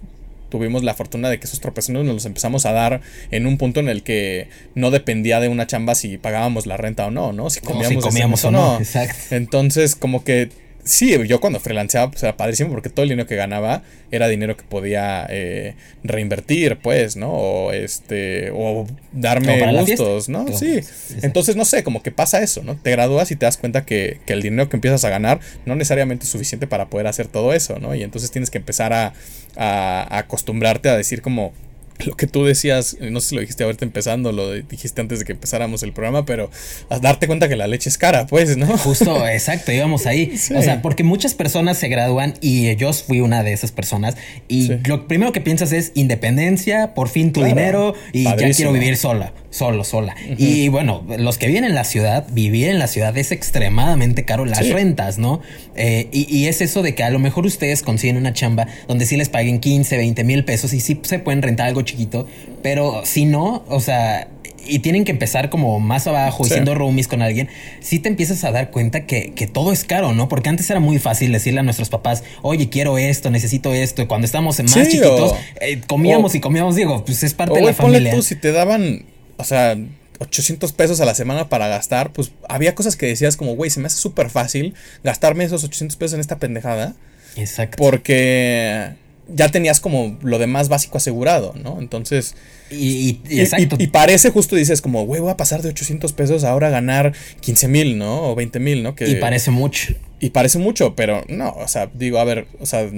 tuvimos 0.49 0.85
la 0.85 0.95
fortuna 0.95 1.31
de 1.31 1.41
que 1.41 1.47
esos 1.47 1.59
tropezones 1.59 2.05
nos 2.05 2.15
los 2.15 2.27
empezamos 2.27 2.65
a 2.65 2.71
dar 2.71 3.01
en 3.33 3.47
un 3.47 3.59
punto 3.59 3.81
en 3.81 3.89
el 3.89 4.05
que 4.05 4.49
no 4.77 4.93
dependía 4.93 5.41
de 5.41 5.49
una 5.49 5.67
chamba 5.67 5.97
si 5.97 6.17
pagábamos 6.17 6.67
la 6.67 6.77
renta 6.77 7.07
o 7.07 7.11
no, 7.11 7.33
¿no? 7.33 7.51
Si 7.51 7.59
comíamos, 7.59 8.45
o 8.45 8.53
no. 8.53 8.79
Exacto. 8.79 9.35
Entonces, 9.35 9.97
como 9.97 10.23
que 10.23 10.51
Sí, 10.85 11.17
yo 11.27 11.41
cuando 11.41 11.61
freelanceaba 11.61 12.11
pues 12.11 12.23
era 12.23 12.37
padrísimo 12.37 12.71
porque 12.71 12.91
todo 12.91 13.05
el 13.05 13.09
dinero 13.09 13.27
que 13.27 13.37
ganaba 13.37 13.83
era 14.11 14.29
dinero 14.29 14.55
que 14.57 14.65
podía 14.65 15.27
eh, 15.31 15.75
reinvertir, 16.03 16.77
pues, 16.77 17.17
¿no? 17.17 17.33
O 17.33 17.73
este, 17.73 18.51
o 18.53 18.87
darme 19.11 19.81
gustos, 19.81 20.29
¿no? 20.29 20.47
sí. 20.57 20.81
Entonces, 21.23 21.57
no 21.57 21.65
sé, 21.65 21.83
como 21.85 22.03
que 22.03 22.13
pasa 22.13 22.43
eso, 22.43 22.63
¿no? 22.63 22.77
Te 22.77 22.91
gradúas 22.91 23.31
y 23.31 23.37
te 23.37 23.47
das 23.47 23.57
cuenta 23.57 23.87
que, 23.87 24.21
que, 24.27 24.35
el 24.35 24.43
dinero 24.43 24.69
que 24.69 24.77
empiezas 24.77 25.05
a 25.05 25.11
ganar 25.11 25.41
no 25.65 25.75
necesariamente 25.75 26.25
es 26.25 26.31
suficiente 26.31 26.67
para 26.67 26.91
poder 26.91 27.07
hacer 27.07 27.29
todo 27.29 27.55
eso, 27.55 27.79
¿no? 27.79 27.95
Y 27.95 28.03
entonces 28.03 28.31
tienes 28.31 28.51
que 28.51 28.59
empezar 28.59 28.93
a, 28.93 29.15
a 29.57 30.19
acostumbrarte 30.19 30.91
a 30.91 30.97
decir 30.97 31.23
como, 31.23 31.55
lo 32.05 32.17
que 32.17 32.27
tú 32.27 32.45
decías, 32.45 32.97
no 33.01 33.21
sé 33.21 33.29
si 33.29 33.35
lo 33.37 33.41
dijiste 33.41 33.63
ahorita 33.65 33.85
empezando, 33.85 34.33
lo 34.33 34.53
dijiste 34.53 35.01
antes 35.01 35.21
de 35.21 35.25
que 35.25 35.33
empezáramos 35.33 35.83
el 35.83 35.93
programa, 35.93 36.25
pero 36.25 36.51
a 36.89 36.99
darte 36.99 37.27
cuenta 37.27 37.49
que 37.49 37.57
la 37.57 37.67
leche 37.69 37.89
es 37.89 37.99
cara, 37.99 38.27
pues, 38.27 38.57
¿no? 38.57 38.67
Justo, 38.79 39.27
exacto, 39.29 39.73
íbamos 39.73 40.07
ahí. 40.07 40.33
O 40.55 40.63
sea, 40.63 40.83
porque 40.83 41.03
muchas 41.05 41.35
personas 41.35 41.79
se 41.79 41.89
gradúan 41.89 42.35
y 42.41 42.75
yo 42.77 42.93
fui 42.93 43.21
una 43.21 43.43
de 43.43 43.53
esas 43.53 43.73
personas 43.73 44.17
y 44.49 44.71
lo 44.87 45.09
primero 45.09 45.33
que 45.33 45.41
piensas 45.41 45.73
es 45.73 45.93
independencia, 45.95 46.95
por 46.95 47.09
fin 47.09 47.33
tu 47.33 47.43
dinero 47.43 47.95
y 48.13 48.25
ya 48.25 48.37
quiero 48.37 48.73
vivir 48.73 48.97
sola, 48.97 49.33
solo, 49.51 49.85
sola. 49.85 50.15
Y 50.39 50.69
bueno, 50.69 51.05
los 51.19 51.39
que 51.39 51.47
viven 51.47 51.65
en 51.65 51.75
la 51.75 51.85
ciudad, 51.85 52.27
vivir 52.31 52.69
en 52.69 52.79
la 52.79 52.87
ciudad 52.87 53.17
es 53.17 53.33
extremadamente 53.33 54.25
caro, 54.25 54.45
las 54.45 54.69
rentas, 54.69 55.19
¿no? 55.19 55.41
Eh, 55.77 56.09
y, 56.13 56.33
y, 56.35 56.47
es 56.47 56.61
eso 56.61 56.83
de 56.83 56.95
que 56.95 57.03
a 57.03 57.11
lo 57.11 57.19
mejor 57.19 57.47
ustedes 57.47 57.83
consiguen 57.83 58.17
una 58.17 58.33
chamba 58.33 58.69
donde 58.87 59.07
sí 59.07 59.17
les 59.17 59.29
paguen 59.29 59.59
15, 59.59 59.97
20 59.97 60.23
mil 60.23 60.45
pesos 60.45 60.73
y 60.73 60.81
sí 60.81 61.01
se 61.03 61.19
pueden 61.19 61.43
rentar 61.43 61.67
algo 61.67 61.84
chiquito, 61.85 62.27
pero 62.63 63.03
si 63.05 63.25
no, 63.25 63.65
o 63.69 63.81
sea, 63.81 64.29
y 64.67 64.81
tienen 64.81 65.05
que 65.05 65.13
empezar 65.13 65.51
como 65.51 65.81
más 65.81 66.07
abajo 66.07 66.45
y 66.47 66.49
siendo 66.49 66.75
roomies 66.75 67.09
con 67.09 67.23
alguien, 67.23 67.49
si 67.81 67.99
te 67.99 68.09
empiezas 68.09 68.45
a 68.45 68.51
dar 68.51 68.71
cuenta 68.71 69.07
que, 69.07 69.51
todo 69.53 69.73
es 69.73 69.85
caro, 69.85 70.13
¿no? 70.13 70.29
Porque 70.29 70.49
antes 70.49 70.69
era 70.71 70.81
muy 70.81 70.99
fácil 70.99 71.33
decirle 71.33 71.61
a 71.61 71.63
nuestros 71.63 71.89
papás, 71.89 72.25
oye, 72.43 72.69
quiero 72.69 72.99
esto, 72.99 73.31
necesito 73.31 73.73
esto. 73.73 74.03
Y 74.03 74.07
cuando 74.07 74.25
estábamos 74.25 74.59
más 74.63 74.89
chiquitos, 74.89 75.35
eh, 75.61 75.81
comíamos 75.87 76.35
y 76.35 76.41
comíamos, 76.41 76.77
digo, 76.77 77.05
pues 77.05 77.23
es 77.23 77.35
parte 77.35 77.61
de 77.61 77.67
la 77.67 77.75
familia. 77.75 78.13
Tú, 78.15 78.23
si 78.23 78.37
te 78.37 78.53
daban, 78.53 79.05
o 79.37 79.45
sea, 79.45 79.77
800 80.19 80.73
pesos 80.73 81.01
a 81.01 81.05
la 81.05 81.15
semana 81.15 81.49
para 81.49 81.69
gastar, 81.69 82.13
pues 82.13 82.33
había 82.49 82.75
cosas 82.75 82.97
que 82.97 83.07
decías 83.07 83.37
como, 83.37 83.55
güey, 83.55 83.71
se 83.71 83.81
me 83.81 83.87
hace 83.87 83.99
súper 83.99 84.31
fácil 84.31 84.75
gastarme 85.03 85.45
esos 85.45 85.65
800 85.65 85.97
pesos 85.97 86.15
en 86.15 86.21
esta 86.21 86.39
pendejada. 86.39 86.95
Exacto. 87.37 87.77
Porque 87.79 88.95
ya 89.29 89.49
tenías 89.51 89.81
como 89.81 90.19
lo 90.23 90.39
demás 90.39 90.69
básico 90.69 90.99
asegurado, 90.99 91.55
¿no? 91.63 91.79
Entonces... 91.81 92.35
Y, 92.71 93.21
y, 93.29 93.41
exacto. 93.41 93.77
Y, 93.79 93.87
parece 93.89 94.31
justo, 94.31 94.57
dices 94.57 94.81
como, 94.81 95.05
güey, 95.05 95.21
voy 95.21 95.31
a 95.31 95.37
pasar 95.37 95.63
de 95.63 95.69
800 95.69 96.13
pesos 96.13 96.45
ahora 96.45 96.69
a 96.69 96.71
ganar 96.71 97.13
15 97.41 97.69
mil, 97.69 97.99
¿no? 97.99 98.31
O 98.31 98.35
20 98.35 98.59
mil, 98.59 98.83
¿no? 98.83 98.95
Que, 98.95 99.09
y 99.09 99.17
parece 99.17 99.51
mucho. 99.51 99.95
Y 100.21 100.31
parece 100.31 100.59
mucho, 100.59 100.95
pero 100.97 101.25
no, 101.29 101.51
o 101.51 101.69
sea, 101.69 101.91
digo, 101.93 102.19
a 102.19 102.25
ver, 102.25 102.47
o 102.59 102.67
sea, 102.67 102.89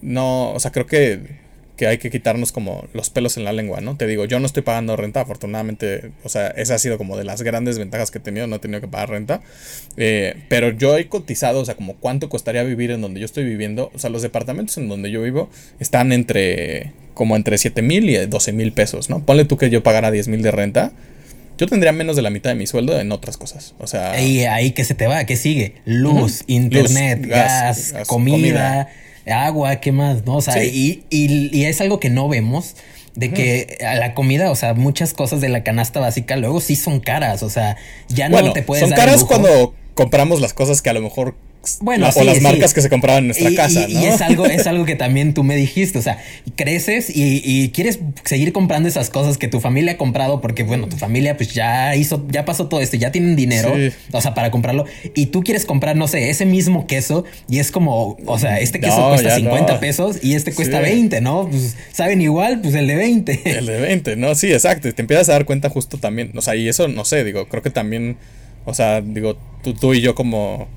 no, 0.00 0.52
o 0.52 0.60
sea, 0.60 0.70
creo 0.70 0.86
que 0.86 1.41
que 1.82 1.88
hay 1.88 1.98
que 1.98 2.10
quitarnos 2.10 2.52
como 2.52 2.86
los 2.92 3.10
pelos 3.10 3.36
en 3.36 3.42
la 3.42 3.52
lengua, 3.52 3.80
¿no? 3.80 3.96
Te 3.96 4.06
digo, 4.06 4.24
yo 4.24 4.38
no 4.38 4.46
estoy 4.46 4.62
pagando 4.62 4.94
renta, 4.94 5.22
afortunadamente, 5.22 6.12
o 6.22 6.28
sea, 6.28 6.46
esa 6.46 6.76
ha 6.76 6.78
sido 6.78 6.96
como 6.96 7.16
de 7.16 7.24
las 7.24 7.42
grandes 7.42 7.76
ventajas 7.76 8.12
que 8.12 8.18
he 8.18 8.20
tenido, 8.20 8.46
no 8.46 8.54
he 8.54 8.58
tenido 8.60 8.80
que 8.80 8.86
pagar 8.86 9.10
renta, 9.10 9.40
eh, 9.96 10.36
pero 10.48 10.70
yo 10.70 10.96
he 10.96 11.08
cotizado, 11.08 11.58
o 11.58 11.64
sea, 11.64 11.74
como 11.74 11.96
cuánto 11.96 12.28
costaría 12.28 12.62
vivir 12.62 12.92
en 12.92 13.00
donde 13.00 13.18
yo 13.18 13.26
estoy 13.26 13.42
viviendo, 13.42 13.90
o 13.96 13.98
sea, 13.98 14.10
los 14.10 14.22
departamentos 14.22 14.78
en 14.78 14.88
donde 14.88 15.10
yo 15.10 15.22
vivo 15.22 15.50
están 15.80 16.12
entre, 16.12 16.92
como 17.14 17.34
entre 17.34 17.58
7 17.58 17.82
mil 17.82 18.08
y 18.08 18.16
12 18.26 18.52
mil 18.52 18.70
pesos, 18.70 19.10
¿no? 19.10 19.26
Ponle 19.26 19.44
tú 19.44 19.56
que 19.56 19.68
yo 19.68 19.82
pagara 19.82 20.12
10 20.12 20.28
mil 20.28 20.42
de 20.42 20.52
renta, 20.52 20.92
yo 21.58 21.66
tendría 21.66 21.90
menos 21.90 22.14
de 22.14 22.22
la 22.22 22.30
mitad 22.30 22.50
de 22.50 22.54
mi 22.54 22.68
sueldo 22.68 22.96
en 23.00 23.10
otras 23.10 23.36
cosas. 23.36 23.74
O 23.78 23.88
sea. 23.88 24.20
Y 24.20 24.44
ahí 24.44 24.70
que 24.70 24.84
se 24.84 24.94
te 24.94 25.08
va, 25.08 25.24
¿qué 25.24 25.34
sigue? 25.34 25.74
Luz, 25.84 26.44
internet, 26.46 27.26
gas, 27.26 27.92
comida, 28.06 28.88
agua, 29.26 29.76
¿qué 29.76 29.92
más? 29.92 30.24
¿No? 30.24 30.36
O 30.36 30.40
sea, 30.40 30.62
y, 30.64 31.04
y, 31.10 31.64
es 31.64 31.80
algo 31.80 32.00
que 32.00 32.10
no 32.10 32.28
vemos. 32.28 32.76
De 33.14 33.30
que 33.30 33.76
la 33.80 34.14
comida, 34.14 34.50
o 34.50 34.56
sea, 34.56 34.72
muchas 34.72 35.12
cosas 35.12 35.42
de 35.42 35.50
la 35.50 35.62
canasta 35.62 36.00
básica 36.00 36.36
luego 36.36 36.62
sí 36.62 36.76
son 36.76 36.98
caras. 36.98 37.42
O 37.42 37.50
sea, 37.50 37.76
ya 38.08 38.30
no 38.30 38.54
te 38.54 38.62
puedes. 38.62 38.88
Son 38.88 38.96
caras 38.96 39.24
cuando 39.24 39.74
compramos 39.94 40.40
las 40.40 40.54
cosas 40.54 40.82
que 40.82 40.90
a 40.90 40.92
lo 40.92 41.00
mejor 41.00 41.34
bueno, 41.80 42.08
o 42.14 42.24
las 42.24 42.40
marcas 42.40 42.74
que 42.74 42.82
se 42.82 42.88
compraban 42.88 43.24
en 43.24 43.26
nuestra 43.28 43.54
casa, 43.54 43.86
¿no? 43.88 44.00
Y 44.00 44.06
es 44.06 44.20
algo, 44.20 44.46
es 44.46 44.66
algo 44.66 44.84
que 44.84 44.96
también 44.96 45.32
tú 45.32 45.44
me 45.44 45.54
dijiste, 45.54 45.98
o 45.98 46.02
sea, 46.02 46.18
creces 46.56 47.10
y, 47.14 47.70
quieres 47.72 48.00
seguir 48.24 48.52
comprando 48.52 48.88
esas 48.88 49.10
cosas 49.10 49.38
que 49.38 49.48
tu 49.48 49.60
familia 49.60 49.92
ha 49.92 49.96
comprado 49.96 50.40
porque, 50.40 50.64
bueno, 50.64 50.88
tu 50.88 50.96
familia 50.96 51.36
pues 51.36 51.54
ya 51.54 51.94
hizo, 51.94 52.26
ya 52.28 52.44
pasó 52.44 52.68
todo 52.68 52.80
esto, 52.80 52.96
ya 52.96 53.12
tienen 53.12 53.36
dinero, 53.36 53.74
o 54.12 54.20
sea, 54.20 54.34
para 54.34 54.50
comprarlo 54.50 54.86
y 55.14 55.26
tú 55.26 55.42
quieres 55.42 55.64
comprar, 55.64 55.96
no 55.96 56.08
sé, 56.08 56.30
ese 56.30 56.46
mismo 56.46 56.86
queso 56.86 57.24
y 57.48 57.60
es 57.60 57.70
como, 57.70 58.16
o 58.26 58.38
sea, 58.38 58.58
este 58.58 58.80
queso 58.80 59.08
cuesta 59.10 59.36
50 59.36 59.80
pesos 59.80 60.18
y 60.22 60.34
este 60.34 60.52
cuesta 60.52 60.80
20, 60.80 61.20
¿no? 61.20 61.48
Pues 61.48 61.76
saben 61.92 62.20
igual, 62.20 62.60
pues 62.60 62.74
el 62.74 62.86
de 62.86 62.96
20. 62.96 63.40
El 63.44 63.66
de 63.66 63.80
20, 63.80 64.16
¿no? 64.16 64.34
Sí, 64.34 64.52
exacto, 64.52 64.92
te 64.92 65.02
empiezas 65.02 65.28
a 65.28 65.32
dar 65.32 65.44
cuenta 65.44 65.70
justo 65.70 65.98
también, 65.98 66.32
o 66.36 66.42
sea, 66.42 66.56
y 66.56 66.68
eso, 66.68 66.88
no 66.88 67.04
sé, 67.04 67.22
digo, 67.24 67.46
creo 67.48 67.62
que 67.62 67.70
también, 67.70 68.16
o 68.64 68.74
sea, 68.74 69.00
digo, 69.00 69.36
tú, 69.62 69.74
tú 69.74 69.94
y 69.94 70.00
yo 70.00 70.14
como 70.14 70.68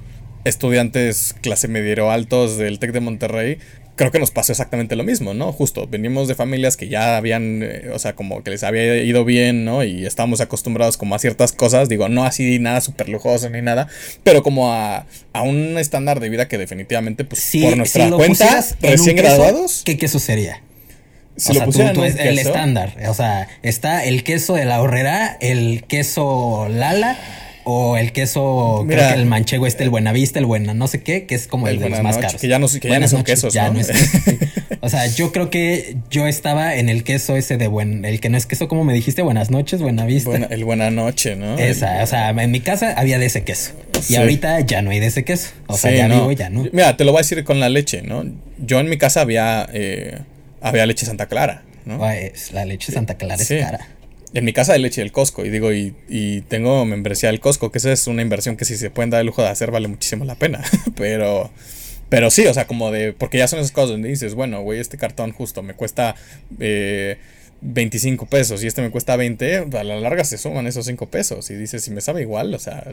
estudiantes 0.44 1.36
clase 1.42 1.68
mediero 1.68 2.12
altos 2.12 2.58
del 2.58 2.80
TEC 2.80 2.92
de 2.92 3.00
Monterrey, 3.00 3.58
creo 3.96 4.12
que 4.12 4.20
nos 4.20 4.32
pasó 4.32 4.52
exactamente 4.52 4.96
lo 4.96 5.04
mismo, 5.04 5.34
¿no? 5.34 5.52
Justo, 5.52 5.88
venimos 5.88 6.28
de 6.28 6.36
familias 6.36 6.78
que 6.78 6.88
ya 6.88 7.18
habían, 7.18 7.62
eh, 7.64 7.90
o 7.94 8.00
sea, 8.00 8.14
como 8.14 8.44
que 8.44 8.52
les 8.52 8.64
había 8.64 8.98
ido 9.04 9.26
bien, 9.26 9.66
¿no? 9.66 9.84
Y 9.84 10.06
estábamos 10.06 10.42
acostumbrados 10.42 10.98
como 10.98 11.16
a 11.16 11.20
ciertas 11.20 11.54
cosas, 11.54 11.90
digo, 11.90 12.10
no 12.10 12.26
así 12.26 12.60
nada 12.60 12.82
súper 12.82 13.10
lujoso 13.10 13.50
ni 13.50 13.62
nada, 13.62 13.88
pero 14.24 14.44
como 14.44 14.72
a, 14.72 15.06
a, 15.34 15.42
un 15.42 15.78
estándar 15.78 16.20
de 16.20 16.30
vida 16.30 16.48
que 16.48 16.58
definitivamente, 16.58 17.26
pues, 17.26 17.52
por 17.62 17.78
nuestra 17.78 18.10
cuenta, 18.12 18.64
recién 18.82 19.16
graduados. 19.16 19.82
¿Qué 19.86 19.98
queso 19.98 20.20
sería? 20.20 20.62
Si 21.38 21.52
o 21.52 21.72
sea, 21.72 21.92
tú, 21.94 22.04
el 22.04 22.40
estándar. 22.40 22.96
O 23.10 23.14
sea, 23.14 23.50
está 23.62 24.06
el 24.06 24.24
queso 24.24 24.56
de 24.56 24.64
la 24.64 24.82
horrera, 24.82 25.38
el 25.42 25.84
queso 25.86 26.68
Lala 26.70 27.18
o 27.66 27.98
el 27.98 28.12
queso, 28.12 28.86
creo 28.88 29.10
que 29.10 29.20
el 29.20 29.26
manchego 29.26 29.66
este, 29.66 29.84
el 29.84 29.90
Buenavista, 29.90 30.38
el 30.38 30.46
Buena, 30.46 30.76
no 30.76 30.88
sé 30.88 31.02
qué, 31.02 31.26
que 31.26 31.34
es 31.34 31.48
como 31.48 31.68
el, 31.68 31.80
de 31.80 31.90
los 31.90 32.02
más 32.04 32.18
caros. 32.18 32.40
Que 32.40 32.48
ya 32.48 32.60
no, 32.60 32.68
que 32.68 32.88
ya 32.88 33.00
no 33.00 33.08
son 33.08 33.24
quesos, 33.24 33.56
¿no? 33.56 33.74
o 34.82 34.90
sea, 34.90 35.08
yo 35.08 35.32
creo 35.32 35.50
que 35.50 35.98
yo 36.12 36.28
estaba 36.28 36.76
en 36.76 36.90
el 36.90 37.04
queso 37.04 37.36
ese 37.36 37.58
de 37.58 37.68
buen, 37.68 38.06
el 38.06 38.20
que 38.20 38.30
no 38.30 38.38
es 38.38 38.46
queso, 38.46 38.68
como 38.68 38.84
me 38.84 38.94
dijiste, 38.94 39.24
buenas 39.24 39.50
noches, 39.50 39.82
Buenavista. 39.82 40.30
Buena, 40.30 40.46
el 40.46 40.64
Buena 40.64 40.92
Noche, 40.92 41.36
¿no? 41.36 41.58
Esa, 41.58 42.04
o 42.04 42.08
sea, 42.08 42.30
en 42.30 42.52
mi 42.52 42.60
casa 42.60 42.94
había 42.96 43.18
de 43.18 43.26
ese 43.26 43.44
queso. 43.44 43.72
Y 44.10 44.16
ahorita 44.16 44.60
ya 44.60 44.84
no 44.84 44.92
hay 44.92 45.00
de 45.00 45.08
ese 45.08 45.24
queso. 45.24 45.50
O 45.66 45.76
sea, 45.76 45.92
ya 45.92 46.08
no. 46.08 46.32
ya 46.32 46.52
no. 46.52 46.66
Mira, 46.72 46.96
te 46.96 47.04
lo 47.04 47.14
voy 47.14 47.20
a 47.20 47.22
decir 47.24 47.44
con 47.44 47.60
la 47.60 47.70
leche, 47.70 48.04
¿no? 48.04 48.24
Yo 48.60 48.80
en 48.80 48.90
mi 48.90 49.00
casa 49.00 49.22
había, 49.22 49.68
eh, 49.74 50.20
había 50.62 50.86
leche 50.86 51.08
Santa 51.08 51.26
Clara, 51.26 51.64
¿no? 51.86 51.98
Pues, 51.98 52.52
la 52.52 52.64
leche 52.64 52.92
Santa 52.92 53.16
Clara 53.16 53.42
es 53.42 53.50
cara 53.50 53.95
en 54.36 54.46
mi 54.46 54.54
casa 54.54 54.74
de 54.74 54.80
leche 54.80 55.02
del 55.02 55.14
Costco 55.14 55.46
y 55.46 55.50
digo, 55.50 55.74
y, 55.74 55.96
y 56.10 56.42
tengo 56.42 56.86
membresía 56.86 57.30
del 57.30 57.40
Costco, 57.40 57.72
que 57.72 57.78
esa 57.78 57.92
es 57.92 58.06
una 58.06 58.22
inversión 58.22 58.58
que 58.58 58.66
si 58.66 58.76
se 58.76 58.92
pueden 58.92 59.10
dar 59.10 59.22
el 59.22 59.28
lujo 59.28 59.42
de 59.42 59.48
hacer 59.48 59.72
vale 59.72 59.88
muchísimo 59.88 60.26
la 60.26 60.36
pena, 60.36 60.64
pero... 60.96 61.50
Pero 62.08 62.30
sí, 62.30 62.46
o 62.46 62.54
sea, 62.54 62.68
como 62.68 62.92
de. 62.92 63.14
Porque 63.14 63.40
ya 63.40 63.48
son 63.48 63.58
esas 63.58 63.72
cosas 63.72 63.90
donde 63.90 64.08
dices, 64.10 64.36
bueno, 64.36 64.62
güey, 64.62 64.80
este 64.80 64.96
cartón 64.96 65.32
justo 65.32 65.64
me 65.64 65.74
cuesta 65.74 66.14
eh, 66.60 67.18
25 67.62 68.28
pesos 68.28 68.64
y 68.64 68.68
este 68.68 68.84
me 68.84 68.92
cuesta 68.92 69.16
20, 69.16 69.70
a 69.74 69.84
la 69.84 70.00
larga 70.00 70.24
se 70.24 70.38
suman 70.38 70.68
esos 70.68 70.86
5 70.86 71.08
pesos. 71.08 71.50
Y 71.50 71.56
dices, 71.56 71.84
si 71.84 71.90
me 71.90 72.02
sabe 72.02 72.22
igual, 72.22 72.54
o 72.54 72.60
sea, 72.60 72.84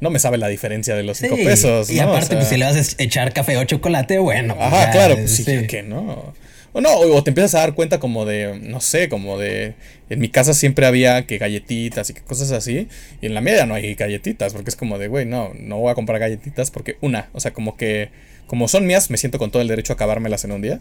no 0.00 0.08
me 0.08 0.18
sabe 0.18 0.38
la 0.38 0.48
diferencia 0.48 0.94
de 0.96 1.02
los 1.02 1.18
5 1.18 1.36
pesos. 1.36 1.90
Y 1.90 1.98
aparte, 1.98 2.36
pues 2.36 2.48
si 2.48 2.56
le 2.56 2.64
vas 2.64 2.76
a 2.98 3.02
echar 3.02 3.34
café 3.34 3.58
o 3.58 3.64
chocolate, 3.64 4.18
bueno. 4.18 4.56
Pues 4.56 4.66
Ajá, 4.66 4.90
claro, 4.92 5.16
pues 5.16 5.36
sí, 5.36 5.44
que 5.66 5.82
no. 5.82 6.32
O 6.74 6.80
no, 6.80 6.90
o 6.98 7.22
te 7.22 7.30
empiezas 7.30 7.54
a 7.54 7.60
dar 7.60 7.74
cuenta 7.74 8.00
como 8.00 8.24
de, 8.24 8.58
no 8.60 8.80
sé, 8.80 9.08
como 9.08 9.38
de... 9.38 9.74
En 10.10 10.18
mi 10.18 10.28
casa 10.28 10.54
siempre 10.54 10.86
había 10.86 11.24
que 11.24 11.38
galletitas 11.38 12.10
y 12.10 12.14
que 12.14 12.20
cosas 12.20 12.50
así. 12.50 12.88
Y 13.22 13.26
en 13.26 13.34
la 13.34 13.40
media 13.40 13.64
no 13.64 13.74
hay 13.74 13.94
galletitas, 13.94 14.52
porque 14.52 14.70
es 14.70 14.76
como 14.76 14.98
de, 14.98 15.06
güey, 15.06 15.24
no, 15.24 15.52
no 15.56 15.78
voy 15.78 15.92
a 15.92 15.94
comprar 15.94 16.18
galletitas 16.18 16.72
porque 16.72 16.96
una, 17.00 17.30
o 17.32 17.40
sea, 17.40 17.52
como 17.52 17.76
que... 17.76 18.10
Como 18.48 18.68
son 18.68 18.86
mías, 18.86 19.08
me 19.08 19.16
siento 19.16 19.38
con 19.38 19.50
todo 19.50 19.62
el 19.62 19.68
derecho 19.68 19.92
a 19.92 19.94
acabármelas 19.94 20.44
en 20.44 20.52
un 20.52 20.60
día. 20.60 20.80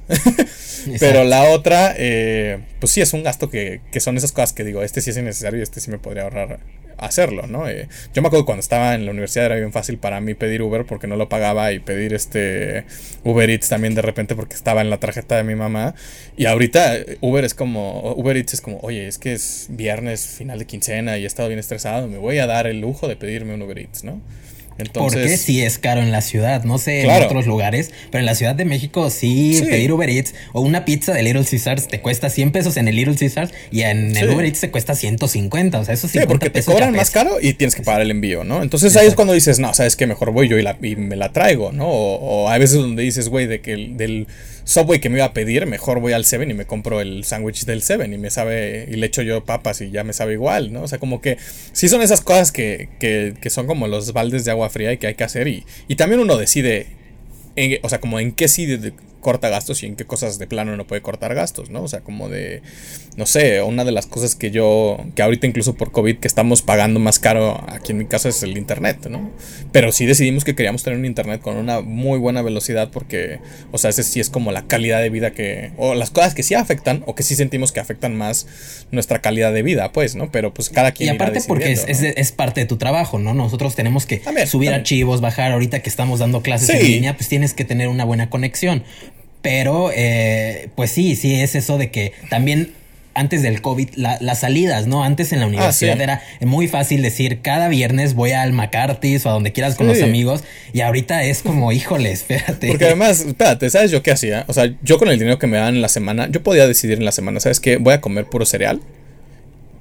Pero 0.99 1.23
la 1.23 1.43
otra, 1.51 1.93
eh, 1.97 2.59
pues 2.81 2.91
sí, 2.91 2.99
es 2.99 3.13
un 3.13 3.23
gasto 3.23 3.49
que, 3.49 3.79
que 3.91 4.01
son 4.01 4.17
esas 4.17 4.33
cosas 4.33 4.51
que 4.51 4.65
digo, 4.65 4.83
este 4.83 4.99
sí 4.99 5.11
es 5.11 5.17
innecesario 5.17 5.59
y 5.59 5.63
este 5.63 5.79
sí 5.79 5.89
me 5.89 5.97
podría 5.97 6.23
ahorrar 6.23 6.59
hacerlo, 6.97 7.47
¿no? 7.47 7.67
Eh, 7.67 7.87
yo 8.13 8.21
me 8.21 8.27
acuerdo 8.27 8.45
cuando 8.45 8.61
estaba 8.61 8.95
en 8.95 9.05
la 9.05 9.11
universidad 9.11 9.47
era 9.47 9.55
bien 9.55 9.71
fácil 9.71 9.97
para 9.97 10.21
mí 10.21 10.33
pedir 10.33 10.61
Uber 10.61 10.85
porque 10.85 11.07
no 11.07 11.15
lo 11.15 11.29
pagaba 11.29 11.71
y 11.71 11.79
pedir 11.79 12.13
este 12.13 12.85
Uber 13.23 13.49
Eats 13.49 13.69
también 13.69 13.95
de 13.95 14.01
repente 14.01 14.35
porque 14.35 14.55
estaba 14.55 14.81
en 14.81 14.89
la 14.89 14.99
tarjeta 14.99 15.37
de 15.37 15.43
mi 15.43 15.55
mamá. 15.55 15.95
Y 16.37 16.45
ahorita 16.45 16.97
eh, 16.97 17.17
Uber 17.21 17.43
es 17.45 17.53
como, 17.53 18.13
Uber 18.13 18.37
Eats 18.37 18.55
es 18.55 18.61
como, 18.61 18.79
oye, 18.81 19.07
es 19.07 19.17
que 19.17 19.33
es 19.33 19.67
viernes, 19.69 20.27
final 20.27 20.59
de 20.59 20.65
quincena 20.65 21.17
y 21.17 21.23
he 21.23 21.27
estado 21.27 21.49
bien 21.49 21.59
estresado, 21.59 22.07
me 22.07 22.17
voy 22.17 22.39
a 22.39 22.47
dar 22.47 22.67
el 22.67 22.81
lujo 22.81 23.07
de 23.07 23.15
pedirme 23.15 23.53
un 23.53 23.61
Uber 23.61 23.79
Eats, 23.79 24.03
¿no? 24.03 24.21
Entonces, 24.77 25.21
Porque 25.21 25.37
sí 25.37 25.61
es 25.61 25.77
caro 25.77 26.01
en 26.01 26.11
la 26.11 26.21
ciudad, 26.21 26.63
no 26.63 26.77
sé 26.77 27.03
en 27.03 27.23
otros 27.23 27.45
lugares, 27.45 27.91
pero 28.11 28.19
en 28.19 28.25
la 28.25 28.35
Ciudad 28.35 28.55
de 28.55 28.65
México 28.65 29.09
sí, 29.09 29.61
pedir 29.69 29.91
Uber 29.91 30.09
Eats 30.09 30.33
o 30.51 30.61
una 30.61 30.85
pizza 30.85 31.13
de 31.13 31.23
Little 31.23 31.45
Caesars 31.45 31.87
te 31.87 32.01
cuesta 32.01 32.29
100 32.29 32.51
pesos 32.51 32.77
en 32.77 32.87
el 32.87 32.95
Little 32.95 33.15
Caesars 33.15 33.51
y 33.71 33.81
en 33.81 34.15
el 34.17 34.29
Uber 34.29 34.45
Eats 34.45 34.61
te 34.61 34.71
cuesta 34.71 34.95
150, 34.95 35.79
o 35.79 35.85
sea, 35.85 35.93
eso 35.93 36.07
sí. 36.07 36.19
porque 36.27 36.49
te 36.49 36.63
cobran 36.63 36.93
más 36.95 37.11
caro 37.11 37.37
y 37.41 37.53
tienes 37.53 37.75
que 37.75 37.83
pagar 37.83 38.01
el 38.01 38.11
envío, 38.11 38.43
¿no? 38.43 38.61
Entonces 38.63 38.95
ahí 38.95 39.07
es 39.07 39.15
cuando 39.15 39.33
dices, 39.33 39.59
no, 39.59 39.73
sabes 39.73 39.95
que 39.95 40.07
mejor 40.07 40.31
voy 40.31 40.47
yo 40.47 40.57
y, 40.57 40.63
la, 40.63 40.77
y 40.81 40.95
me 40.95 41.15
la 41.15 41.31
traigo, 41.31 41.71
¿no? 41.71 41.87
O, 41.87 42.49
hay 42.49 42.59
veces 42.59 42.77
donde 42.77 43.03
dices, 43.03 43.29
güey, 43.29 43.47
de 43.47 43.61
que 43.61 43.73
el, 43.73 43.97
del 43.97 44.27
Subway 44.65 44.99
que 44.99 45.09
me 45.09 45.17
iba 45.17 45.25
a 45.25 45.33
pedir, 45.33 45.65
mejor 45.65 45.99
voy 45.99 46.13
al 46.13 46.25
Seven 46.25 46.49
y 46.49 46.53
me 46.53 46.65
compro 46.65 47.01
el 47.01 47.23
sándwich 47.25 47.65
del 47.65 47.81
Seven 47.81 48.13
y 48.13 48.17
me 48.17 48.29
sabe, 48.29 48.87
y 48.89 48.95
le 48.95 49.07
echo 49.07 49.21
yo 49.21 49.43
papas 49.43 49.81
y 49.81 49.91
ya 49.91 50.03
me 50.03 50.13
sabe 50.13 50.33
igual, 50.33 50.71
¿no? 50.71 50.83
O 50.83 50.87
sea, 50.87 50.99
como 50.99 51.21
que 51.21 51.37
sí 51.73 51.89
son 51.89 52.01
esas 52.01 52.21
cosas 52.21 52.51
que, 52.51 52.89
que, 52.99 53.33
que 53.39 53.49
son 53.49 53.67
como 53.67 53.87
los 53.87 54.13
baldes 54.13 54.45
de 54.45 54.51
agua 54.51 54.62
fría 54.69 54.91
y 54.93 54.97
que 54.97 55.07
hay 55.07 55.15
que 55.15 55.23
hacer 55.23 55.47
y, 55.47 55.63
también 55.95 56.21
uno 56.21 56.37
decide, 56.37 56.87
o 57.81 57.89
sea, 57.89 57.99
como 57.99 58.19
en 58.19 58.31
qué 58.31 58.47
sí 58.47 58.65
corta 59.23 59.49
gastos 59.49 59.81
y 59.81 59.87
en 59.87 59.95
qué 59.95 60.05
cosas 60.05 60.37
de 60.37 60.45
plano 60.45 60.77
no 60.77 60.85
puede 60.85 61.01
cortar 61.01 61.33
gastos, 61.33 61.71
¿no? 61.71 61.81
O 61.81 61.87
sea, 61.87 62.01
como 62.01 62.29
de, 62.29 62.61
no 63.17 63.25
sé, 63.25 63.63
una 63.63 63.83
de 63.83 63.91
las 63.91 64.05
cosas 64.05 64.35
que 64.35 64.51
yo, 64.51 64.97
que 65.15 65.23
ahorita 65.23 65.47
incluso 65.47 65.73
por 65.73 65.91
COVID 65.91 66.17
que 66.17 66.27
estamos 66.27 66.61
pagando 66.61 66.99
más 66.99 67.17
caro 67.17 67.63
aquí 67.67 67.93
en 67.93 67.97
mi 67.97 68.05
casa 68.05 68.29
es 68.29 68.43
el 68.43 68.55
internet, 68.55 69.07
¿no? 69.09 69.31
Pero 69.71 69.91
sí 69.91 70.05
decidimos 70.05 70.43
que 70.43 70.53
queríamos 70.53 70.83
tener 70.83 70.99
un 70.99 71.05
internet 71.05 71.41
con 71.41 71.57
una 71.57 71.81
muy 71.81 72.19
buena 72.19 72.43
velocidad 72.43 72.91
porque, 72.91 73.39
o 73.71 73.79
sea, 73.79 73.89
ese 73.89 74.03
sí 74.03 74.19
es 74.19 74.29
como 74.29 74.51
la 74.51 74.67
calidad 74.67 75.01
de 75.01 75.09
vida 75.09 75.31
que, 75.31 75.71
o 75.77 75.95
las 75.95 76.11
cosas 76.11 76.35
que 76.35 76.43
sí 76.43 76.53
afectan 76.53 77.03
o 77.07 77.15
que 77.15 77.23
sí 77.23 77.35
sentimos 77.35 77.71
que 77.71 77.79
afectan 77.79 78.15
más 78.15 78.45
nuestra 78.91 79.21
calidad 79.21 79.53
de 79.53 79.63
vida, 79.63 79.91
pues, 79.91 80.15
¿no? 80.15 80.31
Pero 80.31 80.53
pues 80.53 80.69
cada 80.69 80.91
quien... 80.91 81.13
Y 81.13 81.15
aparte 81.15 81.41
porque 81.47 81.71
es, 81.71 81.85
es, 81.87 82.31
parte 82.31 82.61
de 82.61 82.67
tu 82.67 82.77
trabajo, 82.77 83.19
¿no? 83.19 83.33
Nosotros 83.33 83.75
tenemos 83.75 84.05
que 84.05 84.21
subir 84.45 84.69
archivos, 84.71 85.21
bajar, 85.21 85.51
ahorita 85.51 85.81
que 85.81 85.89
estamos 85.89 86.19
dando 86.19 86.41
clases 86.41 86.69
en 86.69 86.83
línea, 86.83 87.15
pues 87.15 87.29
tienes 87.29 87.53
que 87.53 87.63
tener 87.65 87.87
una 87.87 88.03
buena 88.03 88.29
conexión. 88.29 88.83
Pero, 89.43 89.91
eh, 89.93 90.69
pues 90.75 90.89
sí, 90.89 91.15
sí, 91.15 91.39
es 91.39 91.53
eso 91.53 91.77
de 91.77 91.91
que 91.91 92.13
también 92.29 92.71
antes 93.13 93.43
del 93.43 93.61
COVID, 93.61 93.89
las 93.95 94.39
salidas, 94.39 94.87
¿no? 94.87 95.03
Antes 95.03 95.33
en 95.33 95.39
la 95.39 95.45
ah, 95.45 95.49
universidad 95.49 96.01
era 96.01 96.23
muy 96.41 96.67
fácil 96.67 97.03
decir, 97.03 97.41
cada 97.41 97.67
viernes 97.67 98.15
voy 98.15 98.31
al 98.31 98.53
McCarthy's 98.53 99.25
o 99.27 99.29
a 99.29 99.33
donde 99.33 99.51
quieras 99.51 99.75
con 99.75 99.85
los 99.85 100.01
amigos. 100.01 100.43
Y 100.71 100.81
ahorita 100.81 101.23
es 101.23 101.43
como, 101.43 101.71
híjole, 101.71 102.11
espérate. 102.11 102.69
Porque 102.69 102.85
además, 102.85 103.19
espérate, 103.19 103.69
¿sabes 103.69 103.91
yo 103.91 104.01
qué 104.01 104.11
hacía? 104.11 104.45
O 104.47 104.53
sea, 104.53 104.73
yo 104.81 104.97
con 104.97 105.09
el 105.09 105.19
dinero 105.19 105.37
que 105.37 105.45
me 105.45 105.57
dan 105.57 105.75
en 105.75 105.81
la 105.81 105.89
semana, 105.89 106.27
yo 106.31 106.41
podía 106.41 106.65
decidir 106.65 106.97
en 106.97 107.05
la 107.05 107.11
semana, 107.11 107.39
¿sabes 107.39 107.59
qué? 107.59 107.77
Voy 107.77 107.93
a 107.93 108.01
comer 108.01 108.25
puro 108.25 108.45
cereal 108.45 108.81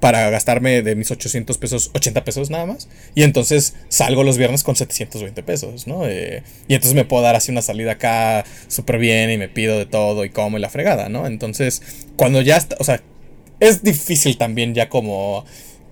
para 0.03 0.29
gastarme 0.29 0.81
de 0.81 0.97
mis 0.97 1.11
800 1.11 1.57
pesos 1.57 1.89
80 1.93 2.25
pesos 2.25 2.49
nada 2.49 2.65
más. 2.65 2.89
Y 3.15 3.23
entonces 3.23 3.73
salgo 3.87 4.25
los 4.25 4.37
viernes 4.37 4.61
con 4.61 4.75
720 4.75 5.43
pesos, 5.43 5.87
¿no? 5.87 6.05
Eh, 6.05 6.43
y 6.67 6.73
entonces 6.73 6.93
me 6.93 7.05
puedo 7.05 7.23
dar 7.23 7.37
así 7.37 7.53
una 7.53 7.61
salida 7.61 7.93
acá 7.93 8.43
súper 8.67 8.97
bien 8.97 9.31
y 9.31 9.37
me 9.37 9.47
pido 9.47 9.77
de 9.77 9.85
todo 9.85 10.25
y 10.25 10.29
como 10.29 10.57
y 10.57 10.59
la 10.59 10.69
fregada, 10.69 11.07
¿no? 11.07 11.25
Entonces, 11.25 11.81
cuando 12.17 12.41
ya 12.41 12.57
está, 12.57 12.75
o 12.81 12.83
sea, 12.83 12.99
es 13.61 13.81
difícil 13.81 14.37
también 14.37 14.73
ya 14.73 14.89
como 14.89 15.45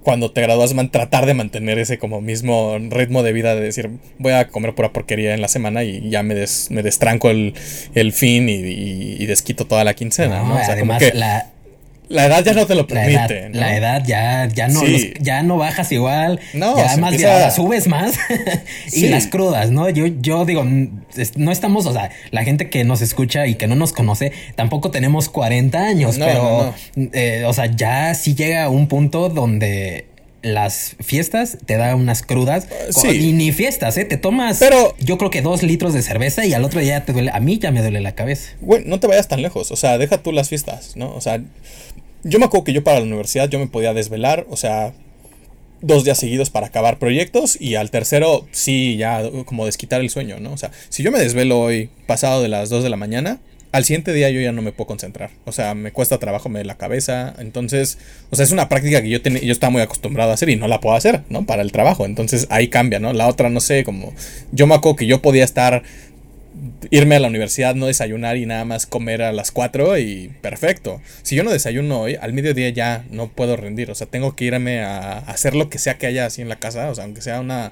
cuando 0.04 0.30
te 0.32 0.42
gradúas 0.42 0.74
man, 0.74 0.92
tratar 0.92 1.26
de 1.26 1.34
mantener 1.34 1.80
ese 1.80 1.98
como 1.98 2.20
mismo 2.20 2.78
ritmo 2.90 3.24
de 3.24 3.32
vida 3.32 3.56
de 3.56 3.62
decir 3.62 3.92
voy 4.18 4.34
a 4.34 4.50
comer 4.50 4.76
pura 4.76 4.92
porquería 4.92 5.34
en 5.34 5.40
la 5.40 5.48
semana 5.48 5.86
y 5.86 6.10
ya 6.10 6.22
me, 6.22 6.36
des, 6.36 6.70
me 6.70 6.84
destranco 6.84 7.30
el, 7.30 7.54
el 7.96 8.12
fin 8.12 8.50
y, 8.50 8.56
y, 8.56 9.26
desquito 9.26 9.68
toda 9.68 9.86
la 9.86 9.94
quincena, 9.94 10.44
¿no? 10.44 10.56
O 10.56 10.58
sea, 10.58 10.74
además, 10.74 11.00
como 11.02 11.12
que 11.12 11.18
la, 11.18 11.52
la 12.12 12.26
edad 12.26 12.44
ya 12.46 12.54
no 12.54 12.66
te 12.68 12.76
lo 12.76 12.86
permite. 12.88 13.14
La 13.16 13.26
edad, 13.26 13.50
¿no? 13.50 13.60
la 13.60 13.76
edad 13.78 14.04
ya, 14.06 14.48
ya, 14.54 14.68
no, 14.68 14.80
Sí. 14.82 14.92
los- 15.16 15.24
ya 15.24 15.44
no 15.44 15.58
bajas 15.58 15.92
igual. 15.92 16.40
No, 16.54 16.76
ya 16.78 16.98
más 16.98 17.14
empieza- 17.14 17.38
bien, 17.38 17.52
subes 17.52 17.88
más. 17.88 18.16
y 18.88 18.90
Sí. 18.92 19.08
las 19.10 19.28
crudas, 19.28 19.72
¿no? 19.72 19.90
Yo, 19.90 20.06
yo 20.08 20.46
digo, 20.46 20.64
no 20.66 21.52
estamos, 21.52 21.86
o 21.86 21.94
sea, 21.94 22.12
la 22.32 22.44
gente 22.44 22.70
que 22.70 22.84
nos 22.84 23.02
escucha 23.02 23.48
y 23.48 23.56
que 23.56 23.68
no 23.68 23.76
nos 23.76 23.94
conoce, 23.94 24.32
tampoco 24.56 24.92
tenemos 24.92 25.30
40 25.30 25.80
años, 25.86 26.18
No, 26.18 26.26
pero, 26.26 26.74
no, 26.96 27.10
eh, 27.14 27.44
o 27.48 27.54
sea, 27.54 27.66
ya 27.76 28.14
sí 28.14 28.36
llega 28.36 28.70
un 28.70 28.88
punto 28.88 29.30
donde 29.30 30.06
las 30.44 30.96
fiestas 31.00 31.60
te 31.68 31.78
da 31.78 31.96
unas 31.96 32.24
crudas 32.24 32.66
Sí. 32.90 33.10
y 33.10 33.32
ni 33.34 33.52
fiestas, 33.52 33.96
¿eh? 33.98 34.06
Te 34.06 34.18
tomas, 34.18 34.58
Pero- 34.58 34.96
yo 35.00 35.20
creo 35.20 35.30
que 35.30 35.44
dos 35.44 35.62
litros 35.62 35.94
de 35.94 36.02
cerveza 36.02 36.44
y 36.48 36.54
al 36.56 36.64
otro 36.66 36.80
día 36.80 37.06
te 37.06 37.14
duele, 37.14 37.30
a 37.32 37.40
mí 37.40 37.60
ya 37.60 37.70
me 37.72 37.82
duele 37.82 38.02
la 38.02 38.14
cabeza. 38.16 38.50
Güey, 38.60 38.84
no 38.88 39.00
te 39.00 39.06
vayas 39.06 39.28
tan 39.28 39.44
lejos. 39.44 39.70
O 39.70 39.76
sea, 39.76 40.00
deja 40.00 40.18
tú 40.18 40.32
las 40.32 40.50
fiestas, 40.50 40.94
¿no? 40.96 41.14
O 41.14 41.22
sea, 41.22 41.42
yo 42.24 42.40
me 42.40 42.46
acuerdo 42.46 42.64
que 42.66 42.74
yo 42.74 42.84
para 42.84 43.00
la 43.00 43.06
universidad 43.06 43.50
yo 43.50 43.60
me 43.60 43.68
podía 43.68 43.94
desvelar, 43.94 44.46
o 44.50 44.58
sea, 44.58 44.94
dos 45.82 46.04
días 46.04 46.20
seguidos 46.20 46.50
para 46.50 46.68
acabar 46.68 47.00
proyectos 47.00 47.60
y 47.60 47.76
al 47.76 47.90
tercero 47.90 48.46
sí, 48.52 48.98
ya 48.98 49.22
como 49.46 49.66
desquitar 49.66 50.02
el 50.02 50.10
sueño, 50.10 50.40
¿no? 50.40 50.54
O 50.54 50.58
sea, 50.58 50.72
si 50.90 51.02
yo 51.04 51.12
me 51.12 51.20
desvelo 51.20 51.60
hoy 51.60 51.90
pasado 52.06 52.42
de 52.42 52.50
las 52.50 52.70
2 52.70 52.84
de 52.84 52.90
la 52.90 52.98
mañana, 52.98 53.40
al 53.72 53.86
siguiente 53.86 54.12
día 54.14 54.30
yo 54.30 54.42
ya 54.42 54.52
no 54.52 54.62
me 54.62 54.74
puedo 54.74 54.88
concentrar. 54.88 55.30
O 55.46 55.54
sea, 55.54 55.74
me 55.76 55.92
cuesta 55.94 56.18
trabajo, 56.20 56.50
me 56.50 56.60
duele 56.60 56.68
la 56.68 56.78
cabeza. 56.78 57.34
Entonces, 57.40 57.98
o 58.30 58.36
sea, 58.36 58.44
es 58.44 58.52
una 58.52 58.68
práctica 58.68 59.02
que 59.02 59.10
yo, 59.10 59.22
ten- 59.22 59.40
yo 59.40 59.52
estaba 59.54 59.72
muy 59.72 59.82
acostumbrado 59.82 60.30
a 60.32 60.34
hacer 60.34 60.50
y 60.50 60.58
no 60.58 60.68
la 60.68 60.82
puedo 60.82 60.94
hacer, 60.96 61.22
¿no? 61.30 61.46
Para 61.46 61.62
el 61.62 61.72
trabajo. 61.72 62.06
Entonces 62.06 62.48
ahí 62.50 62.68
cambia, 62.68 63.00
¿no? 63.00 63.14
La 63.14 63.28
otra, 63.28 63.50
no 63.50 63.62
sé, 63.62 63.86
como 63.86 64.14
yo 64.52 64.68
me 64.68 64.76
acuerdo 64.76 64.98
que 64.98 65.06
yo 65.06 65.22
podía 65.22 65.46
estar 65.46 65.84
irme 66.90 67.16
a 67.16 67.20
la 67.20 67.28
universidad, 67.28 67.76
no 67.76 67.88
desayunar 67.88 68.38
y 68.38 68.46
nada 68.46 68.66
más 68.66 68.86
comer 68.86 69.22
a 69.22 69.32
las 69.32 69.52
4 69.52 69.98
y 69.98 70.32
perfecto. 70.42 71.02
Si 71.24 71.36
yo 71.36 71.44
no 71.44 71.52
desayuno 71.52 72.02
hoy, 72.02 72.16
al 72.16 72.34
mediodía 72.34 72.70
ya 72.70 73.06
no 73.10 73.30
puedo 73.30 73.56
rendir. 73.58 73.90
O 73.92 73.96
sea, 73.96 74.08
tengo 74.08 74.36
que 74.36 74.46
irme 74.46 74.82
a 74.82 75.20
hacer 75.20 75.56
lo 75.56 75.70
que 75.70 75.80
sea 75.80 75.98
que 75.98 76.08
haya 76.08 76.26
así 76.26 76.42
en 76.42 76.50
la 76.50 76.58
casa. 76.58 76.90
O 76.90 76.96
sea, 76.96 77.06
aunque 77.06 77.22
sea 77.22 77.40
una 77.40 77.72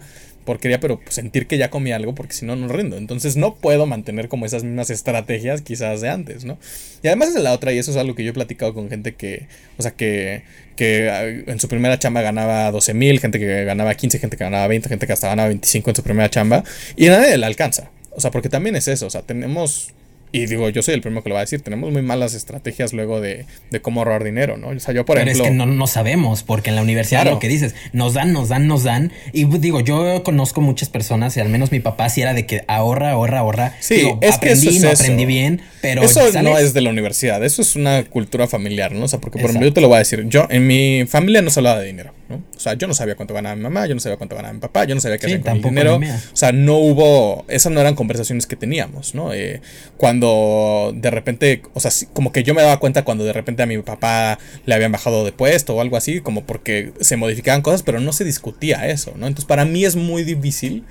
porquería, 0.50 0.80
pero 0.80 1.00
pues, 1.00 1.14
sentir 1.14 1.46
que 1.46 1.60
ya 1.60 1.70
comí 1.70 1.92
algo 1.92 2.16
porque 2.16 2.34
si 2.34 2.46
no, 2.46 2.56
no 2.56 2.68
rindo. 2.68 2.98
Entonces 2.98 3.36
no 3.36 3.56
puedo 3.56 3.86
mantener 3.86 4.30
como 4.30 4.48
esas 4.48 4.64
mismas 4.64 4.90
estrategias 4.90 5.62
quizás 5.62 6.02
de 6.02 6.10
antes, 6.10 6.44
¿no? 6.44 6.58
Y 7.04 7.08
además 7.08 7.30
es 7.36 7.44
la 7.44 7.54
otra, 7.54 7.72
y 7.72 7.78
eso 7.78 7.92
es 7.92 7.98
algo 7.98 8.16
que 8.16 8.24
yo 8.24 8.32
he 8.32 8.34
platicado 8.34 8.74
con 8.74 8.90
gente 8.90 9.14
que, 9.14 9.48
o 9.78 9.84
sea, 9.84 9.92
que, 9.92 10.42
que 10.76 11.10
ah, 11.12 11.28
en 11.28 11.60
su 11.60 11.68
primera 11.68 12.00
chamba 12.00 12.22
ganaba 12.22 12.72
12 12.72 12.96
mil, 12.96 13.20
gente 13.20 13.38
que 13.38 13.64
ganaba 13.64 13.94
15, 13.94 14.18
gente 14.18 14.38
que 14.38 14.44
ganaba 14.44 14.68
20, 14.68 14.90
gente 14.90 15.06
que 15.06 15.14
hasta 15.14 15.28
ganaba 15.28 15.50
25 15.50 15.92
en 15.92 15.96
su 15.96 16.04
primera 16.04 16.30
chamba, 16.30 16.64
y 16.98 17.08
nadie 17.08 17.38
le 17.38 17.46
alcanza. 17.46 17.92
O 18.20 18.22
sea, 18.22 18.32
porque 18.32 18.50
también 18.50 18.76
es 18.76 18.88
eso, 18.90 19.08
o 19.08 19.10
sea, 19.10 19.22
tenemos, 19.22 19.92
y 20.34 20.46
digo, 20.46 20.68
yo 20.70 20.84
soy 20.84 20.94
el 20.94 21.02
primero 21.02 21.24
que 21.24 21.30
lo 21.30 21.36
va 21.36 21.40
a 21.42 21.44
decir, 21.46 21.62
tenemos 21.62 21.90
muy 21.92 22.02
malas 22.02 22.34
estrategias 22.34 22.92
luego 22.94 23.22
de, 23.22 23.46
de 23.72 23.82
cómo 23.82 24.02
ahorrar 24.02 24.24
dinero, 24.26 24.58
¿no? 24.58 24.68
O 24.68 24.80
sea, 24.80 24.94
yo 24.94 25.06
por 25.06 25.16
Pero 25.16 25.24
ejemplo... 25.32 25.46
es 25.46 25.50
que 25.52 25.56
no, 25.56 25.66
no 25.66 25.88
sabemos, 25.88 26.44
porque 26.44 26.70
en 26.70 26.76
la 26.76 26.82
universidad 26.82 27.22
Claro. 27.22 27.36
lo 27.36 27.40
que 27.40 27.48
dices, 27.48 27.74
nos 27.94 28.14
dan, 28.14 28.34
nos 28.34 28.50
dan, 28.50 28.68
nos 28.68 28.84
dan. 28.84 29.12
Y 29.34 29.46
digo, 29.46 29.80
yo 29.80 30.22
conozco 30.24 30.60
muchas 30.62 30.90
personas, 30.90 31.36
y 31.38 31.40
al 31.40 31.50
menos 31.50 31.72
mi 31.72 31.80
papá 31.80 32.10
sí 32.10 32.22
era 32.22 32.34
de 32.36 32.46
que 32.46 32.62
ahorra, 32.68 33.12
ahorra, 33.12 33.40
ahorra. 33.40 33.76
Sí, 33.80 33.96
Digo, 33.96 34.20
es 34.22 34.32
que 34.38 34.50
aprendí, 34.50 34.68
eso 34.68 34.76
es 34.78 34.84
no 34.84 34.92
eso. 34.92 35.02
aprendí 35.04 35.26
bien, 35.26 35.62
pero 35.82 36.04
eso 36.04 36.22
no 36.44 36.58
es 36.58 36.74
de 36.76 36.82
la 36.82 36.90
universidad, 36.92 37.44
eso 37.44 37.62
es 37.64 37.76
una 37.76 38.04
cultura 38.04 38.48
familiar, 38.48 38.92
¿no? 38.92 39.06
O 39.06 39.08
sea, 39.08 39.20
porque 39.20 39.40
por 39.40 39.50
ejemplo, 39.50 39.68
yo 39.70 39.74
te 39.74 39.82
lo 39.82 39.88
voy 39.88 39.96
a 39.96 40.00
decir, 40.00 40.26
yo 40.28 40.46
en 40.52 40.68
mi 40.68 41.06
familia 41.08 41.42
no 41.42 41.50
se 41.50 41.60
hablaba 41.62 41.80
de 41.80 41.88
dinero, 41.88 42.14
¿no? 42.30 42.44
O 42.56 42.60
sea, 42.60 42.74
yo 42.74 42.88
no 42.88 42.94
sabía 42.94 43.16
cuánto 43.16 43.34
ganaba 43.34 43.56
mi 43.56 43.64
mamá, 43.64 43.86
yo 43.88 43.96
no 43.96 44.00
sabía 44.00 44.18
cuánto 44.18 44.36
ganaba 44.36 44.54
mi 44.54 44.60
papá, 44.60 44.86
yo 44.86 44.96
no 44.96 45.02
sabía 45.02 45.18
qué 45.18 45.28
Sí, 45.28 45.34
hacer 45.34 45.44
con 45.44 45.56
el 45.58 45.62
dinero. 45.62 45.98
O 45.98 46.36
sea, 46.36 46.52
no 46.52 46.78
hubo, 46.78 47.46
esas 47.48 47.72
no 47.72 47.82
eran 47.82 47.96
conversaciones 47.96 48.46
que 48.46 48.56
teníamos, 48.56 49.16
¿no? 49.16 49.34
Eh, 49.34 49.62
cuando 49.98 50.94
de 50.96 51.12
repente, 51.12 51.62
o 51.74 51.80
sea, 51.80 51.92
como 52.14 52.32
que 52.32 52.44
yo 52.44 52.54
me 52.54 52.62
daba 52.62 52.80
cuenta 52.80 53.04
cuando 53.04 53.24
de 53.24 53.34
repente 53.34 53.64
a 53.64 53.66
mi 53.66 53.78
papá 53.80 54.40
le 54.66 54.76
habían 54.76 54.92
bajado 54.92 55.26
de 55.26 55.32
puesto 55.32 55.76
o 55.76 55.82
algo 55.82 55.98
así, 55.98 56.22
como 56.22 56.46
porque 56.46 56.94
se 57.02 57.18
modificaban 57.18 57.62
cosas, 57.62 57.84
pero 57.84 58.00
no 58.00 58.14
se 58.14 58.24
discutía 58.24 58.88
eso, 58.88 59.14
¿no? 59.16 59.28
Entonces, 59.28 59.46
para 59.46 59.66
mí 59.66 59.86
es 59.86 59.96
muy 59.96 60.24
difícil 60.24 60.86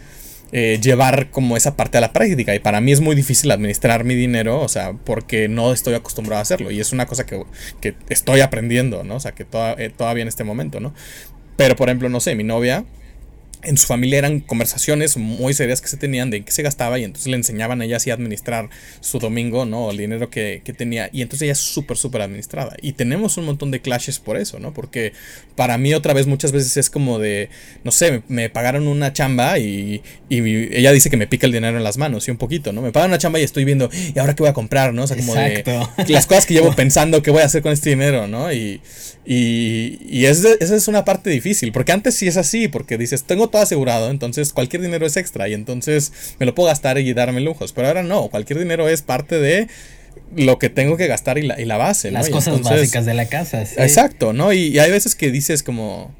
eh, 0.53 0.78
llevar 0.82 1.30
como 1.30 1.57
esa 1.57 1.76
parte 1.76 1.99
a 1.99 2.01
la 2.01 2.12
práctica. 2.12 2.55
Y 2.55 2.59
para 2.59 2.80
mí 2.80 2.92
es 2.92 3.01
muy 3.01 3.14
difícil 3.14 3.51
administrar 3.51 4.05
mi 4.05 4.14
dinero, 4.14 4.61
o 4.61 4.68
sea, 4.68 4.92
porque 4.92 5.49
no 5.49 5.72
estoy 5.72 5.94
acostumbrado 5.94 6.38
a 6.38 6.42
hacerlo. 6.42 6.70
Y 6.70 6.80
es 6.80 6.92
una 6.92 7.07
cosa 7.07 7.26
que, 7.26 7.42
que 7.80 7.94
estoy 8.09 8.40
aprendiendo, 8.40 9.05
¿no? 9.05 9.16
O 9.16 9.20
sea, 9.20 9.32
que 9.32 9.44
toda- 9.44 9.74
eh, 9.78 9.90
todavía 9.94 10.22
en 10.22 10.28
este 10.28 10.44
momento, 10.44 10.80
¿no? 10.80 10.94
Pero, 11.57 11.76
por 11.76 11.88
ejemplo, 11.88 12.09
no 12.09 12.20
sé, 12.20 12.34
mi 12.34 12.44
novia, 12.44 12.84
en 13.68 13.76
su 13.76 13.86
familia 13.86 14.18
eran 14.18 14.40
conversaciones 14.40 15.16
muy 15.16 15.52
serias 15.52 15.80
que 15.80 15.88
se 15.88 15.96
tenían 15.96 16.30
de 16.30 16.38
en 16.38 16.44
qué 16.44 16.52
se 16.52 16.62
gastaba 16.62 16.98
y 16.98 17.04
entonces 17.04 17.28
le 17.28 17.36
enseñaban 17.36 17.80
a 17.82 17.84
ella 17.84 17.98
así 17.98 18.10
a 18.10 18.14
administrar 18.14 18.70
su 19.00 19.18
domingo, 19.18 19.66
¿no? 19.66 19.90
El 19.90 19.98
dinero 19.98 20.30
que, 20.30 20.62
que 20.64 20.72
tenía 20.72 21.10
y 21.12 21.22
entonces 21.22 21.42
ella 21.42 21.52
es 21.52 21.58
súper, 21.58 21.96
súper 21.96 22.22
administrada. 22.22 22.76
Y 22.80 22.92
tenemos 22.92 23.36
un 23.36 23.44
montón 23.44 23.70
de 23.70 23.80
clashes 23.80 24.18
por 24.18 24.38
eso, 24.38 24.58
¿no? 24.58 24.72
Porque 24.72 25.12
para 25.54 25.76
mí 25.76 25.92
otra 25.92 26.14
vez 26.14 26.26
muchas 26.26 26.52
veces 26.52 26.76
es 26.76 26.88
como 26.88 27.18
de, 27.18 27.50
no 27.84 27.92
sé, 27.92 28.10
me, 28.10 28.22
me 28.28 28.50
pagaron 28.50 28.88
una 28.88 29.12
chamba 29.12 29.58
y, 29.58 30.02
y 30.28 30.38
ella 30.74 30.92
dice 30.92 31.10
que 31.10 31.16
me 31.16 31.26
pica 31.26 31.46
el 31.46 31.52
dinero 31.52 31.76
en 31.76 31.84
las 31.84 31.98
manos 31.98 32.26
y 32.28 32.30
un 32.30 32.38
poquito, 32.38 32.72
¿no? 32.72 32.80
Me 32.80 32.92
pagan 32.92 33.10
una 33.10 33.18
chamba 33.18 33.38
y 33.38 33.42
estoy 33.42 33.64
viendo, 33.64 33.90
¿y 34.14 34.18
ahora 34.18 34.34
qué 34.34 34.42
voy 34.42 34.50
a 34.50 34.54
comprar, 34.54 34.94
¿no? 34.94 35.04
O 35.04 35.06
sea, 35.06 35.16
como 35.16 35.36
Exacto. 35.36 35.90
de 36.04 36.08
las 36.12 36.26
cosas 36.26 36.46
que 36.46 36.54
llevo 36.54 36.74
pensando 36.74 37.22
qué 37.22 37.30
voy 37.30 37.42
a 37.42 37.46
hacer 37.46 37.62
con 37.62 37.72
este 37.72 37.90
dinero, 37.90 38.26
¿no? 38.28 38.52
Y, 38.52 38.80
y, 39.26 39.98
y 40.08 40.24
esa 40.24 40.54
es 40.58 40.88
una 40.88 41.04
parte 41.04 41.30
difícil, 41.30 41.72
porque 41.72 41.92
antes 41.92 42.14
sí 42.14 42.26
es 42.26 42.36
así, 42.36 42.68
porque 42.68 42.96
dices, 42.96 43.24
tengo 43.24 43.48
todo 43.48 43.57
asegurado, 43.62 44.11
entonces 44.11 44.52
cualquier 44.52 44.82
dinero 44.82 45.06
es 45.06 45.16
extra 45.16 45.48
y 45.48 45.54
entonces 45.54 46.12
me 46.38 46.46
lo 46.46 46.54
puedo 46.54 46.68
gastar 46.68 46.98
y 46.98 47.12
darme 47.12 47.40
lujos, 47.40 47.72
pero 47.72 47.88
ahora 47.88 48.02
no, 48.02 48.28
cualquier 48.28 48.59
dinero 48.59 48.88
es 48.88 49.02
parte 49.02 49.38
de 49.38 49.68
lo 50.36 50.59
que 50.59 50.68
tengo 50.68 50.96
que 50.96 51.06
gastar 51.06 51.38
y 51.38 51.42
la, 51.42 51.61
y 51.61 51.64
la 51.64 51.76
base. 51.76 52.11
Las 52.11 52.28
cosas 52.28 52.56
entonces- 52.56 52.80
básicas 52.80 53.06
de 53.06 53.14
la 53.14 53.26
casa. 53.26 53.64
sí. 53.66 53.74
Exacto, 53.78 54.32
¿no? 54.32 54.52
Y, 54.52 54.68
y 54.68 54.78
hay 54.78 54.90
veces 54.90 55.14
que 55.14 55.30
dices 55.30 55.62
como 55.62 56.12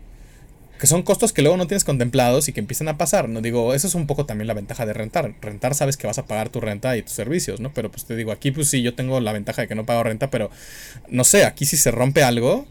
que 0.81 0.87
son 0.87 1.03
costos 1.03 1.33
que 1.33 1.43
luego 1.43 1.57
no 1.57 1.67
tienes 1.67 1.83
contemplados 1.83 2.47
y 2.49 2.53
que 2.53 2.61
empiezan 2.61 2.87
a 2.87 2.97
pasar, 2.97 3.29
¿no? 3.29 3.41
Digo, 3.41 3.75
eso 3.75 3.89
es 3.89 3.97
un 3.97 4.07
poco 4.07 4.27
también 4.27 4.47
la 4.47 4.55
ventaja 4.55 4.87
de 4.87 4.93
rentar. 4.93 5.35
Rentar 5.43 5.75
sabes 5.75 5.97
que 5.97 6.07
vas 6.07 6.19
a 6.19 6.27
pagar 6.27 6.51
tu 6.51 6.61
renta 6.61 6.97
y 6.97 7.03
tus 7.03 7.11
servicios, 7.15 7.59
¿no? 7.59 7.73
Pero 7.75 7.91
pues 7.91 8.05
te 8.05 8.15
digo, 8.15 8.31
aquí 8.31 8.53
pues 8.53 8.69
sí, 8.71 8.81
yo 8.81 8.95
tengo 8.95 9.19
la 9.21 9.33
ventaja 9.33 9.63
de 9.63 9.67
que 9.69 9.75
no 9.75 9.85
pago 9.85 10.05
renta, 10.05 10.31
pero 10.31 10.51
no 11.09 11.25
sé, 11.25 11.45
aquí 11.45 11.67
si 11.67 11.77
se 11.77 11.91
rompe 11.91 12.23
algo, 12.23 12.65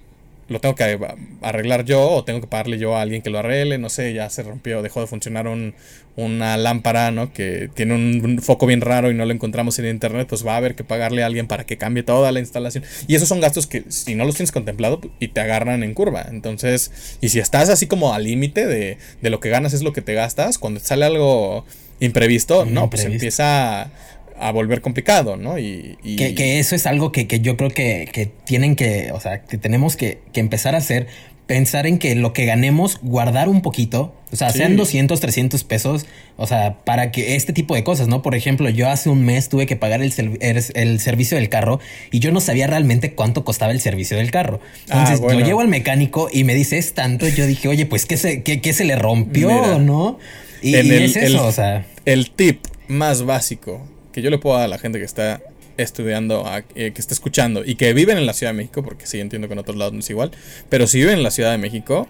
lo 0.48 0.60
tengo 0.62 0.76
que 0.76 0.98
arreglar 1.42 1.86
yo 1.86 2.10
o 2.10 2.24
tengo 2.24 2.42
que 2.42 2.48
pagarle 2.48 2.78
yo 2.78 2.96
a 2.96 3.02
alguien 3.02 3.22
que 3.22 3.30
lo 3.30 3.40
arregle, 3.40 3.78
no 3.78 3.90
sé, 3.90 4.14
ya 4.14 4.30
se 4.30 4.44
rompió, 4.44 4.82
dejó 4.82 5.02
de 5.02 5.08
funcionar 5.08 5.48
un, 5.48 5.74
una 6.16 6.58
lámpara, 6.58 7.12
¿no? 7.12 7.34
Que 7.34 7.70
tiene 7.74 7.94
un, 7.94 8.22
un 8.24 8.42
foco 8.42 8.66
bien 8.66 8.82
raro 8.82 9.12
y 9.12 9.14
no 9.14 9.26
lo 9.26 9.34
encontramos 9.34 9.78
en 9.80 9.88
internet, 9.88 10.28
pues 10.30 10.46
va 10.46 10.54
a 10.54 10.58
haber 10.58 10.76
que 10.76 10.84
pagarle 10.84 11.24
a 11.24 11.26
alguien 11.26 11.48
para 11.48 11.66
que 11.66 11.78
cambie 11.78 12.04
toda 12.04 12.32
la 12.32 12.40
instalación. 12.40 12.84
Y 13.08 13.16
esos 13.16 13.28
son 13.28 13.40
gastos 13.40 13.68
que 13.68 13.84
si 13.90 14.16
no 14.16 14.26
los 14.26 14.36
tienes 14.36 14.52
contemplado 14.52 15.02
y 15.20 15.30
te 15.30 15.42
agarran 15.42 15.84
en 15.84 15.94
curva. 15.94 16.26
Entonces, 16.30 17.18
y 17.22 17.30
si 17.30 17.40
estás 17.40 17.70
así 17.70 17.88
como 17.88 18.14
al 18.14 18.24
límite 18.24 18.66
de, 18.68 18.98
de 19.22 19.30
lo 19.30 19.40
que 19.40 19.50
ganas 19.50 19.74
es 19.74 19.84
lo 19.84 19.94
que 19.94 20.02
te 20.02 20.14
gastas, 20.14 20.58
cuando 20.58 20.80
sale 20.80 21.06
algo 21.06 21.66
imprevisto, 22.00 22.66
no, 22.66 22.90
pues 22.90 23.06
empieza 23.06 23.92
a, 24.40 24.52
volver 24.52 24.82
complicado, 24.82 25.38
¿no? 25.38 25.58
Y, 25.58 25.98
y- 26.04 26.16
Que, 26.16 26.36
que 26.36 26.60
eso 26.60 26.76
es 26.76 26.86
algo 26.86 27.12
que, 27.12 27.28
que 27.28 27.40
yo 27.40 27.58
creo 27.58 27.70
que, 27.70 28.10
que 28.12 28.26
tienen 28.26 28.76
que, 28.76 29.12
o 29.14 29.20
sea, 29.20 29.44
que 29.44 29.58
tenemos 29.58 29.96
que, 29.96 30.20
que 30.34 30.40
empezar 30.40 30.76
a 30.76 30.80
hacer, 30.80 31.08
pensar 31.46 31.88
en 31.88 31.98
que 31.98 32.14
lo 32.16 32.34
que 32.34 32.46
ganemos, 32.46 33.00
guardar 33.02 33.48
un 33.48 33.62
poquito, 33.62 34.14
o 34.34 34.36
sea, 34.36 34.50
Sí. 34.52 34.58
sean 34.58 34.76
200, 34.76 35.18
300 35.22 35.64
pesos, 35.64 36.06
o 36.36 36.46
sea, 36.46 36.80
para 36.84 37.10
que 37.12 37.38
este 37.38 37.54
tipo 37.54 37.74
de 37.74 37.86
cosas, 37.86 38.10
¿no? 38.10 38.22
Por 38.22 38.36
ejemplo, 38.36 38.70
yo 38.70 38.90
hace 38.90 39.10
un 39.10 39.24
mes 39.24 39.48
tuve 39.48 39.66
que 39.66 39.78
pagar 39.78 40.02
el, 40.02 40.14
el, 40.42 40.62
el 40.74 41.00
servicio 41.00 41.38
del 41.38 41.48
carro 41.48 41.80
y 42.12 42.20
yo 42.20 42.34
no 42.34 42.42
sabía 42.42 42.68
realmente 42.68 43.14
cuánto 43.14 43.46
costaba 43.46 43.72
el 43.72 43.80
servicio 43.80 44.18
del 44.18 44.30
carro. 44.30 44.60
Ah, 44.90 45.00
Entonces, 45.00 45.22
bueno. 45.22 45.40
yo 45.40 45.46
llego 45.46 45.62
al 45.62 45.70
mecánico 45.70 46.28
y 46.34 46.44
me 46.44 46.54
dice, 46.54 46.78
es 46.78 46.94
tanto, 46.94 47.26
yo 47.30 47.46
dije, 47.48 47.70
oye, 47.70 47.86
pues, 47.86 48.06
¿qué 48.06 48.18
se, 48.18 48.44
qué, 48.44 48.60
qué 48.60 48.74
se 48.74 48.84
le 48.84 48.98
rompió, 48.98 49.48
Mira, 49.48 49.78
no? 49.80 50.20
Y, 50.62 50.76
en 50.76 50.86
y 50.86 50.90
el- 50.90 51.04
es 51.04 51.16
eso, 51.16 51.46
o 51.48 51.52
sea... 51.54 51.86
El 52.04 52.32
tip 52.32 52.66
más 52.90 53.24
básico 53.24 53.88
que 54.18 54.24
yo 54.24 54.32
le 54.32 54.40
puedo 54.40 54.56
dar 54.56 54.66
a 54.66 54.68
la 54.68 54.80
gente 54.80 54.98
que 54.98 55.06
está 55.06 55.44
estudiando, 55.78 56.44
eh, 56.74 56.92
que 56.92 57.00
está 57.00 57.14
escuchando 57.14 57.64
y 57.64 57.76
que 57.76 57.94
viven 57.94 58.18
en 58.18 58.26
la 58.26 58.34
Ciudad 58.34 58.52
de 58.52 58.58
México, 58.58 58.82
porque 58.82 59.06
sí 59.06 59.20
entiendo 59.20 59.48
que 59.48 59.54
en 59.54 59.60
otros 59.60 59.78
lados 59.78 59.94
no 59.94 60.00
es 60.00 60.10
igual, 60.10 60.32
pero 60.70 60.88
si 60.88 60.98
viven 60.98 61.20
en 61.20 61.24
la 61.24 61.30
Ciudad 61.30 61.52
de 61.52 61.60
México, 61.60 62.08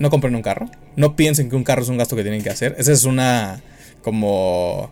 no 0.00 0.10
compren 0.10 0.34
un 0.34 0.42
carro. 0.42 0.68
No 0.96 1.14
piensen 1.14 1.48
que 1.48 1.54
un 1.54 1.62
carro 1.62 1.82
es 1.82 1.88
un 1.88 1.98
gasto 1.98 2.16
que 2.16 2.22
tienen 2.22 2.42
que 2.42 2.50
hacer. 2.50 2.74
Esa 2.78 2.90
es 2.90 3.04
una 3.04 3.62
como 4.02 4.90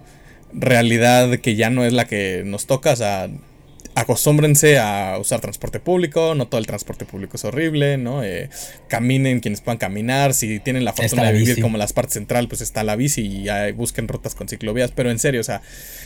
realidad 0.53 1.41
que 1.41 1.57
ya 1.57 1.71
no 1.71 1.85
es 1.85 1.93
la 1.93 2.05
que 2.05 2.45
nos 2.47 2.69
toca. 2.69 2.93
O 2.93 2.97
sea, 2.97 3.29
acostúmbrense 4.01 4.79
a 4.79 5.19
usar 5.19 5.41
transporte 5.41 5.81
público, 5.81 6.35
no 6.35 6.47
todo 6.47 6.61
el 6.61 6.67
transporte 6.67 7.05
público 7.05 7.37
es 7.37 7.45
horrible, 7.45 7.99
¿no? 7.99 8.23
Eh, 8.23 8.49
caminen 8.89 9.41
quienes 9.41 9.61
puedan 9.61 9.79
caminar, 9.79 10.35
si 10.35 10.61
tienen 10.61 10.85
la 10.85 10.93
fortuna 10.93 11.25
de 11.25 11.33
vivir 11.33 11.61
como 11.61 11.79
las 11.79 11.93
partes 11.93 12.15
central, 12.15 12.49
pues 12.49 12.61
está 12.61 12.85
la 12.85 12.97
bici 12.97 13.23
y 13.23 13.73
busquen 13.73 14.09
rutas 14.09 14.35
con 14.35 14.49
ciclovías, 14.49 14.93
pero 14.93 15.11
en 15.11 15.19
serio, 15.19 15.41
o 15.41 15.45
sea, 15.45 15.63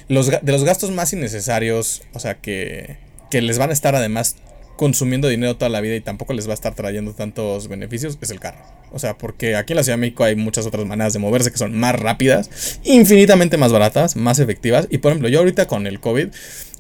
los, 0.09 0.29
de 0.29 0.53
los 0.53 0.65
gastos 0.65 0.91
más 0.91 1.13
innecesarios, 1.13 2.03
o 2.15 2.19
sea, 2.19 2.35
que, 2.35 2.97
que 3.31 3.43
les 3.43 3.59
van 3.59 3.71
a 3.71 3.73
estar 3.73 3.95
además 3.95 4.37
consumiendo 4.83 5.29
dinero 5.29 5.55
toda 5.55 5.69
la 5.69 5.81
vida 5.81 5.95
y 5.95 6.01
tampoco 6.01 6.33
les 6.33 6.49
va 6.49 6.51
a 6.51 6.55
estar 6.55 6.75
trayendo 6.75 7.13
tantos 7.13 7.69
beneficios, 7.69 8.19
es 8.21 8.33
el 8.33 8.41
carro. 8.41 8.59
O 8.91 8.99
sea, 8.99 9.17
porque 9.17 9.55
aquí 9.55 9.75
en 9.75 9.77
la 9.77 9.85
Ciudad 9.85 9.97
de 9.97 10.01
México 10.01 10.25
hay 10.25 10.35
muchas 10.35 10.67
otras 10.67 10.85
maneras 10.87 11.13
de 11.13 11.21
moverse 11.21 11.53
que 11.53 11.57
son 11.57 11.79
más 11.79 11.95
rápidas, 11.95 12.81
infinitamente 12.83 13.57
más 13.59 13.71
baratas, 13.71 14.17
más 14.17 14.41
efectivas. 14.41 14.89
Y 14.91 14.99
por 14.99 15.13
ejemplo, 15.13 15.29
yo 15.29 15.39
ahorita 15.39 15.69
con 15.69 15.87
el 15.87 16.01
COVID, 16.01 16.31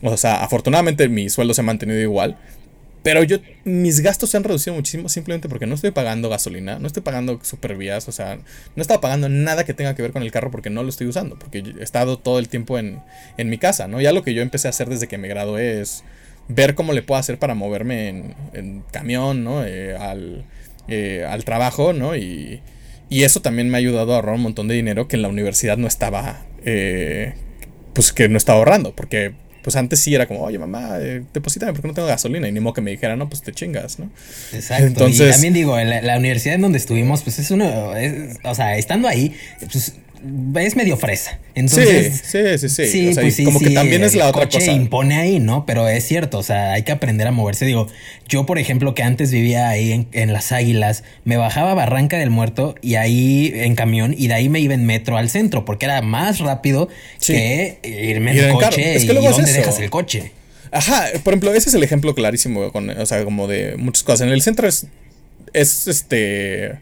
o 0.02 0.16
sea, 0.16 0.42
afortunadamente 0.42 1.08
mi 1.08 1.30
sueldo 1.30 1.54
se 1.54 1.60
ha 1.60 1.64
mantenido 1.64 2.00
igual. 2.00 2.36
Pero 3.04 3.22
yo, 3.22 3.38
mis 3.62 4.00
gastos 4.00 4.30
se 4.30 4.36
han 4.36 4.42
reducido 4.42 4.74
muchísimo 4.74 5.08
simplemente 5.08 5.48
porque 5.48 5.66
no 5.66 5.76
estoy 5.76 5.92
pagando 5.92 6.28
gasolina, 6.28 6.80
no 6.80 6.88
estoy 6.88 7.04
pagando 7.04 7.38
supervías, 7.44 8.08
o 8.08 8.12
sea, 8.12 8.40
no 8.74 8.82
estaba 8.82 9.00
pagando 9.00 9.28
nada 9.28 9.62
que 9.62 9.74
tenga 9.74 9.94
que 9.94 10.02
ver 10.02 10.10
con 10.10 10.24
el 10.24 10.32
carro 10.32 10.50
porque 10.50 10.70
no 10.70 10.82
lo 10.82 10.88
estoy 10.88 11.06
usando, 11.06 11.38
porque 11.38 11.62
he 11.78 11.84
estado 11.84 12.18
todo 12.18 12.40
el 12.40 12.48
tiempo 12.48 12.80
en, 12.80 13.00
en 13.38 13.48
mi 13.48 13.58
casa, 13.58 13.86
¿no? 13.86 14.00
Ya 14.00 14.10
lo 14.10 14.24
que 14.24 14.34
yo 14.34 14.42
empecé 14.42 14.66
a 14.66 14.70
hacer 14.70 14.88
desde 14.88 15.06
que 15.06 15.18
me 15.18 15.28
gradué 15.28 15.80
es 15.80 16.02
ver 16.48 16.74
cómo 16.74 16.92
le 16.92 17.02
puedo 17.02 17.18
hacer 17.18 17.38
para 17.38 17.54
moverme 17.54 18.08
en, 18.08 18.34
en 18.52 18.84
camión, 18.90 19.44
¿no? 19.44 19.64
Eh, 19.64 19.96
al, 19.96 20.44
eh, 20.88 21.26
al 21.28 21.44
trabajo, 21.44 21.92
¿no? 21.92 22.16
Y, 22.16 22.60
y, 23.08 23.22
eso 23.22 23.40
también 23.40 23.68
me 23.68 23.76
ha 23.76 23.80
ayudado 23.80 24.12
a 24.12 24.16
ahorrar 24.16 24.34
un 24.34 24.42
montón 24.42 24.68
de 24.68 24.74
dinero 24.74 25.08
que 25.08 25.16
en 25.16 25.22
la 25.22 25.28
universidad 25.28 25.76
no 25.76 25.86
estaba, 25.86 26.44
eh, 26.64 27.34
pues 27.94 28.12
que 28.12 28.28
no 28.28 28.36
estaba 28.36 28.58
ahorrando, 28.58 28.94
porque 28.94 29.34
pues 29.62 29.76
antes 29.76 30.00
sí 30.00 30.12
era 30.12 30.26
como, 30.26 30.42
oye 30.42 30.58
mamá, 30.58 30.98
eh, 31.00 31.22
deposítame 31.32 31.72
porque 31.72 31.86
no 31.86 31.94
tengo 31.94 32.08
gasolina. 32.08 32.48
Y 32.48 32.52
ni 32.52 32.58
modo 32.58 32.74
que 32.74 32.80
me 32.80 32.90
dijera, 32.90 33.14
no, 33.14 33.28
pues 33.28 33.42
te 33.42 33.52
chingas, 33.52 34.00
¿no? 34.00 34.10
Exacto. 34.52 34.86
Entonces, 34.86 35.28
y 35.28 35.32
también 35.32 35.54
digo, 35.54 35.78
la, 35.78 36.02
la, 36.02 36.18
universidad 36.18 36.56
en 36.56 36.62
donde 36.62 36.78
estuvimos, 36.78 37.22
pues 37.22 37.38
es 37.38 37.50
uno, 37.52 37.92
o 38.42 38.54
sea, 38.54 38.76
estando 38.76 39.06
ahí, 39.06 39.36
pues 39.60 39.94
es 40.56 40.76
medio 40.76 40.96
fresa. 40.96 41.38
Entonces, 41.54 42.22
sí, 42.24 42.58
sí, 42.58 42.68
sí, 42.68 42.86
sí. 42.86 43.10
Pues 43.14 43.40
como 43.44 43.58
que 43.58 43.70
también 43.70 44.04
es 44.04 44.14
la 44.14 44.28
otra 44.28 44.48
coche 44.48 44.72
impone 44.72 45.16
ahí, 45.16 45.40
¿no? 45.40 45.66
Pero 45.66 45.88
es 45.88 46.06
cierto, 46.06 46.38
o 46.38 46.42
sea, 46.42 46.72
hay 46.72 46.82
que 46.82 46.92
aprender 46.92 47.26
a 47.26 47.32
moverse. 47.32 47.64
Digo, 47.64 47.88
yo, 48.28 48.46
por 48.46 48.58
ejemplo, 48.58 48.94
que 48.94 49.02
antes 49.02 49.30
vivía 49.32 49.68
ahí 49.68 50.06
en, 50.12 50.32
Las 50.32 50.52
Águilas, 50.52 51.04
me 51.24 51.36
bajaba 51.36 51.72
a 51.72 51.74
Barranca 51.74 52.18
del 52.18 52.30
Muerto 52.30 52.74
y 52.80 52.94
ahí 52.94 53.52
en 53.54 53.74
camión 53.74 54.14
y 54.16 54.28
de 54.28 54.34
ahí 54.34 54.48
me 54.48 54.60
iba 54.60 54.74
en 54.74 54.86
metro 54.86 55.16
al 55.16 55.28
centro 55.28 55.64
porque 55.64 55.86
era 55.86 56.00
más 56.02 56.38
rápido 56.38 56.88
que 57.24 57.78
irme 57.82 58.38
en 58.38 58.54
coche. 58.54 58.94
Es 58.94 59.04
que 59.04 59.12
y 59.12 59.26
dónde 59.26 59.52
dejas 59.52 59.78
el 59.80 59.90
coche. 59.90 60.32
Ajá, 60.70 61.06
por 61.22 61.34
ejemplo, 61.34 61.52
ese 61.52 61.68
es 61.68 61.74
el 61.74 61.82
ejemplo 61.82 62.14
clarísimo, 62.14 62.72
con, 62.72 62.88
o 62.88 63.06
sea, 63.06 63.24
como 63.24 63.46
de 63.46 63.76
muchas 63.76 64.04
cosas. 64.04 64.26
En 64.26 64.32
el 64.32 64.40
centro 64.40 64.66
es, 64.66 64.86
es 65.52 65.86
este 65.86 66.78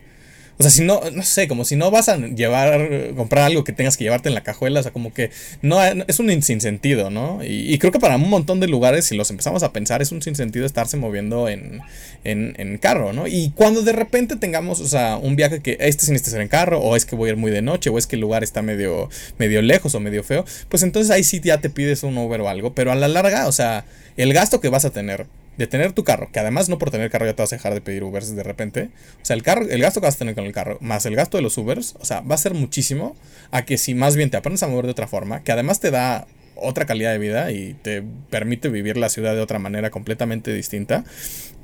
o 0.61 0.62
sea, 0.62 0.70
si 0.70 0.84
no, 0.84 1.00
no 1.14 1.22
sé, 1.22 1.48
como 1.48 1.64
si 1.64 1.74
no 1.74 1.90
vas 1.90 2.11
a 2.11 2.18
llevar, 2.18 3.14
comprar 3.16 3.46
algo 3.46 3.64
que 3.64 3.72
tengas 3.72 3.96
que 3.96 4.04
llevarte 4.04 4.28
en 4.28 4.34
la 4.34 4.42
cajuela, 4.42 4.80
o 4.80 4.82
sea, 4.82 4.92
como 4.92 5.14
que 5.14 5.30
no 5.62 5.82
es 5.82 6.20
un 6.20 6.42
sinsentido, 6.42 7.08
¿no? 7.08 7.40
Y, 7.42 7.78
creo 7.78 7.90
que 7.90 7.98
para 7.98 8.16
un 8.16 8.28
montón 8.28 8.61
de 8.61 8.68
lugares, 8.68 9.06
si 9.06 9.16
los 9.16 9.30
empezamos 9.30 9.62
a 9.62 9.72
pensar, 9.72 10.02
es 10.02 10.12
un 10.12 10.20
sinsentido 10.20 10.66
estarse 10.66 10.98
moviendo 10.98 11.48
en, 11.48 11.80
en, 12.24 12.76
carro, 12.76 13.14
¿no? 13.14 13.26
Y 13.26 13.52
cuando 13.54 13.80
de 13.80 13.92
repente 13.92 14.36
tengamos, 14.36 14.80
o 14.80 14.86
sea, 14.86 15.16
un 15.16 15.34
viaje 15.34 15.61
que 15.61 15.78
este 15.80 16.04
sí 16.04 16.12
necesita 16.12 16.32
ser 16.32 16.42
en 16.42 16.48
carro, 16.48 16.78
o 16.78 16.94
es 16.94 17.06
que 17.06 17.16
voy 17.16 17.30
a 17.30 17.32
ir 17.32 17.38
muy 17.38 17.50
de 17.50 17.62
noche, 17.62 17.88
o 17.88 17.96
es 17.96 18.06
que 18.06 18.16
el 18.16 18.20
lugar 18.20 18.44
está 18.44 18.61
medio, 18.61 19.08
medio 19.38 19.62
lejos 19.62 19.94
o 19.94 20.00
medio 20.00 20.22
feo, 20.22 20.44
pues 20.68 20.82
entonces 20.82 21.11
ahí 21.11 21.24
sí 21.24 21.40
ya 21.42 21.62
te 21.62 21.70
pides 21.70 22.02
un 22.02 22.18
Uber 22.18 22.42
o 22.42 22.50
algo, 22.50 22.74
pero 22.74 22.92
a 22.92 22.96
la 22.96 23.08
larga, 23.08 23.48
o 23.48 23.52
sea, 23.52 23.86
el 24.18 24.34
gasto 24.34 24.61
que 24.61 24.68
vas 24.68 24.84
a 24.84 24.90
tener 24.90 25.24
de 25.61 25.66
tener 25.66 25.92
tu 25.92 26.04
carro, 26.04 26.30
que 26.32 26.40
además 26.40 26.70
no 26.70 26.78
por 26.78 26.90
tener 26.90 27.11
carro 27.11 27.26
ya 27.26 27.34
te 27.34 27.42
vas 27.42 27.52
a 27.52 27.56
dejar 27.56 27.74
de 27.74 27.82
pedir 27.82 28.02
Ubers 28.02 28.34
de 28.34 28.42
repente. 28.42 28.88
O 29.20 29.24
sea, 29.24 29.36
el 29.36 29.42
carro, 29.42 29.68
el 29.68 29.82
gasto 29.82 30.00
que 30.00 30.06
vas 30.06 30.16
a 30.16 30.18
tener 30.18 30.34
con 30.34 30.46
el 30.46 30.52
carro, 30.52 30.78
más 30.80 31.04
el 31.04 31.14
gasto 31.14 31.36
de 31.36 31.42
los 31.42 31.58
Ubers, 31.58 31.96
o 32.00 32.04
sea, 32.06 32.22
va 32.22 32.34
a 32.34 32.38
ser 32.38 32.54
muchísimo 32.54 33.14
a 33.50 33.66
que 33.66 33.76
si 33.76 33.94
más 33.94 34.16
bien 34.16 34.30
te 34.30 34.38
aprendes 34.38 34.62
a 34.62 34.68
mover 34.68 34.86
de 34.86 34.92
otra 34.92 35.06
forma, 35.06 35.44
que 35.44 35.52
además 35.52 35.78
te 35.78 35.90
da 35.90 36.26
otra 36.56 36.86
calidad 36.86 37.12
de 37.12 37.18
vida 37.18 37.52
y 37.52 37.74
te 37.74 38.02
permite 38.30 38.70
vivir 38.70 38.96
la 38.96 39.11
ciudad 39.11 39.34
de 39.34 39.42
otra 39.42 39.58
manera 39.58 39.90
completamente 39.90 40.50
distinta. 40.50 41.04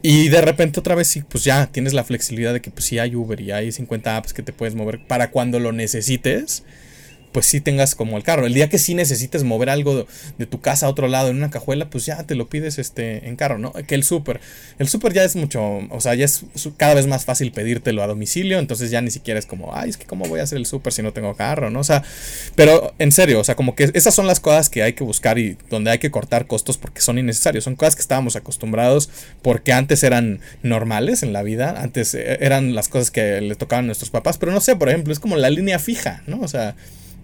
Y 0.02 0.28
de 0.28 0.42
repente 0.42 0.78
otra 0.78 0.94
vez 0.94 1.08
sí, 1.08 1.22
pues 1.26 1.42
ya 1.42 1.66
tienes 1.66 1.94
la 1.94 2.04
flexibilidad 2.04 2.52
de 2.52 2.60
que 2.60 2.70
pues 2.70 2.84
sí 2.84 2.98
hay 2.98 3.16
Uber 3.16 3.40
y 3.40 3.50
hay 3.50 3.72
50 3.72 4.14
apps 4.14 4.34
que 4.34 4.42
te 4.42 4.52
puedes 4.52 4.74
mover 4.74 5.06
para 5.06 5.30
cuando 5.30 5.58
lo 5.58 5.72
necesites 5.72 6.64
pues 7.36 7.44
sí 7.44 7.60
tengas 7.60 7.94
como 7.94 8.16
el 8.16 8.22
carro. 8.22 8.46
El 8.46 8.54
día 8.54 8.70
que 8.70 8.78
sí 8.78 8.94
necesites 8.94 9.44
mover 9.44 9.68
algo 9.68 10.06
de, 10.38 10.46
tu 10.46 10.62
casa 10.62 10.86
a 10.86 10.88
otro 10.88 11.06
lado 11.06 11.28
en 11.28 11.36
una 11.36 11.50
cajuela, 11.50 11.90
pues 11.90 12.06
ya 12.06 12.22
te 12.22 12.34
lo 12.34 12.48
pides 12.48 12.78
este 12.78 13.28
en 13.28 13.36
carro, 13.36 13.58
¿no? 13.58 13.74
Que 13.74 13.94
el 13.94 14.04
súper. 14.04 14.40
El 14.78 14.88
súper 14.88 15.12
ya 15.12 15.22
es 15.22 15.36
mucho, 15.36 15.60
o 15.90 16.00
sea, 16.00 16.14
ya 16.14 16.24
es 16.24 16.46
cada 16.78 16.94
vez 16.94 17.06
más 17.06 17.26
fácil 17.26 17.52
pedírtelo 17.52 18.02
a 18.02 18.06
domicilio, 18.06 18.58
entonces 18.58 18.90
ya 18.90 19.02
ni 19.02 19.10
siquiera 19.10 19.38
es 19.38 19.44
como, 19.44 19.76
ay, 19.76 19.90
es 19.90 19.98
que 19.98 20.06
cómo 20.06 20.24
voy 20.24 20.40
a 20.40 20.44
hacer 20.44 20.56
el 20.56 20.64
súper 20.64 20.94
si 20.94 21.02
no 21.02 21.12
tengo 21.12 21.36
carro, 21.36 21.68
¿no? 21.68 21.80
O 21.80 21.84
sea, 21.84 22.02
pero 22.54 22.94
en 22.98 23.12
serio, 23.12 23.38
o 23.38 23.44
sea, 23.44 23.54
como 23.54 23.74
que 23.74 23.90
esas 23.92 24.14
son 24.14 24.26
las 24.26 24.40
cosas 24.40 24.70
que 24.70 24.82
hay 24.82 24.94
que 24.94 25.04
buscar 25.04 25.38
y 25.38 25.58
donde 25.68 25.90
hay 25.90 25.98
que 25.98 26.10
cortar 26.10 26.46
costos 26.46 26.78
porque 26.78 27.02
son 27.02 27.18
innecesarios. 27.18 27.64
Son 27.64 27.76
cosas 27.76 27.96
que 27.96 28.00
estábamos 28.00 28.36
acostumbrados 28.36 29.10
porque 29.42 29.74
antes 29.74 30.02
eran 30.04 30.40
normales 30.62 31.22
en 31.22 31.34
la 31.34 31.42
vida, 31.42 31.82
antes 31.82 32.14
eh, 32.14 32.38
eran 32.40 32.74
las 32.74 32.88
cosas 32.88 33.10
que 33.10 33.42
le 33.42 33.56
tocaban 33.56 33.84
a 33.84 33.88
nuestros 33.88 34.08
papás, 34.08 34.38
pero 34.38 34.52
no 34.52 34.62
sé, 34.62 34.74
por 34.74 34.88
ejemplo, 34.88 35.12
es 35.12 35.20
como 35.20 35.36
la 35.36 35.50
línea 35.50 35.78
fija, 35.78 36.22
¿no? 36.26 36.40
O 36.40 36.48
sea, 36.48 36.76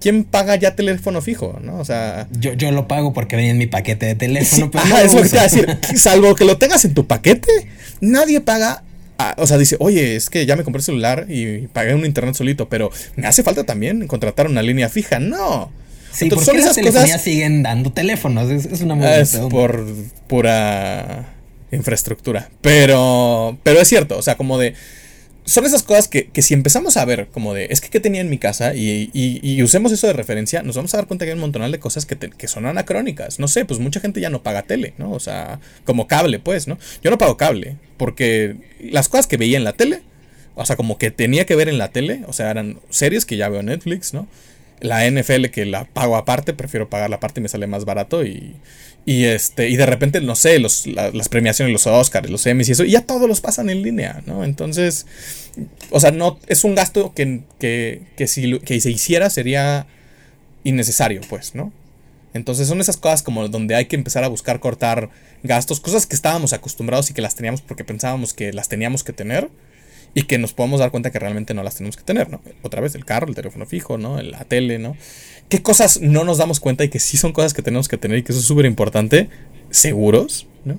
¿quién 0.03 0.25
paga 0.25 0.57
ya 0.57 0.75
teléfono 0.75 1.23
fijo? 1.23 1.59
¿no? 1.63 1.79
O 1.79 1.85
sea. 1.85 2.27
Yo, 2.33 2.53
yo 2.55 2.71
lo 2.73 2.89
pago 2.89 3.13
porque 3.13 3.37
venía 3.37 3.53
en 3.53 3.59
mi 3.59 3.67
paquete 3.67 4.07
de 4.07 4.15
teléfono. 4.17 4.71
ajá, 4.75 5.03
es 5.03 5.15
lo 5.15 5.23
que 5.23 5.29
te 5.29 5.37
iba 5.37 5.43
a 5.43 5.49
decir. 5.49 5.79
Salvo 5.97 6.35
que 6.35 6.45
lo 6.45 6.59
tengas 6.59 6.85
en 6.85 6.95
tu 6.95 7.07
paquete, 7.07 7.49
nadie 8.01 8.41
paga. 8.41 8.83
o 9.37 9.47
sea, 9.47 9.57
dice, 9.57 9.77
oye, 9.79 10.17
es 10.17 10.29
que 10.29 10.45
ya 10.45 10.57
me 10.57 10.65
compré 10.65 10.81
el 10.81 10.85
celular 10.85 11.27
y 11.29 11.69
pagué 11.69 11.95
un 11.95 12.05
internet 12.05 12.35
solito, 12.35 12.69
pero 12.69 12.91
me 13.17 13.27
hace 13.27 13.43
falta 13.43 13.65
también 13.65 14.07
contratar 14.09 14.49
una 14.49 14.63
línea 14.63 14.89
fija. 14.89 15.21
No. 15.21 15.71
Sí, 16.13 16.25
Entonces, 16.25 16.47
porque 16.47 16.61
esas 16.61 16.75
telefonías 16.75 17.23
siguen 17.23 17.63
dando 17.63 17.91
teléfonos. 17.93 18.51
Es, 18.51 18.81
una 18.83 18.95
muy 18.95 19.07
Es 19.07 19.37
por 19.49 19.87
pura 20.27 21.33
infraestructura. 21.71 22.51
Pero, 22.61 23.57
pero 23.63 23.81
es 23.81 23.89
cierto, 23.89 24.19
o 24.19 24.23
sea, 24.23 24.37
como 24.37 24.59
de 24.59 24.75
son 25.45 25.65
esas 25.65 25.83
cosas 25.83 26.09
que, 26.09 26.31
si 26.41 26.55
empezamos 26.55 26.97
a 26.97 27.05
ver 27.05 27.29
como 27.29 27.53
de, 27.53 27.67
es 27.71 27.81
que 27.81 27.89
qué 27.91 28.01
tenía 28.01 28.21
en 28.21 28.31
mi 28.31 28.39
casa 28.39 28.75
y, 28.75 29.63
usemos 29.63 29.93
eso 29.93 30.07
de 30.07 30.13
referencia, 30.13 30.63
nos 30.63 30.77
vamos 30.77 30.95
a 30.95 30.99
dar 30.99 31.07
cuenta 31.07 31.25
que 31.25 31.31
hay 31.31 31.35
un 31.35 31.41
montón 31.41 31.71
de 31.71 31.79
cosas 31.79 32.07
que, 32.07 32.17
que, 32.17 32.49
son 32.49 32.67
anacrónicas. 32.67 33.39
No 33.39 33.49
sé, 33.49 33.65
pues 33.65 33.81
mucha 33.81 34.01
gente 34.01 34.21
ya 34.21 34.31
no 34.31 34.43
paga 34.43 34.63
tele, 34.63 34.95
¿no? 34.99 35.13
O 35.13 35.21
sea, 35.21 35.61
como 35.85 36.07
cable, 36.07 36.39
pues, 36.39 36.69
¿no? 36.69 36.79
Yo 37.03 37.11
no 37.11 37.19
pago 37.19 37.37
cable, 37.37 37.77
porque 37.97 38.57
las 38.81 39.09
cosas 39.09 39.27
que 39.27 39.37
veía 39.37 39.57
en 39.57 39.65
la 39.65 39.73
tele, 39.73 40.03
o 40.55 40.65
sea, 40.65 40.77
como 40.77 40.99
que 40.99 41.11
tenía 41.11 41.47
que 41.47 41.57
ver 41.57 41.69
en 41.69 41.79
la 41.79 41.89
tele, 41.89 42.23
o 42.27 42.33
sea, 42.33 42.51
eran 42.51 42.79
series 42.91 43.25
que 43.25 43.37
ya 43.37 43.49
veo 43.49 43.61
en 43.61 43.67
Netflix, 43.67 44.15
¿no? 44.15 44.29
La 44.83 45.09
NFL 45.11 45.47
que 45.47 45.65
la 45.65 45.85
pago 45.85 46.17
aparte, 46.17 46.53
prefiero 46.53 46.91
pagar 46.91 47.09
la 47.09 47.21
parte 47.21 47.41
y 47.41 47.43
me 47.43 47.49
sale 47.49 47.67
más 47.67 47.85
barato 47.85 48.25
y, 48.25 48.57
y 49.07 49.25
este, 49.25 49.69
y 49.69 49.77
de 49.77 49.87
repente, 49.87 50.21
no 50.21 50.35
sé, 50.37 50.59
los, 50.59 50.87
las 50.87 51.29
premiaciones, 51.29 51.73
los 51.73 51.87
Oscars, 51.87 52.31
los 52.31 52.47
Emmys 52.47 52.69
y 52.69 52.73
eso, 52.73 52.85
y 52.85 52.91
ya 52.91 53.03
todos 53.03 53.29
los 53.29 53.41
pasan 53.41 53.71
en 53.71 53.83
línea, 53.83 54.23
¿no? 54.27 54.45
Entonces, 54.45 55.07
o 55.91 56.01
sea, 56.01 56.11
no, 56.11 56.39
es 56.47 56.65
un 56.65 56.75
gasto 56.75 57.13
que, 57.15 57.43
que, 57.59 58.03
que 58.17 58.27
si 58.27 58.59
que 58.61 58.81
se 58.81 58.91
hiciera 58.91 59.31
sería 59.31 59.87
innecesario, 60.65 61.21
pues, 61.29 61.55
¿no? 61.55 61.73
Entonces 62.35 62.69
son 62.69 62.81
esas 62.81 62.97
cosas 62.97 63.23
como 63.23 63.49
donde 63.49 63.75
hay 63.75 63.87
que 63.87 63.97
empezar 63.97 64.25
a 64.25 64.29
buscar 64.29 64.61
cortar 64.61 65.11
gastos, 65.43 65.81
cosas 65.81 66.07
que 66.07 66.15
estábamos 66.15 66.53
acostumbrados 66.53 67.11
y 67.11 67.15
que 67.15 67.23
las 67.23 67.35
teníamos 67.35 67.61
porque 67.61 67.85
pensábamos 67.85 68.33
que 68.33 68.53
las 68.53 68.69
teníamos 68.69 69.05
que 69.05 69.13
tener 69.13 69.51
y 70.15 70.23
que 70.23 70.39
nos 70.39 70.53
podemos 70.53 70.81
dar 70.81 70.91
cuenta 70.91 71.11
que 71.11 71.19
realmente 71.19 71.55
no 71.55 71.63
las 71.63 71.77
tenemos 71.77 71.97
que 71.97 72.03
tener, 72.03 72.31
¿no? 72.31 72.41
Otra 72.63 72.81
vez 72.81 72.95
el 72.95 73.05
carro, 73.05 73.29
el 73.29 73.35
teléfono 73.35 73.67
fijo, 73.67 73.99
¿no? 73.99 74.21
La 74.21 74.45
tele, 74.45 74.79
¿no? 74.79 74.97
¿Qué 75.49 75.63
cosas 75.63 76.01
no 76.01 76.25
nos 76.25 76.39
damos 76.39 76.61
cuenta 76.61 76.85
y 76.85 76.89
que 76.89 76.99
sí 76.99 77.17
son 77.17 77.33
cosas 77.33 77.55
que 77.55 77.63
tenemos 77.63 77.89
que 77.89 77.97
tener 77.97 78.19
y 78.19 78.23
que 78.23 78.33
eso 78.33 78.41
es 78.41 78.47
súper 78.47 78.67
importante? 78.67 79.29
Seguros, 79.71 80.47
¿no? 80.65 80.75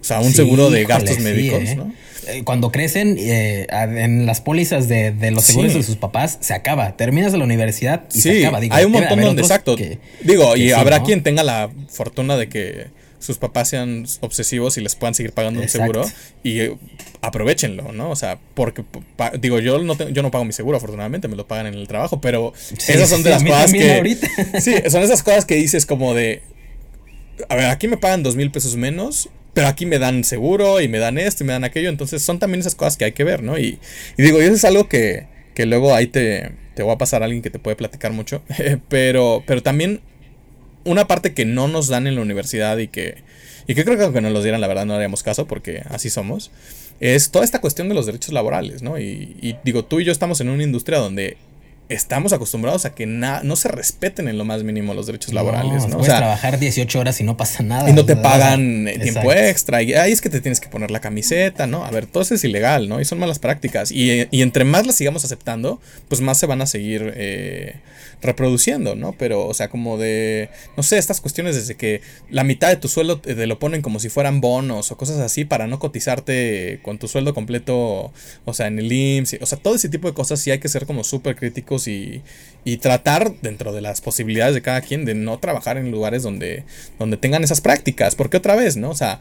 O 0.00 0.04
sea, 0.04 0.20
un 0.20 0.32
seguro 0.32 0.70
de 0.70 0.84
gastos 0.84 1.18
médicos, 1.18 1.62
¿eh? 1.62 1.76
¿no? 1.76 1.92
Eh, 2.28 2.42
cuando 2.44 2.70
crecen, 2.70 3.16
eh, 3.18 3.66
en 3.70 4.26
las 4.26 4.40
pólizas 4.40 4.88
de, 4.88 5.14
los 5.30 5.44
seguros 5.44 5.74
de 5.74 5.82
sus 5.82 5.96
papás, 5.96 6.38
se 6.40 6.54
acaba. 6.54 6.96
Terminas 6.96 7.32
de 7.32 7.38
la 7.38 7.44
universidad 7.44 8.04
y 8.14 8.20
se 8.20 8.40
acaba. 8.44 8.60
Digo, 8.60 8.74
hay 8.74 8.84
un 8.84 8.92
montón 8.92 9.20
donde, 9.20 9.42
exacto. 9.42 9.76
Digo, 10.22 10.56
y 10.56 10.72
habrá 10.72 11.02
quien 11.02 11.22
tenga 11.22 11.42
la 11.42 11.70
fortuna 11.88 12.36
de 12.36 12.48
que 12.48 12.86
sus 13.20 13.38
papás 13.38 13.68
sean 13.68 14.06
obsesivos 14.20 14.76
y 14.78 14.80
les 14.80 14.96
puedan 14.96 15.14
seguir 15.14 15.32
pagando 15.32 15.60
un 15.60 15.68
seguro 15.68 16.04
y 16.42 16.60
eh, 16.60 16.76
aprovechenlo, 17.20 17.92
¿no? 17.92 18.10
O 18.10 18.16
sea, 18.16 18.38
porque 18.54 18.82
digo, 19.38 19.60
yo 19.60 19.78
no 19.78 19.96
yo 20.10 20.22
no 20.22 20.30
pago 20.30 20.44
mi 20.44 20.52
seguro, 20.52 20.78
afortunadamente, 20.78 21.28
me 21.28 21.36
lo 21.36 21.46
pagan 21.46 21.66
en 21.66 21.74
el 21.74 21.86
trabajo, 21.86 22.20
pero 22.20 22.52
esas 22.88 23.08
son 23.08 23.22
de 23.22 23.30
las 23.30 23.44
cosas 23.44 23.72
que 23.72 24.16
Sí, 24.60 24.74
son 24.88 25.02
esas 25.02 25.22
cosas 25.22 25.44
que 25.44 25.54
dices 25.54 25.86
como 25.86 26.14
de 26.14 26.42
a 27.48 27.56
ver, 27.56 27.66
aquí 27.66 27.88
me 27.88 27.96
pagan 27.96 28.22
dos 28.22 28.36
mil 28.36 28.50
pesos 28.50 28.76
menos, 28.76 29.28
pero 29.54 29.68
aquí 29.68 29.86
me 29.86 29.98
dan 29.98 30.24
seguro 30.24 30.80
y 30.80 30.88
me 30.88 30.98
dan 30.98 31.18
esto 31.18 31.44
y 31.44 31.46
me 31.46 31.52
dan 31.52 31.64
aquello, 31.64 31.88
entonces 31.88 32.22
son 32.22 32.38
también 32.38 32.60
esas 32.60 32.74
cosas 32.74 32.96
que 32.96 33.04
hay 33.04 33.12
que 33.12 33.24
ver, 33.24 33.42
¿no? 33.42 33.58
Y, 33.58 33.78
y 34.16 34.22
digo, 34.22 34.40
y 34.40 34.44
eso 34.44 34.54
es 34.54 34.64
algo 34.64 34.88
que, 34.88 35.26
que 35.54 35.66
luego 35.66 35.94
ahí 35.94 36.06
te, 36.06 36.52
te 36.74 36.82
va 36.82 36.94
a 36.94 36.98
pasar 36.98 37.22
a 37.22 37.26
alguien 37.26 37.42
que 37.42 37.50
te 37.50 37.58
puede 37.58 37.76
platicar 37.76 38.12
mucho, 38.12 38.42
pero, 38.88 39.42
pero 39.46 39.62
también 39.62 40.00
una 40.90 41.06
parte 41.06 41.32
que 41.32 41.44
no 41.44 41.68
nos 41.68 41.88
dan 41.88 42.06
en 42.06 42.16
la 42.16 42.22
universidad 42.22 42.78
y 42.78 42.88
que, 42.88 43.22
y 43.66 43.74
que 43.74 43.84
creo 43.84 43.96
que 43.96 44.04
aunque 44.04 44.20
nos 44.20 44.32
los 44.32 44.42
dieran, 44.42 44.60
la 44.60 44.66
verdad 44.66 44.86
no 44.86 44.94
haríamos 44.94 45.22
caso 45.22 45.46
porque 45.46 45.82
así 45.88 46.10
somos, 46.10 46.50
es 47.00 47.30
toda 47.30 47.44
esta 47.44 47.60
cuestión 47.60 47.88
de 47.88 47.94
los 47.94 48.06
derechos 48.06 48.32
laborales, 48.32 48.82
¿no? 48.82 48.98
Y, 48.98 49.36
y 49.40 49.56
digo, 49.64 49.84
tú 49.84 50.00
y 50.00 50.04
yo 50.04 50.12
estamos 50.12 50.40
en 50.40 50.48
una 50.48 50.62
industria 50.62 50.98
donde 50.98 51.36
estamos 51.90 52.32
acostumbrados 52.32 52.84
a 52.84 52.94
que 52.94 53.04
no 53.06 53.56
se 53.56 53.68
respeten 53.68 54.28
en 54.28 54.38
lo 54.38 54.44
más 54.44 54.62
mínimo 54.62 54.94
los 54.94 55.06
derechos 55.06 55.34
laborales, 55.34 55.86
¿no? 55.88 55.98
O 55.98 56.04
sea, 56.04 56.18
trabajar 56.18 56.58
18 56.58 56.98
horas 56.98 57.20
y 57.20 57.24
no 57.24 57.36
pasa 57.36 57.62
nada. 57.62 57.90
Y 57.90 57.92
no 57.92 58.06
te 58.06 58.16
pagan 58.16 58.88
tiempo 59.02 59.32
extra. 59.32 59.82
Y 59.82 59.94
ahí 59.94 60.12
es 60.12 60.20
que 60.20 60.30
te 60.30 60.40
tienes 60.40 60.60
que 60.60 60.68
poner 60.68 60.90
la 60.90 61.00
camiseta, 61.00 61.66
¿no? 61.66 61.84
A 61.84 61.90
ver, 61.90 62.06
todo 62.06 62.22
eso 62.22 62.34
es 62.34 62.44
ilegal, 62.44 62.88
¿no? 62.88 63.00
Y 63.00 63.04
son 63.04 63.18
malas 63.18 63.38
prácticas. 63.38 63.90
Y, 63.90 64.28
y 64.30 64.42
entre 64.42 64.64
más 64.64 64.86
las 64.86 64.96
sigamos 64.96 65.24
aceptando, 65.24 65.80
pues 66.08 66.20
más 66.20 66.38
se 66.38 66.46
van 66.46 66.62
a 66.62 66.66
seguir 66.66 67.12
eh, 67.16 67.80
reproduciendo, 68.22 68.94
¿no? 68.94 69.14
Pero, 69.18 69.46
o 69.46 69.54
sea, 69.54 69.68
como 69.68 69.98
de, 69.98 70.50
no 70.76 70.82
sé, 70.82 70.98
estas 70.98 71.20
cuestiones 71.20 71.56
desde 71.56 71.74
que 71.74 72.02
la 72.30 72.44
mitad 72.44 72.68
de 72.68 72.76
tu 72.76 72.88
sueldo 72.88 73.20
te 73.20 73.46
lo 73.46 73.58
ponen 73.58 73.82
como 73.82 73.98
si 73.98 74.08
fueran 74.08 74.40
bonos 74.40 74.92
o 74.92 74.96
cosas 74.96 75.18
así 75.18 75.44
para 75.44 75.66
no 75.66 75.78
cotizarte 75.78 76.80
con 76.82 76.98
tu 76.98 77.08
sueldo 77.08 77.34
completo, 77.34 78.12
o 78.44 78.54
sea, 78.54 78.66
en 78.66 78.78
el 78.78 78.92
IMSS, 78.92 79.38
o 79.40 79.46
sea, 79.46 79.58
todo 79.58 79.74
ese 79.74 79.88
tipo 79.88 80.08
de 80.08 80.14
cosas 80.14 80.40
sí 80.40 80.50
hay 80.50 80.58
que 80.58 80.68
ser 80.68 80.86
como 80.86 81.04
súper 81.04 81.36
críticos 81.36 81.79
y, 81.88 82.22
y 82.64 82.78
tratar 82.78 83.34
dentro 83.40 83.72
de 83.72 83.80
las 83.80 84.00
posibilidades 84.00 84.54
de 84.54 84.62
cada 84.62 84.80
quien 84.80 85.04
de 85.04 85.14
no 85.14 85.38
trabajar 85.38 85.76
en 85.76 85.90
lugares 85.90 86.22
donde, 86.22 86.64
donde 86.98 87.16
tengan 87.16 87.44
esas 87.44 87.60
prácticas, 87.60 88.14
porque 88.14 88.36
otra 88.36 88.56
vez, 88.56 88.76
¿no? 88.76 88.90
O 88.90 88.94
sea, 88.94 89.20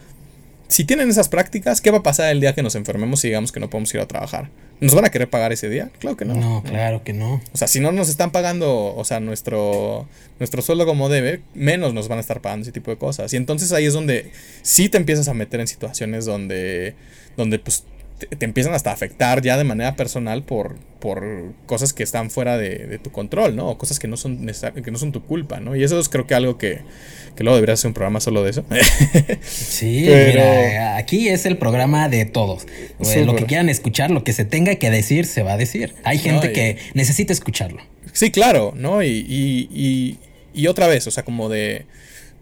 si 0.69 0.83
tienen 0.83 1.09
esas 1.09 1.29
prácticas, 1.29 1.81
¿qué 1.81 1.89
va 1.89 1.97
a 1.97 2.03
pasar 2.03 2.31
el 2.31 2.41
día 2.41 2.53
que 2.53 2.61
nos 2.61 2.75
enfermemos 2.75 3.23
y 3.25 3.29
digamos 3.29 3.51
que 3.51 3.59
no 3.59 3.69
podemos 3.69 3.93
ir 3.93 4.01
a 4.01 4.07
trabajar? 4.07 4.49
¿Nos 4.81 4.93
van 4.93 5.03
a 5.03 5.09
querer 5.09 5.29
pagar 5.29 5.51
ese 5.51 5.67
día? 5.67 5.89
Claro 5.99 6.15
que 6.15 6.25
no. 6.25 6.35
No, 6.35 6.63
claro 6.63 7.03
que 7.03 7.11
no. 7.11 7.41
O 7.51 7.57
sea, 7.57 7.67
si 7.67 7.79
no 7.79 7.91
nos 7.91 8.07
están 8.07 8.31
pagando, 8.31 8.95
o 8.95 9.03
sea, 9.03 9.19
nuestro, 9.19 10.07
nuestro 10.37 10.61
sueldo 10.61 10.85
como 10.85 11.09
debe, 11.09 11.41
menos 11.53 11.93
nos 11.93 12.07
van 12.07 12.19
a 12.19 12.21
estar 12.21 12.39
pagando 12.39 12.63
ese 12.63 12.71
tipo 12.71 12.91
de 12.91 12.97
cosas. 12.97 13.33
Y 13.33 13.37
entonces 13.37 13.73
ahí 13.73 13.85
es 13.85 13.93
donde 13.93 14.31
sí 14.61 14.87
te 14.87 14.97
empiezas 14.97 15.27
a 15.27 15.33
meter 15.33 15.59
en 15.59 15.67
situaciones 15.67 16.25
donde, 16.25 16.95
donde 17.35 17.59
pues 17.59 17.83
te, 18.27 18.45
empiezan 18.45 18.73
hasta 18.73 18.91
a 18.91 18.93
afectar 18.93 19.41
ya 19.41 19.57
de 19.57 19.63
manera 19.63 19.95
personal 19.95 20.43
por, 20.43 20.77
por 20.99 21.53
cosas 21.65 21.93
que 21.93 22.03
están 22.03 22.29
fuera 22.29 22.57
de, 22.57 22.99
tu 22.99 23.11
control, 23.11 23.55
¿no? 23.55 23.69
O 23.69 23.77
cosas 23.77 23.99
que 23.99 24.07
no 24.07 24.17
son 24.17 24.45
que 24.83 24.91
no 24.91 24.97
son 24.97 25.11
tu 25.11 25.23
culpa, 25.23 25.59
¿no? 25.59 25.75
Y 25.75 25.83
eso 25.83 25.99
es 25.99 26.09
creo 26.09 26.27
que 26.27 26.35
algo 26.35 26.57
que, 26.57 26.81
que 27.35 27.43
luego 27.43 27.55
debería 27.55 27.75
ser 27.77 27.87
un 27.89 27.93
programa 27.93 28.19
solo 28.19 28.43
de 28.43 28.51
eso. 28.51 28.65
sí, 29.41 30.05
mira, 30.07 30.97
aquí 30.97 31.29
es 31.29 31.45
el 31.45 31.57
programa 31.57 32.09
de 32.09 32.25
todos. 32.25 32.65
Lo 33.25 33.35
que 33.35 33.45
quieran 33.45 33.69
escuchar, 33.69 34.11
lo 34.11 34.23
que 34.23 34.33
se 34.33 34.45
tenga 34.45 34.75
que 34.75 34.89
decir, 34.89 35.25
se 35.25 35.43
va 35.43 35.53
a 35.53 35.57
decir. 35.57 35.95
Hay 36.03 36.17
gente 36.17 36.51
que 36.51 36.77
necesita 36.93 37.33
escucharlo. 37.33 37.81
Sí, 38.11 38.31
claro, 38.31 38.73
¿no? 38.75 39.03
y, 39.03 39.25
y, 39.29 40.17
y 40.53 40.67
otra 40.67 40.87
vez, 40.87 41.07
o 41.07 41.11
sea, 41.11 41.23
como 41.23 41.47
de 41.47 41.85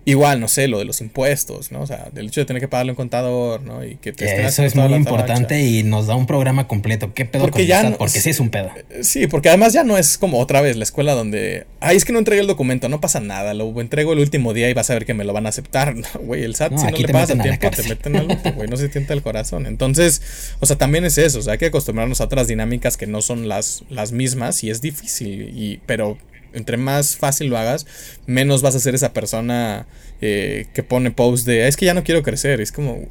Igual, 0.07 0.39
no 0.39 0.47
sé, 0.47 0.69
lo 0.69 0.79
de 0.79 0.85
los 0.85 1.01
impuestos, 1.01 1.73
¿no? 1.73 1.81
O 1.81 1.85
sea, 1.85 2.07
del 2.13 2.27
hecho 2.27 2.39
de 2.39 2.45
tener 2.45 2.61
que 2.61 2.69
pagarle 2.69 2.93
un 2.93 2.95
contador, 2.95 3.61
¿no? 3.61 3.83
Y 3.83 3.95
que 3.95 4.13
te 4.13 4.45
Eso 4.45 4.63
es 4.63 4.73
muy 4.73 4.93
importante 4.93 5.59
y 5.59 5.83
nos 5.83 6.07
da 6.07 6.15
un 6.15 6.25
programa 6.25 6.65
completo. 6.65 7.13
¿Qué 7.13 7.25
pedo 7.25 7.43
porque 7.43 7.65
ya 7.65 7.93
Porque 7.97 8.21
sí 8.21 8.29
es 8.29 8.39
un 8.39 8.49
pedo. 8.49 8.71
Eh, 8.89 9.03
sí, 9.03 9.27
porque 9.27 9.49
además 9.49 9.73
ya 9.73 9.83
no 9.83 9.97
es 9.97 10.17
como 10.17 10.39
otra 10.39 10.61
vez 10.61 10.77
la 10.77 10.83
escuela 10.83 11.13
donde, 11.13 11.67
ay, 11.81 11.97
es 11.97 12.05
que 12.05 12.13
no 12.13 12.19
entregué 12.19 12.39
el 12.39 12.47
documento, 12.47 12.87
no 12.87 13.01
pasa 13.01 13.19
nada, 13.19 13.53
lo 13.53 13.81
entrego 13.81 14.13
el 14.13 14.19
último 14.19 14.53
día 14.53 14.69
y 14.69 14.73
vas 14.73 14.89
a 14.89 14.93
ver 14.93 15.05
que 15.05 15.13
me 15.13 15.25
lo 15.25 15.33
van 15.33 15.45
a 15.45 15.49
aceptar. 15.49 15.93
güey, 16.21 16.43
el 16.43 16.55
SAT, 16.55 16.77
si 16.77 16.85
no 16.85 16.97
le 16.97 17.07
pagas 17.09 17.31
a 17.31 17.43
tiempo, 17.43 17.69
te 17.69 17.83
meten 17.83 18.15
algo, 18.15 18.33
güey, 18.55 18.69
no 18.69 18.77
se 18.77 18.87
tienta 18.87 19.13
el 19.13 19.21
corazón. 19.21 19.65
Entonces, 19.65 20.21
o 20.61 20.65
sea, 20.65 20.77
también 20.77 21.03
es 21.03 21.17
eso, 21.17 21.39
o 21.39 21.41
sea, 21.41 21.51
hay 21.51 21.59
que 21.59 21.65
acostumbrarnos 21.65 22.21
a 22.21 22.23
otras 22.23 22.47
dinámicas 22.47 22.95
que 22.95 23.07
no 23.07 23.21
son 23.21 23.49
las, 23.49 23.83
las 23.89 24.13
mismas 24.13 24.63
y 24.63 24.69
es 24.69 24.79
difícil, 24.79 25.51
y, 25.53 25.81
pero 25.85 26.17
entre 26.53 26.77
más 26.77 27.17
fácil 27.17 27.47
lo 27.49 27.57
hagas, 27.57 27.85
menos 28.25 28.61
vas 28.61 28.75
a 28.75 28.79
ser 28.79 28.95
esa 28.95 29.13
persona 29.13 29.87
eh, 30.21 30.67
que 30.73 30.83
pone 30.83 31.11
post 31.11 31.45
de, 31.45 31.67
es 31.67 31.77
que 31.77 31.85
ya 31.85 31.93
no 31.93 32.03
quiero 32.03 32.23
crecer. 32.23 32.61
Es 32.61 32.71
como, 32.71 33.07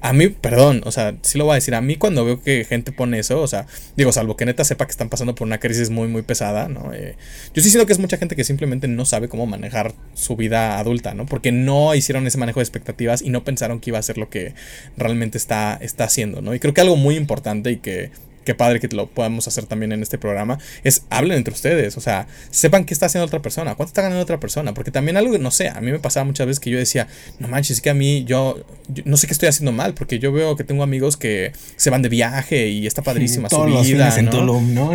a 0.00 0.12
mí, 0.12 0.28
perdón, 0.28 0.82
o 0.84 0.92
sea, 0.92 1.16
sí 1.22 1.38
lo 1.38 1.44
voy 1.44 1.52
a 1.52 1.54
decir, 1.56 1.74
a 1.74 1.80
mí 1.80 1.96
cuando 1.96 2.24
veo 2.24 2.42
que 2.42 2.64
gente 2.64 2.92
pone 2.92 3.18
eso, 3.18 3.40
o 3.40 3.46
sea, 3.46 3.66
digo, 3.96 4.12
salvo 4.12 4.36
que 4.36 4.46
neta 4.46 4.64
sepa 4.64 4.86
que 4.86 4.92
están 4.92 5.08
pasando 5.08 5.34
por 5.34 5.46
una 5.46 5.58
crisis 5.58 5.90
muy, 5.90 6.08
muy 6.08 6.22
pesada, 6.22 6.68
¿no? 6.68 6.92
Eh, 6.92 7.16
yo 7.54 7.62
sí 7.62 7.70
siento 7.70 7.86
que 7.86 7.92
es 7.92 7.98
mucha 7.98 8.16
gente 8.16 8.36
que 8.36 8.44
simplemente 8.44 8.88
no 8.88 9.04
sabe 9.04 9.28
cómo 9.28 9.46
manejar 9.46 9.94
su 10.14 10.36
vida 10.36 10.78
adulta, 10.78 11.14
¿no? 11.14 11.26
Porque 11.26 11.52
no 11.52 11.94
hicieron 11.94 12.26
ese 12.26 12.38
manejo 12.38 12.60
de 12.60 12.64
expectativas 12.64 13.22
y 13.22 13.30
no 13.30 13.44
pensaron 13.44 13.80
que 13.80 13.90
iba 13.90 13.98
a 13.98 14.02
ser 14.02 14.18
lo 14.18 14.28
que 14.30 14.54
realmente 14.96 15.38
está, 15.38 15.78
está 15.80 16.04
haciendo, 16.04 16.42
¿no? 16.42 16.54
Y 16.54 16.60
creo 16.60 16.74
que 16.74 16.80
algo 16.80 16.96
muy 16.96 17.16
importante 17.16 17.70
y 17.70 17.76
que 17.76 18.10
qué 18.48 18.54
padre 18.54 18.80
que 18.80 18.88
lo 18.96 19.08
podamos 19.08 19.46
hacer 19.46 19.66
también 19.66 19.92
en 19.92 20.00
este 20.00 20.16
programa, 20.16 20.58
es 20.82 21.02
hablen 21.10 21.36
entre 21.36 21.52
ustedes, 21.52 21.98
o 21.98 22.00
sea, 22.00 22.26
sepan 22.50 22.86
qué 22.86 22.94
está 22.94 23.04
haciendo 23.04 23.26
otra 23.26 23.42
persona, 23.42 23.74
cuánto 23.74 23.90
está 23.90 24.00
ganando 24.00 24.22
otra 24.22 24.40
persona, 24.40 24.72
porque 24.72 24.90
también 24.90 25.18
algo, 25.18 25.36
no 25.36 25.50
sé, 25.50 25.68
a 25.68 25.82
mí 25.82 25.92
me 25.92 25.98
pasaba 25.98 26.24
muchas 26.24 26.46
veces 26.46 26.58
que 26.58 26.70
yo 26.70 26.78
decía, 26.78 27.08
no 27.40 27.46
manches, 27.46 27.76
es 27.76 27.80
que 27.82 27.90
a 27.90 27.94
mí 27.94 28.24
yo, 28.24 28.64
no 29.04 29.18
sé 29.18 29.26
qué 29.26 29.34
estoy 29.34 29.50
haciendo 29.50 29.70
mal, 29.72 29.92
porque 29.92 30.18
yo 30.18 30.32
veo 30.32 30.56
que 30.56 30.64
tengo 30.64 30.82
amigos 30.82 31.18
que 31.18 31.52
se 31.76 31.90
van 31.90 32.00
de 32.00 32.08
viaje 32.08 32.68
y 32.68 32.86
está 32.86 33.02
padrísima 33.02 33.50
su 33.50 33.62
vida, 33.64 34.16
¿no? 34.22 34.94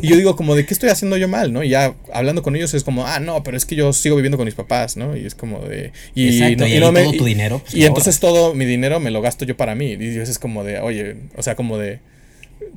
Y 0.00 0.06
yo 0.06 0.16
digo 0.16 0.36
como 0.36 0.54
de 0.54 0.64
qué 0.64 0.74
estoy 0.74 0.90
haciendo 0.90 1.16
yo 1.16 1.26
mal, 1.26 1.52
¿no? 1.52 1.64
Y 1.64 1.70
ya 1.70 1.96
hablando 2.12 2.44
con 2.44 2.54
ellos 2.54 2.72
es 2.72 2.84
como, 2.84 3.04
ah, 3.04 3.18
no, 3.18 3.42
pero 3.42 3.56
es 3.56 3.66
que 3.66 3.74
yo 3.74 3.92
sigo 3.92 4.14
viviendo 4.14 4.36
con 4.36 4.44
mis 4.44 4.54
papás, 4.54 4.96
¿no? 4.96 5.16
Y 5.16 5.26
es 5.26 5.34
como 5.34 5.58
de 5.58 5.90
y, 6.14 6.38
Exacto, 6.38 6.68
y, 6.68 6.78
no, 6.78 6.92
todo 6.92 7.12
tu 7.14 7.24
dinero. 7.24 7.58
Pues, 7.64 7.74
y 7.74 7.84
entonces 7.84 8.20
todo 8.20 8.54
mi 8.54 8.64
dinero 8.64 9.00
me 9.00 9.10
lo 9.10 9.22
gasto 9.22 9.44
yo 9.44 9.56
para 9.56 9.74
mí. 9.74 9.96
Y 9.98 10.18
es 10.18 10.38
como 10.38 10.62
de, 10.62 10.78
oye, 10.78 11.16
o 11.36 11.42
sea, 11.42 11.56
como 11.56 11.78
de 11.78 11.98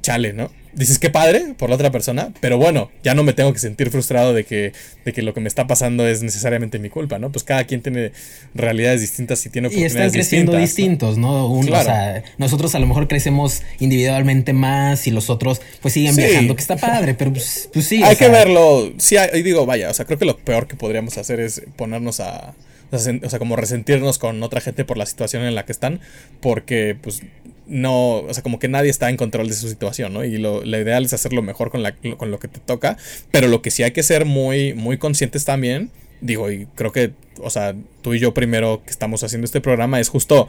chale, 0.02 0.34
¿no? 0.34 0.52
Dices 0.74 1.00
qué 1.00 1.10
padre 1.10 1.56
por 1.58 1.70
la 1.70 1.76
otra 1.76 1.92
persona, 1.92 2.32
pero 2.40 2.60
bueno, 2.60 2.92
ya 3.04 3.16
no 3.16 3.24
me 3.24 3.34
tengo 3.34 3.52
que 3.52 3.58
sentir 3.58 3.90
frustrado 3.90 4.36
de 4.36 4.44
que, 4.44 4.74
de 5.06 5.12
que 5.12 5.24
lo 5.24 5.34
que 5.34 5.42
me 5.42 5.48
está 5.48 5.66
pasando 5.66 6.08
es 6.08 6.22
necesariamente 6.22 6.78
mi 6.78 6.90
culpa, 6.90 7.18
¿no? 7.18 7.32
Pues 7.32 7.44
cada 7.44 7.64
quien 7.64 7.82
tiene 7.82 8.12
realidades 8.54 9.02
distintas 9.02 9.44
y 9.48 9.50
tiene 9.50 9.70
oportunidades 9.70 9.96
Y 9.96 10.06
están 10.06 10.12
creciendo 10.12 10.56
distintos, 10.56 11.18
¿no? 11.18 11.52
O 11.52 11.64
sea, 11.64 12.24
nosotros 12.38 12.76
a 12.76 12.80
lo 12.80 12.86
mejor 12.86 13.08
crecemos 13.08 13.64
individualmente 13.80 14.54
más 14.54 15.08
y 15.08 15.12
los 15.12 15.32
otros 15.32 15.62
pues 15.82 15.96
siguen 15.96 16.16
viajando, 16.16 16.56
que 16.56 16.62
está 16.62 16.78
padre, 16.78 17.16
pero 17.16 17.34
pues, 17.34 17.70
pues 17.74 17.86
sí. 17.88 18.04
Hay 18.04 18.16
que 18.16 18.30
verlo, 18.30 18.94
sí, 18.98 19.16
y 19.34 19.42
digo, 19.42 19.66
vaya, 19.66 19.90
o 19.90 19.94
sea, 19.96 20.06
creo 20.06 20.20
que 20.20 20.26
lo 20.26 20.38
peor 20.38 20.68
que 20.68 20.76
podríamos 20.76 21.18
hacer 21.18 21.40
es 21.40 21.64
ponernos 21.76 22.20
a... 22.20 22.54
O 22.90 22.98
sea, 22.98 23.40
como 23.40 23.58
resentirnos 23.58 24.18
con 24.18 24.42
otra 24.44 24.62
gente 24.62 24.86
por 24.86 24.98
la 24.98 25.06
situación 25.06 25.44
en 25.44 25.56
la 25.56 25.66
que 25.66 25.74
están, 25.74 26.00
porque 26.40 26.96
pues 27.02 27.22
no, 27.68 28.20
o 28.20 28.34
sea, 28.34 28.44
como 28.44 28.60
que 28.60 28.68
nadie 28.68 28.90
está 28.90 29.10
en 29.10 29.18
control 29.18 29.48
de 29.48 29.54
su 29.54 29.70
situación, 29.70 30.14
¿no? 30.14 30.24
Y 30.24 30.38
lo, 30.38 30.64
ideal 30.66 31.06
es 31.06 31.14
hacerlo 31.14 31.42
mejor 31.42 31.70
con, 31.70 31.84
la, 31.84 31.96
con 31.96 32.32
lo 32.32 32.40
que 32.40 32.48
te 32.48 32.60
toca, 32.60 32.98
pero 33.32 33.48
lo 33.48 33.62
que 33.62 33.72
sí 33.72 33.84
hay 33.84 33.92
que 33.92 34.04
ser 34.04 34.26
muy, 34.26 34.74
muy 34.74 34.98
conscientes 34.98 35.46
también, 35.46 35.92
digo, 36.22 36.52
y 36.52 36.68
creo 36.76 36.92
que 36.92 37.14
o 37.42 37.50
sea, 37.50 37.76
tú 38.02 38.14
y 38.14 38.20
yo 38.20 38.34
primero 38.34 38.82
que 38.84 38.92
estamos 38.92 39.24
haciendo 39.24 39.46
este 39.46 39.62
programa 39.62 40.00
es 40.00 40.10
justo 40.10 40.48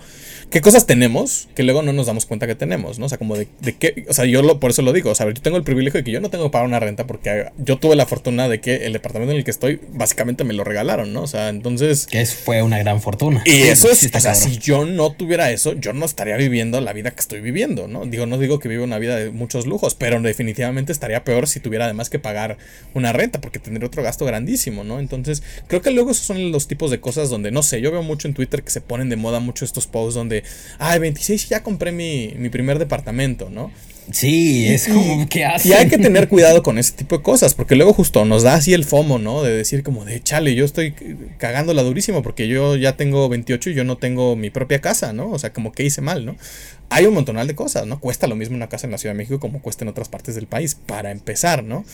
qué 0.50 0.60
cosas 0.60 0.86
tenemos 0.86 1.48
que 1.54 1.62
luego 1.62 1.82
no 1.82 1.92
nos 1.92 2.06
damos 2.06 2.26
cuenta 2.26 2.46
que 2.46 2.54
tenemos, 2.54 2.98
¿no? 2.98 3.06
O 3.06 3.08
sea, 3.08 3.18
como 3.18 3.36
de, 3.36 3.48
de 3.60 3.76
qué, 3.76 4.06
o 4.08 4.12
sea, 4.12 4.24
yo 4.24 4.42
lo, 4.42 4.60
por 4.60 4.70
eso 4.70 4.82
lo 4.82 4.92
digo, 4.92 5.10
o 5.10 5.14
sea, 5.14 5.26
yo 5.26 5.34
tengo 5.34 5.56
el 5.56 5.64
privilegio 5.64 5.98
de 5.98 6.04
que 6.04 6.10
yo 6.10 6.20
no 6.20 6.30
tengo 6.30 6.44
que 6.44 6.50
pagar 6.50 6.66
una 6.66 6.80
renta 6.80 7.06
porque 7.06 7.46
yo 7.58 7.78
tuve 7.78 7.96
la 7.96 8.06
fortuna 8.06 8.48
de 8.48 8.60
que 8.60 8.86
el 8.86 8.92
departamento 8.92 9.32
en 9.32 9.38
el 9.38 9.44
que 9.44 9.50
estoy 9.50 9.80
básicamente 9.92 10.44
me 10.44 10.54
lo 10.54 10.64
regalaron, 10.64 11.12
¿no? 11.12 11.22
O 11.22 11.26
sea, 11.26 11.48
entonces... 11.48 12.06
Que 12.06 12.24
fue 12.26 12.62
una 12.62 12.78
gran 12.78 13.00
fortuna. 13.00 13.42
Y 13.44 13.62
eso 13.62 13.90
es, 13.90 14.10
o 14.14 14.20
sea, 14.20 14.34
si 14.34 14.58
yo 14.58 14.84
no 14.84 15.12
tuviera 15.12 15.50
eso, 15.50 15.74
yo 15.74 15.92
no 15.92 16.04
estaría 16.04 16.36
viviendo 16.36 16.80
la 16.80 16.92
vida 16.92 17.10
que 17.10 17.20
estoy 17.20 17.40
viviendo, 17.40 17.88
¿no? 17.88 18.04
Digo, 18.06 18.26
no 18.26 18.38
digo 18.38 18.58
que 18.58 18.68
vivo 18.68 18.84
una 18.84 18.98
vida 18.98 19.16
de 19.16 19.30
muchos 19.30 19.66
lujos, 19.66 19.94
pero 19.94 20.20
definitivamente 20.20 20.92
estaría 20.92 21.24
peor 21.24 21.46
si 21.46 21.60
tuviera 21.60 21.84
además 21.86 22.10
que 22.10 22.18
pagar 22.18 22.58
una 22.94 23.12
renta 23.12 23.40
porque 23.40 23.58
tendría 23.58 23.86
otro 23.86 24.02
gasto 24.02 24.24
grandísimo, 24.24 24.84
¿no? 24.84 25.00
Entonces, 25.00 25.42
creo 25.66 25.82
que 25.82 25.90
luego 25.90 26.10
esos 26.10 26.24
son 26.24 26.52
los 26.52 26.68
tipos 26.68 26.77
de 26.86 27.00
cosas 27.00 27.28
donde, 27.28 27.50
no 27.50 27.62
sé, 27.62 27.80
yo 27.80 27.90
veo 27.90 28.02
mucho 28.02 28.28
en 28.28 28.34
Twitter 28.34 28.62
que 28.62 28.70
se 28.70 28.80
ponen 28.80 29.08
de 29.08 29.16
moda 29.16 29.40
mucho 29.40 29.64
estos 29.64 29.86
posts 29.86 30.14
donde, 30.14 30.44
ay, 30.78 31.00
26 31.00 31.48
ya 31.48 31.62
compré 31.62 31.90
mi, 31.90 32.34
mi 32.36 32.48
primer 32.48 32.78
departamento, 32.78 33.50
¿no? 33.50 33.72
Sí, 34.10 34.68
es 34.68 34.88
como 34.88 35.28
que 35.28 35.44
hace. 35.44 35.68
Y 35.68 35.72
hay 35.72 35.88
que 35.88 35.98
tener 35.98 36.28
cuidado 36.30 36.62
con 36.62 36.78
ese 36.78 36.92
tipo 36.92 37.18
de 37.18 37.22
cosas, 37.22 37.54
porque 37.54 37.76
luego 37.76 37.92
justo 37.92 38.24
nos 38.24 38.42
da 38.42 38.54
así 38.54 38.72
el 38.72 38.84
FOMO, 38.84 39.18
¿no? 39.18 39.42
De 39.42 39.56
decir 39.56 39.82
como 39.82 40.04
de, 40.04 40.22
chale, 40.22 40.54
yo 40.54 40.64
estoy 40.64 40.94
cagándola 41.38 41.82
durísimo 41.82 42.22
porque 42.22 42.48
yo 42.48 42.76
ya 42.76 42.96
tengo 42.96 43.28
28 43.28 43.70
y 43.70 43.74
yo 43.74 43.84
no 43.84 43.96
tengo 43.96 44.36
mi 44.36 44.50
propia 44.50 44.80
casa, 44.80 45.12
¿no? 45.12 45.30
O 45.30 45.38
sea, 45.38 45.52
como 45.52 45.72
que 45.72 45.84
hice 45.84 46.00
mal, 46.00 46.24
¿no? 46.24 46.36
hay 46.90 47.06
un 47.06 47.14
montonal 47.14 47.46
de 47.46 47.54
cosas, 47.54 47.86
¿no? 47.86 48.00
Cuesta 48.00 48.26
lo 48.26 48.34
mismo 48.34 48.56
una 48.56 48.68
casa 48.68 48.86
en 48.86 48.92
la 48.92 48.98
Ciudad 48.98 49.14
de 49.14 49.18
México 49.18 49.38
como 49.40 49.60
cuesta 49.60 49.84
en 49.84 49.88
otras 49.88 50.08
partes 50.08 50.34
del 50.34 50.46
país, 50.46 50.74
para 50.74 51.10
empezar, 51.10 51.62
¿no? 51.62 51.84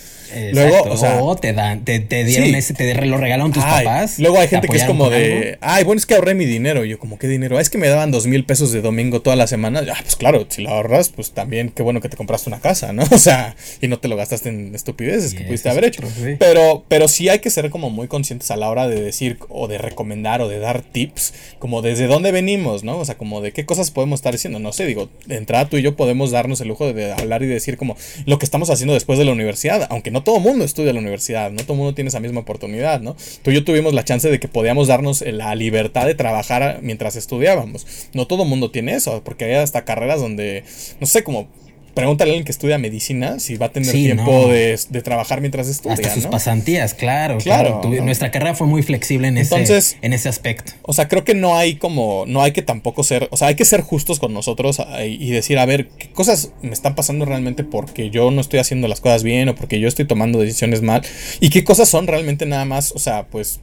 Luego, 0.53 0.83
o 0.85 0.97
sea, 0.97 1.21
te 1.41 1.53
dan, 1.53 1.85
te, 1.85 1.99
te 2.01 2.25
dieron 2.25 2.55
ese, 2.55 2.75
te 2.75 2.95
lo 3.07 3.17
regalaron 3.17 3.53
tus 3.53 3.65
papás. 3.65 4.19
Luego 4.19 4.39
hay 4.39 4.49
gente 4.49 4.69
que 4.69 4.77
es 4.77 4.85
como 4.85 5.11
de, 5.11 5.59
ay, 5.61 5.85
bueno, 5.85 5.99
es 5.99 6.07
que 6.07 6.15
ahorré 6.15 6.35
mi 6.35 6.47
dinero. 6.47 6.85
Y 6.85 6.91
yo, 6.91 6.99
como, 6.99 7.19
¿qué 7.19 7.27
dinero? 7.27 7.59
Ah, 7.59 7.61
es 7.61 7.71
que 7.71 7.79
me 7.79 7.89
daban 7.89 8.11
dos 8.11 8.27
mil 8.27 8.45
pesos 8.45 8.73
de 8.73 8.83
domingo 8.83 9.21
toda 9.21 9.37
la 9.37 9.47
semana. 9.47 9.83
Ya, 9.83 9.97
pues 10.01 10.17
claro, 10.17 10.47
si 10.49 10.63
lo 10.63 10.71
ahorras, 10.71 11.09
pues 11.09 11.33
también, 11.33 11.71
qué 11.71 11.83
bueno 11.83 12.01
que 12.05 12.11
te 12.11 12.19
compraste 12.19 12.51
una 12.51 12.61
casa, 12.61 12.93
¿no? 12.93 13.03
O 13.11 13.19
sea, 13.19 13.57
y 13.81 13.89
no 13.89 13.99
te 13.99 14.09
lo 14.09 14.17
gastaste 14.17 14.51
en 14.51 14.75
estupideces 14.75 15.35
que 15.35 15.45
pudiste 15.45 15.71
haber 15.71 15.85
hecho. 15.85 16.03
sí. 16.03 16.37
Pero, 16.39 16.85
pero 16.89 17.09
sí 17.09 17.31
hay 17.31 17.39
que 17.39 17.49
ser 17.49 17.71
como 17.71 17.89
muy 17.89 18.09
conscientes 18.09 18.51
a 18.51 18.57
la 18.57 18.69
hora 18.69 18.89
de 18.89 19.01
decir 19.01 19.39
o 19.49 19.69
de 19.69 19.79
recomendar 19.79 20.43
o 20.43 20.49
de 20.49 20.59
dar 20.59 20.83
tips, 20.83 21.33
como 21.59 21.81
desde 21.81 22.07
dónde 22.07 22.31
venimos, 22.31 22.85
¿no? 22.85 22.99
O 22.99 23.05
sea, 23.05 23.17
como 23.17 23.41
de 23.41 23.53
qué 23.53 23.65
cosas 23.65 23.91
podemos 23.91 24.19
estar 24.19 24.33
diciendo. 24.33 24.59
No 24.59 24.73
sé, 24.73 24.85
digo, 24.85 25.09
de 25.27 25.37
entrada 25.37 25.69
tú 25.69 25.79
y 25.79 25.83
yo 25.83 25.97
podemos 25.97 26.31
darnos 26.31 26.61
el 26.61 26.69
lujo 26.69 26.87
de, 26.87 26.93
de 26.93 27.13
hablar 27.13 27.43
y 27.43 27.47
decir 27.47 27.79
como 27.79 27.97
lo 28.27 28.39
que 28.39 28.45
estamos 28.45 28.69
haciendo 28.69 28.93
después 28.93 29.19
de 29.19 29.25
la 29.25 29.33
universidad, 29.33 29.87
aunque 29.91 30.11
no 30.11 30.23
todo 30.23 30.41
mundo 30.41 30.65
estudia 30.65 30.91
en 30.91 30.97
la 30.97 31.01
universidad, 31.03 31.51
no 31.51 31.63
todo 31.65 31.77
mundo 31.77 31.95
tiene 31.95 32.09
esa 32.09 32.21
misma 32.21 32.41
oportunidad, 32.41 33.01
¿no? 33.01 33.17
Tú 33.43 33.51
y 33.51 33.55
yo 33.55 33.65
tuvimos 33.65 33.95
la 33.95 34.05
chance 34.05 34.29
de 34.29 34.39
que 34.39 34.49
podíamos 34.49 34.89
darnos 34.89 35.23
la 35.23 35.55
libertad 35.55 36.05
de 36.07 36.15
trabajar 36.15 36.81
mientras 36.83 37.17
estudiábamos. 37.17 37.87
No 38.13 38.27
todo 38.27 38.45
mundo 38.45 38.71
tiene 38.71 38.95
eso, 38.95 39.23
porque 39.25 39.47
hay 39.47 39.55
hasta 39.55 39.85
carreras 39.85 40.21
donde, 40.21 40.65
no 41.01 41.07
sé, 41.07 41.25
como 41.25 41.49
pregúntale 41.95 42.31
a 42.31 42.33
alguien 42.33 42.45
que 42.45 42.53
estudia 42.53 42.77
medicina 42.79 43.39
si 43.39 43.57
va 43.57 43.67
a 43.67 43.69
tener 43.71 43.91
Sí, 43.91 44.05
tiempo 44.05 44.31
no. 44.31 44.49
de, 44.49 44.79
de 44.89 45.03
trabajar 45.03 45.41
mientras 45.41 45.69
estudia, 45.69 45.95
Hasta 45.95 46.13
sus 46.15 46.25
¿no? 46.25 46.31
pasantías, 46.31 46.95
claro, 46.95 47.39
Claro, 47.39 47.69
claro. 47.69 47.81
Tu- 47.83 47.91
¿no? 48.01 48.05
Nuestra 48.05 48.31
carrera 48.31 48.55
fue 48.55 48.67
muy 48.67 48.83
flexible 48.83 49.29
en, 49.29 49.39
Entonces- 49.39 49.89
ese, 49.93 49.97
en 50.03 50.13
ese 50.13 50.29
aspecto. 50.29 50.73
O 50.83 50.93
sea, 50.93 51.09
creo 51.09 51.25
que 51.25 51.35
no 51.35 51.57
hay 51.57 51.77
como, 51.77 52.25
no 52.27 52.43
hay 52.43 52.53
que 52.53 52.63
tampoco 52.63 53.03
ser, 53.03 53.29
o 53.31 53.37
sea, 53.37 53.49
hay 53.49 53.55
que 53.55 53.65
ser 53.65 53.81
justos 53.83 54.19
con 54.19 54.35
nosotros 54.35 54.81
y 55.07 55.31
decir, 55.31 55.59
a 55.59 55.67
ver, 55.67 55.89
qué 55.99 56.09
cosas 56.11 56.53
me 56.63 56.73
están 56.73 56.95
pasando 56.95 57.25
realmente 57.25 57.65
porque 57.65 58.11
yo 58.11 58.31
no 58.31 58.41
estoy 58.41 58.59
haciendo 58.61 58.89
las 58.89 59.01
cosas 59.01 59.23
bien 59.23 59.49
o 59.49 59.55
porque 59.55 59.81
yo 59.81 59.89
estoy 59.89 60.05
tomando 60.07 60.39
decisiones 60.41 60.83
mal 60.83 61.03
y 61.41 61.51
qué 61.51 61.65
cosas 61.65 61.89
son 61.89 62.07
realmente 62.07 62.47
nada 62.47 62.65
más, 62.65 62.93
o 62.93 62.99
sea, 62.99 63.27
pues 63.27 63.61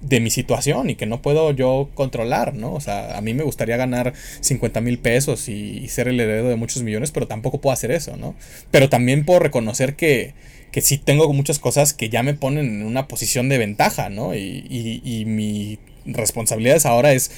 de 0.00 0.20
mi 0.20 0.30
situación 0.30 0.90
y 0.90 0.94
que 0.94 1.06
no 1.06 1.22
puedo 1.22 1.50
yo 1.52 1.90
controlar, 1.94 2.54
¿no? 2.54 2.72
O 2.74 2.80
sea, 2.80 3.16
a 3.16 3.20
mí 3.20 3.34
me 3.34 3.42
gustaría 3.42 3.76
ganar 3.76 4.12
50 4.40 4.80
mil 4.80 4.98
pesos 4.98 5.48
y, 5.48 5.88
ser 5.88 6.08
el 6.08 6.20
heredero 6.20 6.48
de 6.48 6.56
muchos 6.56 6.82
millones, 6.82 7.10
pero 7.10 7.26
tampoco 7.26 7.60
puedo 7.60 7.72
hacer 7.72 7.90
eso, 7.90 8.16
¿no? 8.16 8.34
Pero 8.70 8.88
también 8.88 9.24
puedo 9.24 9.40
reconocer 9.40 9.96
que, 9.96 10.34
que 10.70 10.80
sí 10.80 10.98
tengo 10.98 11.32
muchas 11.32 11.58
cosas 11.58 11.94
que 11.94 12.08
ya 12.08 12.22
me 12.22 12.34
ponen 12.34 12.66
en 12.66 12.82
una 12.84 13.08
posición 13.08 13.48
de 13.48 13.58
ventaja, 13.58 14.08
¿no? 14.10 14.34
Y, 14.34 14.64
y, 14.68 15.02
y 15.04 15.24
mi 15.24 15.78
responsabilidad 16.04 16.80
ahora 16.86 17.12
es 17.12 17.30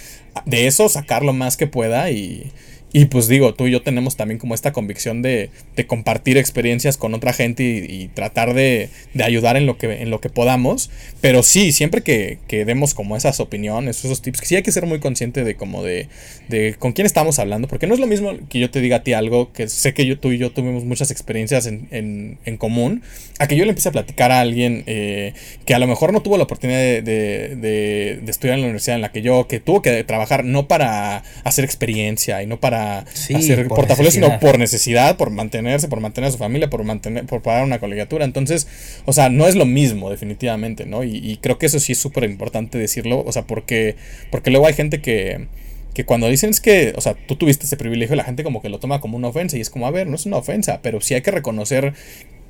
de 0.47 0.67
eso 0.67 0.89
sacar 0.89 1.25
lo 1.25 1.33
más 1.33 1.57
que 1.57 1.67
pueda 1.67 2.11
y, 2.11 2.53
y 2.93 3.05
pues 3.05 3.29
digo, 3.29 3.55
tú 3.55 3.69
y 3.69 3.71
yo 3.71 3.83
tenemos 3.83 4.17
también 4.17 4.39
como 4.39 4.55
esta 4.55 4.73
convicción 4.73 5.23
de, 5.23 5.51
compartir 5.87 6.37
experiencias 6.37 6.97
con 6.97 7.15
otra 7.15 7.33
gente 7.33 7.63
y, 7.63 8.09
tratar 8.09 8.53
de, 8.53 8.91
ayudar 9.23 9.57
en 9.57 9.67
lo 9.67 9.79
que, 9.79 10.03
en 10.03 10.11
lo 10.11 10.21
que 10.21 10.29
podamos. 10.29 10.91
Pero 11.21 11.43
sí, 11.43 11.73
siempre 11.73 12.03
que, 12.03 12.39
demos 12.49 12.95
como 12.95 13.17
esas 13.17 13.39
opiniones, 13.39 14.05
esos 14.05 14.23
tips, 14.23 14.41
que 14.41 14.47
sí 14.47 14.57
hay 14.57 14.63
que 14.63 14.73
ser 14.73 14.87
muy 14.87 14.99
consciente 14.99 15.45
de 15.45 15.55
como 15.55 15.85
de, 15.85 16.09
de 16.49 16.75
con 16.79 16.93
quién 16.93 17.07
estamos 17.07 17.39
hablando. 17.39 17.69
Porque 17.69 17.87
no 17.87 17.95
es 17.95 18.01
lo 18.01 18.07
mismo 18.09 18.33
que 18.49 18.59
yo 18.59 18.71
te 18.71 18.81
diga 18.81 18.97
a 18.97 19.03
ti 19.05 19.13
algo, 19.13 19.53
que 19.53 19.69
sé 19.69 19.95
que 19.95 20.17
tú 20.17 20.33
y 20.33 20.39
yo 20.39 20.51
tuvimos 20.51 20.85
muchas 20.85 21.11
experiencias 21.13 21.67
en, 21.67 21.87
en, 21.93 22.39
en 22.45 22.57
común, 22.57 23.03
a 23.39 23.47
que 23.47 23.57
yo 23.57 23.65
le 23.65 23.71
empiece 23.71 23.89
a 23.89 23.93
platicar 23.93 24.33
a 24.33 24.41
alguien 24.41 24.83
eh, 24.87 25.33
que 25.65 25.75
a 25.75 25.79
lo 25.79 25.87
mejor 25.87 26.13
no 26.13 26.23
tuvo 26.23 26.37
la 26.37 26.45
oportunidad 26.45 26.79
de- 26.81 27.03
de 27.03 28.31
estudiar 28.31 28.57
en 28.57 28.63
la 28.63 28.67
universidad 28.67 28.97
en 28.97 29.03
la 29.03 29.13
que 29.13 29.23
yo, 29.23 29.47
que 29.47 29.61
tuvo 29.61 29.81
que 29.81 30.03
trabajar 30.05 30.45
no 30.45 30.67
para 30.67 31.23
hacer 31.45 31.65
experiencia 31.65 32.43
y 32.43 32.47
no 32.47 32.59
para 32.59 32.80
Sí, 33.13 33.35
hacer 33.35 33.69
por 33.69 33.79
portafolios, 33.79 34.15
sino 34.15 34.39
por 34.41 34.59
necesidad, 34.59 35.17
por 35.17 35.31
mantenerse, 35.31 35.89
por 35.89 36.01
mantener 36.01 36.29
a 36.29 36.33
su 36.33 36.39
familia, 36.39 36.71
por 36.71 36.85
mantener, 36.85 37.27
por 37.27 37.43
pagar 37.43 37.65
una 37.65 37.79
colegiatura. 37.79 38.25
Entonces, 38.25 38.67
o 39.05 39.13
sea, 39.13 39.29
no 39.29 39.47
es 39.47 39.57
lo 39.57 39.67
mismo, 39.67 40.11
definitivamente, 40.11 40.87
¿no? 40.87 41.05
Y, 41.05 41.17
y 41.17 41.37
creo 41.39 41.59
que 41.59 41.67
eso 41.67 41.81
sí 41.81 41.93
es 41.93 41.99
súper 41.99 42.25
importante 42.25 42.79
decirlo, 42.79 43.23
o 43.27 43.33
sea, 43.33 43.47
porque, 43.47 43.97
porque 44.31 44.51
luego 44.51 44.67
hay 44.67 44.75
gente 44.75 45.01
que, 45.01 45.47
que 45.95 46.05
cuando 46.05 46.29
dicen 46.29 46.51
es 46.51 46.61
que, 46.61 46.93
o 46.97 47.01
sea, 47.01 47.15
tú 47.15 47.37
tuviste 47.37 47.67
ese 47.67 47.77
privilegio, 47.77 48.17
la 48.17 48.25
gente 48.25 48.45
como 48.45 48.63
que 48.63 48.69
lo 48.69 48.79
toma 48.79 49.01
como 49.01 49.17
una 49.17 49.29
ofensa 49.29 49.57
y 49.57 49.61
es 49.61 49.71
como, 49.71 49.87
a 49.87 49.91
ver, 49.91 50.07
no 50.07 50.15
es 50.15 50.27
una 50.27 50.37
ofensa, 50.37 50.81
pero 50.83 51.01
sí 51.01 51.15
hay 51.15 51.23
que 51.23 51.31
reconocer 51.31 51.95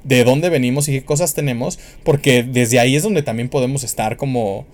de 0.05 0.25
dónde 0.25 0.49
venimos 0.49 0.89
y 0.89 0.93
qué 0.93 1.05
cosas 1.05 1.35
tenemos, 1.35 1.79
porque 2.05 2.43
desde 2.43 2.79
ahí 2.79 2.97
es 2.97 3.03
donde 3.03 3.23
también 3.23 3.49
podemos 3.49 3.85
estar 3.85 4.17
como 4.17 4.67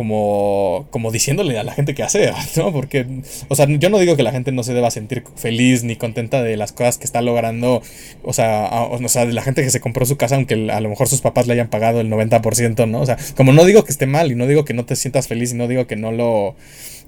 como, 0.00 0.86
como 0.88 1.10
diciéndole 1.10 1.58
a 1.58 1.62
la 1.62 1.74
gente 1.74 1.94
qué 1.94 2.02
hacer, 2.02 2.32
¿no? 2.56 2.72
Porque, 2.72 3.04
o 3.48 3.54
sea, 3.54 3.66
yo 3.68 3.90
no 3.90 3.98
digo 3.98 4.16
que 4.16 4.22
la 4.22 4.32
gente 4.32 4.50
no 4.50 4.62
se 4.62 4.72
deba 4.72 4.90
sentir 4.90 5.24
feliz 5.36 5.84
ni 5.84 5.94
contenta 5.94 6.42
de 6.42 6.56
las 6.56 6.72
cosas 6.72 6.96
que 6.96 7.04
está 7.04 7.20
logrando, 7.20 7.82
o 8.22 8.32
sea, 8.32 8.70
o 8.90 9.08
sea, 9.10 9.26
de 9.26 9.34
la 9.34 9.42
gente 9.42 9.62
que 9.62 9.68
se 9.68 9.78
compró 9.78 10.06
su 10.06 10.16
casa, 10.16 10.36
aunque 10.36 10.70
a 10.70 10.80
lo 10.80 10.88
mejor 10.88 11.06
sus 11.06 11.20
papás 11.20 11.46
le 11.46 11.52
hayan 11.52 11.68
pagado 11.68 12.00
el 12.00 12.08
90%, 12.08 12.88
¿no? 12.88 13.02
O 13.02 13.04
sea, 13.04 13.18
como 13.36 13.52
no 13.52 13.62
digo 13.66 13.84
que 13.84 13.92
esté 13.92 14.06
mal 14.06 14.32
y 14.32 14.36
no 14.36 14.46
digo 14.46 14.64
que 14.64 14.72
no 14.72 14.86
te 14.86 14.96
sientas 14.96 15.28
feliz 15.28 15.52
y 15.52 15.56
no 15.56 15.68
digo 15.68 15.86
que 15.86 15.96
no 15.96 16.12
lo 16.12 16.56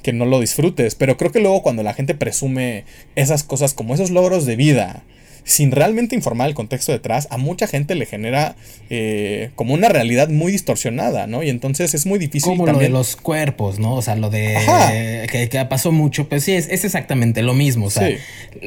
que 0.03 0.13
no 0.13 0.27
lo 0.27 0.39
disfrutes, 0.39 0.95
pero 0.95 1.17
creo 1.17 1.33
que 1.33 1.41
luego 1.41 1.63
cuando 1.63 1.83
la 1.83 1.95
gente 1.95 2.15
presume 2.15 2.85
esas 3.17 3.43
cosas 3.43 3.73
como 3.73 3.95
esos 3.95 4.11
logros 4.11 4.45
de 4.45 4.57
vida, 4.57 5.05
sin 5.45 5.73
realmente 5.73 6.15
informar 6.15 6.49
el 6.49 6.55
contexto 6.55 6.93
detrás, 6.93 7.27
a 7.31 7.37
mucha 7.37 7.67
gente 7.67 7.95
le 7.97 8.07
genera 8.07 8.55
eh, 8.91 9.51
como 9.57 9.75
una 9.75 9.89
realidad 9.89 10.29
muy 10.29 10.53
distorsionada, 10.53 11.27
¿no? 11.27 11.43
Y 11.43 11.49
entonces 11.51 11.95
es 11.95 12.07
muy 12.07 12.19
difícil 12.19 12.51
Como 12.53 12.67
lo 12.67 12.79
de 12.79 12.89
los 12.89 13.17
cuerpos, 13.17 13.79
¿no? 13.79 13.95
O 13.95 14.03
sea, 14.03 14.15
lo 14.17 14.31
de 14.31 15.27
que, 15.31 15.49
que 15.49 15.65
pasó 15.65 15.91
mucho, 15.93 16.29
pues 16.29 16.45
sí, 16.45 16.53
es, 16.53 16.69
es 16.69 16.85
exactamente 16.85 17.43
lo 17.43 17.55
mismo. 17.55 17.87
O 17.87 17.91
sea, 17.91 18.07
Sí. 18.09 18.17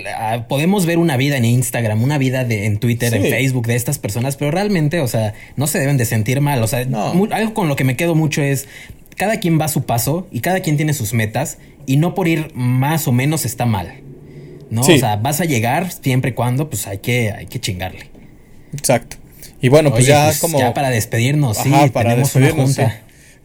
la- 0.03 0.47
podemos 0.47 0.86
ver 0.86 0.97
una 0.97 1.15
vida 1.17 1.38
en 1.38 1.45
Instagram, 1.45 2.03
una 2.03 2.17
vida 2.17 2.43
de, 2.43 2.65
en 2.65 2.78
Twitter, 2.78 3.13
en. 3.13 3.23
Facebook 3.26 3.67
de 3.67 3.76
estas 3.76 3.97
personas, 3.99 4.36
pero 4.36 4.51
realmente, 4.51 4.99
o 4.99 5.07
sea, 5.07 5.34
no 5.55 5.67
se 5.67 5.80
deben 5.80 5.97
de 5.97 6.05
sentir 6.05 6.41
mal. 6.41 6.61
O 6.63 6.67
sea, 6.67 6.86
No. 6.86 7.28
algo 7.32 7.53
con 7.53 7.67
lo 7.67 7.76
que 7.76 7.84
me 7.84 7.95
quedo 7.95 8.15
mucho 8.15 8.41
es 8.41 8.67
cada 9.15 9.39
quien 9.39 9.59
va 9.59 9.65
a 9.65 9.69
su 9.69 9.86
paso 9.86 10.28
y 10.32 10.41
cada 10.41 10.59
quien 10.59 10.76
tiene 10.78 10.93
sus 10.93 11.13
metas 11.13 11.57
y 11.86 11.97
no 11.97 12.15
por 12.15 12.28
ir 12.28 12.51
más 12.53 13.07
o 13.07 13.11
menos 13.11 13.45
está 13.45 13.65
mal. 13.65 14.01
¿No? 14.70 14.84
Sí. 14.84 14.93
O 14.93 14.97
sea, 14.99 15.16
vas 15.18 15.41
a 15.41 15.45
llegar 15.45 15.91
siempre 15.91 16.32
y 16.32 16.34
cuando, 16.34 16.70
pues 16.70 16.88
hay 16.88 16.97
que, 16.99 17.32
hay 17.32 17.45
que 17.45 17.59
chingarle. 17.59 18.09
Exacto. 18.74 19.18
Y 19.61 19.70
bueno, 19.70 19.91
pues 19.91 20.05
ya 20.05 20.26
pues, 20.26 20.39
como. 20.39 20.59
ya 20.59 20.74
para 20.74 20.89
despedirnos, 20.89 21.57
sí, 21.57 21.70
para 21.70 22.09
tenemos 22.11 22.36
una 22.36 22.45
despedirnos. 22.47 22.76
junta. 22.76 22.91
sí. 22.91 22.97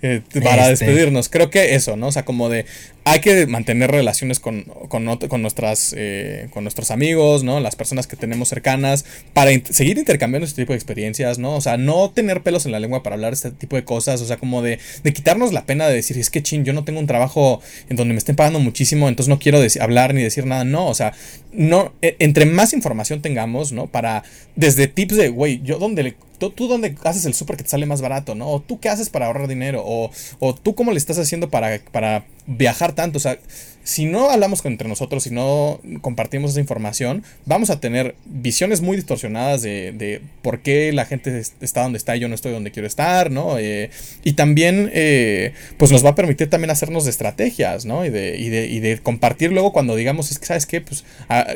Eh, 0.03 0.23
para 0.43 0.71
Este- 0.73 0.87
despedirnos, 0.87 1.29
creo 1.29 1.51
que 1.51 1.75
eso, 1.75 1.95
¿no? 1.97 2.07
O 2.07 2.13
sea, 2.13 2.25
como 2.25 2.49
de 2.49 2.65
hay 3.05 3.21
que 3.21 3.47
mantener 3.47 3.91
relaciones 3.91 4.41
con, 4.41 4.63
con, 4.89 5.05
nuestras 5.43 5.95
eh, 5.97 6.49
con 6.51 6.65
nuestros 6.65 6.91
amigos, 6.91 7.43
¿no? 7.43 7.59
Las 7.61 7.77
personas 7.77 8.07
que 8.07 8.17
tenemos 8.17 8.49
cercanas, 8.49 9.05
para 9.33 9.51
seguir 9.71 9.99
intercambiando 9.99 10.47
este 10.47 10.63
tipo 10.63 10.73
de 10.73 10.77
experiencias, 10.77 11.39
¿no? 11.39 11.57
O 11.57 11.61
sea, 11.61 11.77
no 11.77 12.11
tener 12.11 12.43
pelos 12.43 12.67
en 12.67 12.73
la 12.73 12.81
lengua 12.81 13.03
para 13.03 13.15
hablar 13.15 13.33
este 13.33 13.51
tipo 13.51 13.77
de 13.77 13.85
cosas, 13.85 14.21
o 14.21 14.27
sea, 14.27 14.37
como 14.37 14.63
de, 14.63 14.79
de 15.03 15.13
quitarnos 15.13 15.53
la 15.53 15.65
pena 15.65 15.89
de 15.89 15.95
decir, 15.95 16.19
es 16.19 16.31
que 16.31 16.43
chin, 16.43 16.65
yo 16.65 16.73
no 16.73 16.85
tengo 16.85 17.01
un 17.01 17.07
trabajo 17.07 17.61
en 17.89 17.97
donde 17.97 18.13
me 18.13 18.19
estén 18.19 18.37
pagando 18.37 18.61
muchísimo, 18.61 19.09
entonces 19.09 19.29
no 19.29 19.39
quiero 19.39 19.61
hablar 19.81 20.15
ni 20.15 20.23
decir 20.23 20.47
nada, 20.47 20.65
no, 20.65 20.87
o 20.87 20.95
sea, 20.95 21.13
no, 21.53 21.93
e- 22.03 22.17
entre 22.19 22.45
más 22.47 22.73
información 22.73 23.23
tengamos, 23.23 23.73
¿no? 23.73 23.87
Para, 23.87 24.25
desde 24.57 24.87
tips 24.89 25.17
de, 25.17 25.29
güey, 25.29 25.61
yo 25.63 25.79
dónde 25.79 26.03
le 26.03 26.17
tú, 26.41 26.51
tú 26.51 26.67
dónde 26.67 26.97
haces 27.05 27.27
el 27.27 27.35
súper 27.35 27.57
que 27.57 27.65
te 27.65 27.71
sale 27.71 27.87
más 27.87 28.01
barato, 28.01 28.35
¿no? 28.35 28.49
O 28.49 28.61
tú 28.61 28.81
qué 28.81 28.89
haces 28.89 29.11
para 29.11 29.27
ahorrar 29.27 29.47
dinero, 29.47 29.83
o, 29.85 30.11
o 30.41 30.55
tú 30.55 30.75
cómo 30.75 30.91
le 30.91 30.99
estás 30.99 31.19
haciendo 31.19 31.51
para, 31.51 31.81
para 31.93 32.25
viajar 32.47 32.90
tanto, 32.95 33.19
o 33.19 33.21
sea, 33.21 33.39
si 33.83 34.05
no 34.05 34.31
hablamos 34.31 34.65
entre 34.67 34.89
nosotros, 34.89 35.23
si 35.25 35.31
no 35.31 35.81
compartimos 36.03 36.51
esa 36.53 36.61
información, 36.61 37.25
vamos 37.47 37.71
a 37.71 37.81
tener 37.81 38.15
visiones 38.27 38.83
muy 38.83 38.97
distorsionadas 38.97 39.63
de, 39.63 39.93
de 39.93 40.21
por 40.43 40.61
qué 40.61 40.93
la 40.93 41.07
gente 41.07 41.37
es- 41.39 41.55
está 41.61 41.83
donde 41.83 41.97
está 41.97 42.15
y 42.17 42.21
yo 42.21 42.29
no 42.29 42.35
estoy 42.35 42.53
donde 42.53 42.71
quiero 42.71 42.87
estar, 42.87 43.31
¿no? 43.31 43.59
Eh, 43.59 43.91
y 44.23 44.35
también, 44.35 44.91
eh, 44.93 45.55
pues 45.79 45.91
nos 45.91 46.05
va 46.05 46.11
a 46.11 46.15
permitir 46.15 46.51
también 46.51 46.71
hacernos 46.71 47.07
estrategias, 47.07 47.85
¿no? 47.87 48.05
Y 48.05 48.11
de, 48.11 48.37
y 48.37 48.49
de, 48.51 48.67
y 48.67 48.81
de 48.81 48.99
compartir 48.99 49.51
luego 49.51 49.73
cuando 49.73 49.97
digamos, 49.97 50.31
es 50.31 50.39
que, 50.39 50.47
¿sabes 50.47 50.67
qué? 50.67 50.81
Pues 50.83 51.05
ah, 51.29 51.47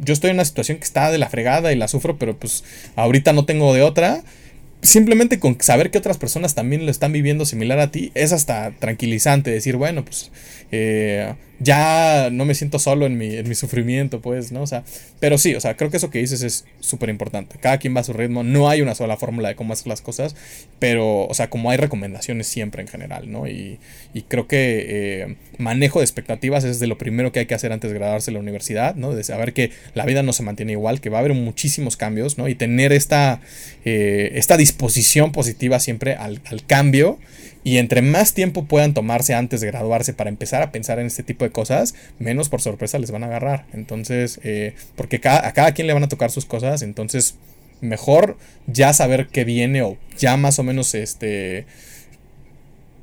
yo 0.00 0.12
estoy 0.14 0.30
en 0.30 0.36
una 0.36 0.44
situación 0.44 0.78
que 0.78 0.84
está 0.84 1.10
de 1.10 1.18
la 1.18 1.28
fregada 1.28 1.72
y 1.72 1.76
la 1.76 1.88
sufro, 1.88 2.16
pero 2.16 2.36
pues 2.38 2.62
ahorita 2.96 3.32
no 3.32 3.44
tengo 3.44 3.74
de 3.74 3.82
otra 3.82 4.22
simplemente 4.82 5.38
con 5.38 5.60
saber 5.60 5.90
que 5.90 5.98
otras 5.98 6.18
personas 6.18 6.54
también 6.54 6.84
lo 6.84 6.90
están 6.90 7.12
viviendo 7.12 7.46
similar 7.46 7.78
a 7.78 7.90
ti, 7.90 8.10
es 8.14 8.32
hasta 8.32 8.72
tranquilizante 8.72 9.50
decir, 9.50 9.76
bueno, 9.76 10.04
pues 10.04 10.30
eh, 10.72 11.34
ya 11.62 12.28
no 12.30 12.44
me 12.44 12.54
siento 12.54 12.78
solo 12.78 13.06
en 13.06 13.16
mi, 13.16 13.36
en 13.36 13.48
mi 13.48 13.54
sufrimiento, 13.54 14.20
pues, 14.20 14.52
¿no? 14.52 14.62
O 14.62 14.66
sea, 14.66 14.84
pero 15.20 15.38
sí, 15.38 15.54
o 15.54 15.60
sea, 15.60 15.76
creo 15.76 15.90
que 15.90 15.96
eso 15.96 16.10
que 16.10 16.18
dices 16.18 16.42
es 16.42 16.64
súper 16.80 17.08
importante. 17.08 17.56
Cada 17.60 17.78
quien 17.78 17.94
va 17.94 18.00
a 18.00 18.04
su 18.04 18.12
ritmo, 18.12 18.42
no 18.42 18.68
hay 18.68 18.80
una 18.80 18.94
sola 18.94 19.16
fórmula 19.16 19.48
de 19.48 19.54
cómo 19.54 19.72
hacer 19.72 19.86
las 19.88 20.00
cosas, 20.00 20.34
pero, 20.78 21.26
o 21.26 21.34
sea, 21.34 21.50
como 21.50 21.70
hay 21.70 21.76
recomendaciones 21.76 22.46
siempre 22.46 22.82
en 22.82 22.88
general, 22.88 23.30
¿no? 23.30 23.46
Y, 23.46 23.78
y 24.14 24.22
creo 24.22 24.46
que 24.46 24.86
eh, 24.88 25.36
manejo 25.58 26.00
de 26.00 26.04
expectativas 26.04 26.64
es 26.64 26.80
de 26.80 26.86
lo 26.86 26.98
primero 26.98 27.32
que 27.32 27.40
hay 27.40 27.46
que 27.46 27.54
hacer 27.54 27.72
antes 27.72 27.90
de 27.90 27.98
graduarse 27.98 28.30
en 28.30 28.34
la 28.34 28.40
universidad, 28.40 28.94
¿no? 28.94 29.14
De 29.14 29.24
saber 29.24 29.52
que 29.52 29.70
la 29.94 30.04
vida 30.04 30.22
no 30.22 30.32
se 30.32 30.42
mantiene 30.42 30.72
igual, 30.72 31.00
que 31.00 31.10
va 31.10 31.18
a 31.18 31.20
haber 31.20 31.34
muchísimos 31.34 31.96
cambios, 31.96 32.38
¿no? 32.38 32.48
Y 32.48 32.54
tener 32.54 32.92
esta, 32.92 33.40
eh, 33.84 34.32
esta 34.34 34.56
disposición 34.56 35.32
positiva 35.32 35.80
siempre 35.80 36.14
al, 36.14 36.40
al 36.46 36.64
cambio. 36.66 37.18
Y 37.64 37.78
entre 37.78 38.02
más 38.02 38.34
tiempo 38.34 38.64
puedan 38.64 38.92
tomarse 38.94 39.34
antes 39.34 39.60
de 39.60 39.68
graduarse 39.68 40.14
para 40.14 40.30
empezar 40.30 40.62
a 40.62 40.72
pensar 40.72 40.98
en 40.98 41.06
este 41.06 41.22
tipo 41.22 41.44
de 41.44 41.52
cosas, 41.52 41.94
menos 42.18 42.48
por 42.48 42.60
sorpresa 42.60 42.98
les 42.98 43.10
van 43.10 43.22
a 43.22 43.26
agarrar. 43.26 43.66
Entonces, 43.72 44.40
eh, 44.42 44.74
porque 44.96 45.20
a 45.24 45.52
cada 45.52 45.72
quien 45.72 45.86
le 45.86 45.94
van 45.94 46.02
a 46.02 46.08
tocar 46.08 46.30
sus 46.30 46.44
cosas, 46.44 46.82
entonces 46.82 47.36
mejor 47.80 48.36
ya 48.66 48.92
saber 48.92 49.26
qué 49.26 49.44
viene 49.44 49.82
o 49.82 49.98
ya 50.16 50.36
más 50.36 50.58
o 50.58 50.62
menos 50.62 50.94
este 50.94 51.66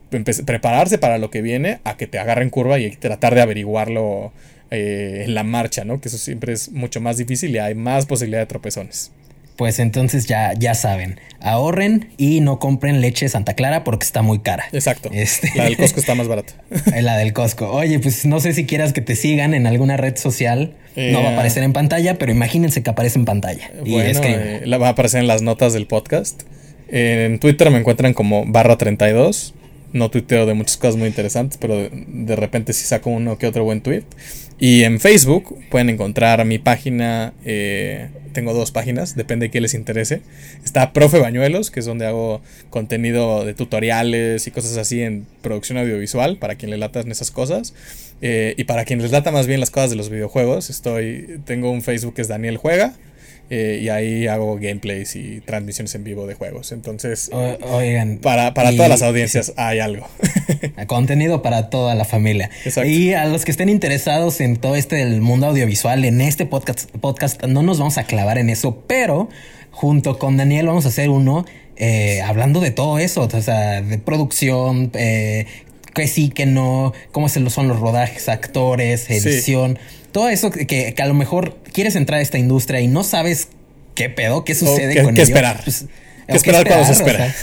prepararse 0.10 0.98
para 0.98 1.20
lo 1.20 1.30
que 1.30 1.44
viene 1.44 1.82
a 1.84 1.96
que 1.96 2.08
te 2.08 2.18
agarren 2.18 2.50
curva 2.50 2.80
y 2.80 2.90
tratar 2.96 3.36
de 3.36 3.42
averiguarlo 3.42 4.34
eh, 4.72 5.24
en 5.26 5.36
la 5.36 5.44
marcha, 5.44 5.86
¿no? 5.86 6.02
Que 6.02 6.08
eso 6.08 6.18
siempre 6.18 6.54
es 6.54 6.72
mucho 6.72 7.00
más 7.00 7.18
difícil 7.18 7.52
y 7.52 7.60
hay 7.60 7.76
más 7.76 8.08
posibilidad 8.08 8.40
de 8.40 8.48
tropezones. 8.48 9.12
Pues 9.60 9.80
entonces 9.80 10.26
ya, 10.26 10.54
ya 10.58 10.74
saben, 10.74 11.20
ahorren 11.42 12.08
y 12.16 12.40
no 12.40 12.60
compren 12.60 13.02
leche 13.02 13.28
Santa 13.28 13.56
Clara 13.56 13.84
porque 13.84 14.06
está 14.06 14.22
muy 14.22 14.40
cara. 14.40 14.64
Exacto. 14.72 15.10
Este... 15.12 15.52
La 15.54 15.66
del 15.66 15.76
Costco 15.76 16.00
está 16.00 16.16
más 16.16 16.28
barata. 16.30 16.54
la 17.02 17.18
del 17.18 17.34
Costco. 17.34 17.70
Oye, 17.70 18.00
pues 18.00 18.26
no 18.26 18.40
sé 18.40 18.54
si 18.54 18.66
quieras 18.66 18.94
que 18.94 19.02
te 19.02 19.18
sigan 19.18 19.54
en 19.54 19.68
alguna 19.68 19.98
red 19.98 20.16
social. 20.16 20.76
no 20.96 21.22
va 21.22 21.32
a 21.32 21.34
aparecer 21.34 21.64
en 21.64 21.74
pantalla, 21.74 22.18
pero 22.18 22.32
imagínense 22.32 22.82
que 22.84 22.90
aparece 22.90 23.20
en 23.20 23.26
pantalla. 23.26 23.70
y 23.84 23.98
es 23.98 24.22
que... 24.22 24.62
la 24.64 24.78
va 24.78 24.88
a 24.88 24.92
aparecer 24.92 25.20
en 25.20 25.28
las 25.28 25.42
notas 25.42 25.74
del 25.74 25.88
podcast. 25.88 26.44
En 26.88 27.40
Twitter 27.40 27.70
me 27.70 27.80
encuentran 27.80 28.14
como 28.14 28.46
barra 28.46 28.78
32 28.78 29.56
no 29.94 30.10
tuiteo 30.10 30.46
de 30.46 30.54
muchas 30.54 30.78
cosas 30.78 30.96
muy 30.96 31.08
interesantes, 31.08 31.58
pero 31.60 31.90
de, 31.90 32.36
repente 32.36 32.74
sí 32.74 32.86
saco 32.86 33.10
uno 33.10 33.38
que 33.38 33.48
otro 33.48 33.64
buen 33.64 33.82
tweet. 33.82 34.04
Y 34.60 34.84
en 34.84 35.00
Facebook 35.00 35.58
pueden 35.70 35.90
encontrar 35.90 36.44
mi 36.46 36.60
página, 36.60 37.34
eh, 37.46 38.10
tengo 38.34 38.54
dos 38.54 38.72
páginas, 38.72 39.16
depende 39.16 39.48
de 39.48 39.52
qué 39.52 39.62
les 39.62 39.74
interese. 39.74 40.22
Está 40.66 40.92
Profe 40.92 41.20
Bañuelos, 41.20 41.72
que 41.72 41.80
es 41.80 41.86
donde 41.86 42.06
hago 42.06 42.42
contenido 42.70 43.46
de 43.46 43.54
tutoriales 43.54 44.48
y 44.48 44.52
cosas 44.52 44.78
así 44.78 45.02
en 45.02 45.26
producción 45.42 45.78
audiovisual, 45.78 46.38
para 46.38 46.56
quien 46.56 46.72
le 46.72 46.78
latan 46.78 47.10
esas 47.10 47.32
cosas. 47.32 47.74
Eh, 48.22 48.54
y 48.58 48.66
para 48.66 48.84
quien 48.84 49.02
les 49.02 49.12
lata 49.12 49.32
más 49.32 49.48
bien 49.48 49.60
las 49.62 49.72
cosas 49.72 49.90
de 49.92 49.96
los 49.96 50.10
videojuegos, 50.10 50.70
estoy, 50.70 51.40
tengo 51.46 51.72
un 51.72 51.82
Facebook 51.82 52.16
que 52.16 52.22
es 52.22 52.28
Daniel 52.28 52.58
Juega. 52.58 52.94
Eh, 53.52 53.80
y 53.82 53.90
ahí 53.90 54.28
hago 54.28 54.56
gameplays 54.56 55.16
y 55.16 55.42
transmisiones 55.42 55.96
en 55.96 56.04
vivo 56.04 56.28
de 56.28 56.36
juegos. 56.36 56.72
Entonces, 56.72 57.32
oigan, 57.34 58.20
para, 58.20 58.54
todas 58.54 58.90
las 58.90 59.02
audiencias 59.02 59.54
hay 59.58 59.80
algo. 59.80 60.08
Contenido 60.88 61.42
para 61.42 61.70
toda 61.70 61.96
la 61.96 62.06
familia. 62.06 62.52
Y 62.86 63.14
a 63.14 63.26
los 63.26 63.46
que 63.46 63.52
estén 63.52 63.70
interesados 63.70 64.40
en 64.42 64.58
todo 64.58 64.76
este 64.76 64.98
del 64.98 65.22
mundo 65.22 65.48
audiovisual, 65.48 66.06
en 66.06 66.22
este 66.22 66.46
podcast, 66.46 66.92
podcast, 66.98 67.44
no 67.46 67.64
nos 67.64 67.80
vamos 67.80 67.98
a 67.98 68.04
clavar 68.04 68.38
en 68.38 68.50
eso, 68.50 68.84
pero 68.86 69.30
junto 69.72 70.20
con 70.20 70.38
Daniel 70.38 70.68
vamos 70.68 70.86
a 70.86 70.90
hacer 70.90 71.10
uno 71.10 71.46
eh, 71.76 72.22
hablando 72.22 72.60
de 72.60 72.72
todo 72.72 73.00
eso, 73.00 73.30
o 73.32 73.42
sea, 73.42 73.82
de 73.82 73.98
producción, 73.98 74.92
eh, 74.94 75.46
que 75.96 76.08
sí, 76.08 76.30
que 76.30 76.46
no, 76.46 76.94
cómo 77.12 77.30
son 77.30 77.68
los 77.68 77.80
rodajes, 77.80 78.30
actores, 78.30 79.10
edición 79.10 79.80
todo 80.12 80.30
eso 80.30 80.52
que, 80.52 80.94
a 80.98 81.06
lo 81.06 81.14
mejor 81.14 81.58
quieres 81.72 81.96
entrar 81.96 82.20
a 82.20 82.22
esta 82.22 82.38
industria 82.38 82.82
y 82.82 82.88
no 82.88 83.04
sabes 83.04 83.50
qué 83.96 84.10
pedo, 84.10 84.44
qué 84.44 84.56
sucede 84.56 84.94
qué, 84.94 85.04
con 85.04 85.16
qué 85.16 85.22
esperar. 85.22 85.62
Pues, 85.64 85.86
¿Qué 86.30 86.38
esperar, 86.38 86.68
cuando 86.68 86.86
se 86.86 86.94
espera? 86.94 87.34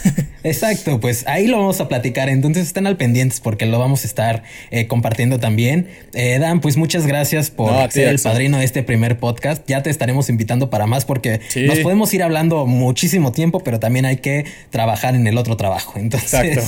exacto, 0.44 1.00
pues 1.00 1.26
ahí 1.26 1.46
lo 1.46 1.58
vamos 1.58 1.80
a 1.80 1.88
platicar. 1.88 2.28
Entonces 2.28 2.66
estén 2.66 2.86
al 2.86 2.96
pendientes 2.96 3.40
porque 3.40 3.66
lo 3.66 3.78
vamos 3.78 4.04
a 4.04 4.06
estar 4.06 4.42
eh, 4.70 4.86
compartiendo 4.86 5.38
también. 5.38 5.88
Eh, 6.14 6.38
Dan, 6.38 6.60
pues 6.60 6.76
muchas 6.76 7.06
gracias 7.06 7.50
por 7.50 7.90
ser 7.90 8.08
el 8.08 8.20
padrino 8.20 8.58
de 8.58 8.64
este 8.64 8.82
primer 8.82 9.18
podcast. 9.18 9.66
Ya 9.66 9.82
te 9.82 9.90
estaremos 9.90 10.28
invitando 10.28 10.70
para 10.70 10.86
más 10.86 11.04
porque 11.04 11.40
nos 11.66 11.78
podemos 11.80 12.12
ir 12.14 12.22
hablando 12.22 12.66
muchísimo 12.66 13.32
tiempo, 13.32 13.60
pero 13.60 13.80
también 13.80 14.06
hay 14.06 14.18
que 14.18 14.44
trabajar 14.70 15.14
en 15.14 15.26
el 15.26 15.36
otro 15.38 15.56
trabajo. 15.56 15.94
Entonces, 15.98 16.64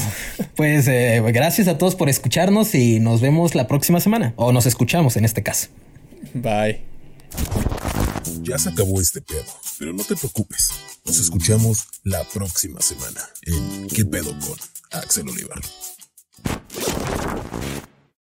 pues 0.57 0.89
eh, 0.89 1.23
gracias 1.33 1.69
a 1.69 1.79
todos 1.79 1.95
por 1.95 2.09
escucharnos 2.09 2.75
y 2.75 3.01
nos 3.01 3.21
vemos 3.21 3.55
la 3.55 3.66
próxima 3.66 4.01
semana 4.01 4.33
o 4.37 4.53
nos 4.53 4.66
escuchamos 4.66 5.16
en 5.16 5.25
este 5.25 5.43
caso. 5.43 5.69
Bye. 6.35 6.81
Ya 8.43 8.59
se 8.59 8.70
acabó 8.70 9.01
este 9.01 9.20
pedo, 9.20 9.45
pero 9.78 9.93
no 9.93 10.05
te 10.05 10.16
preocupes. 10.16 10.70
Nos 11.05 11.18
escuchamos 11.18 11.86
la 12.05 12.24
próxima 12.24 12.80
semana 12.80 13.20
en 13.43 13.89
¿Qué 13.89 14.05
pedo 14.05 14.30
con 14.41 14.57
Axel 14.93 15.28
Olivar? 15.28 15.61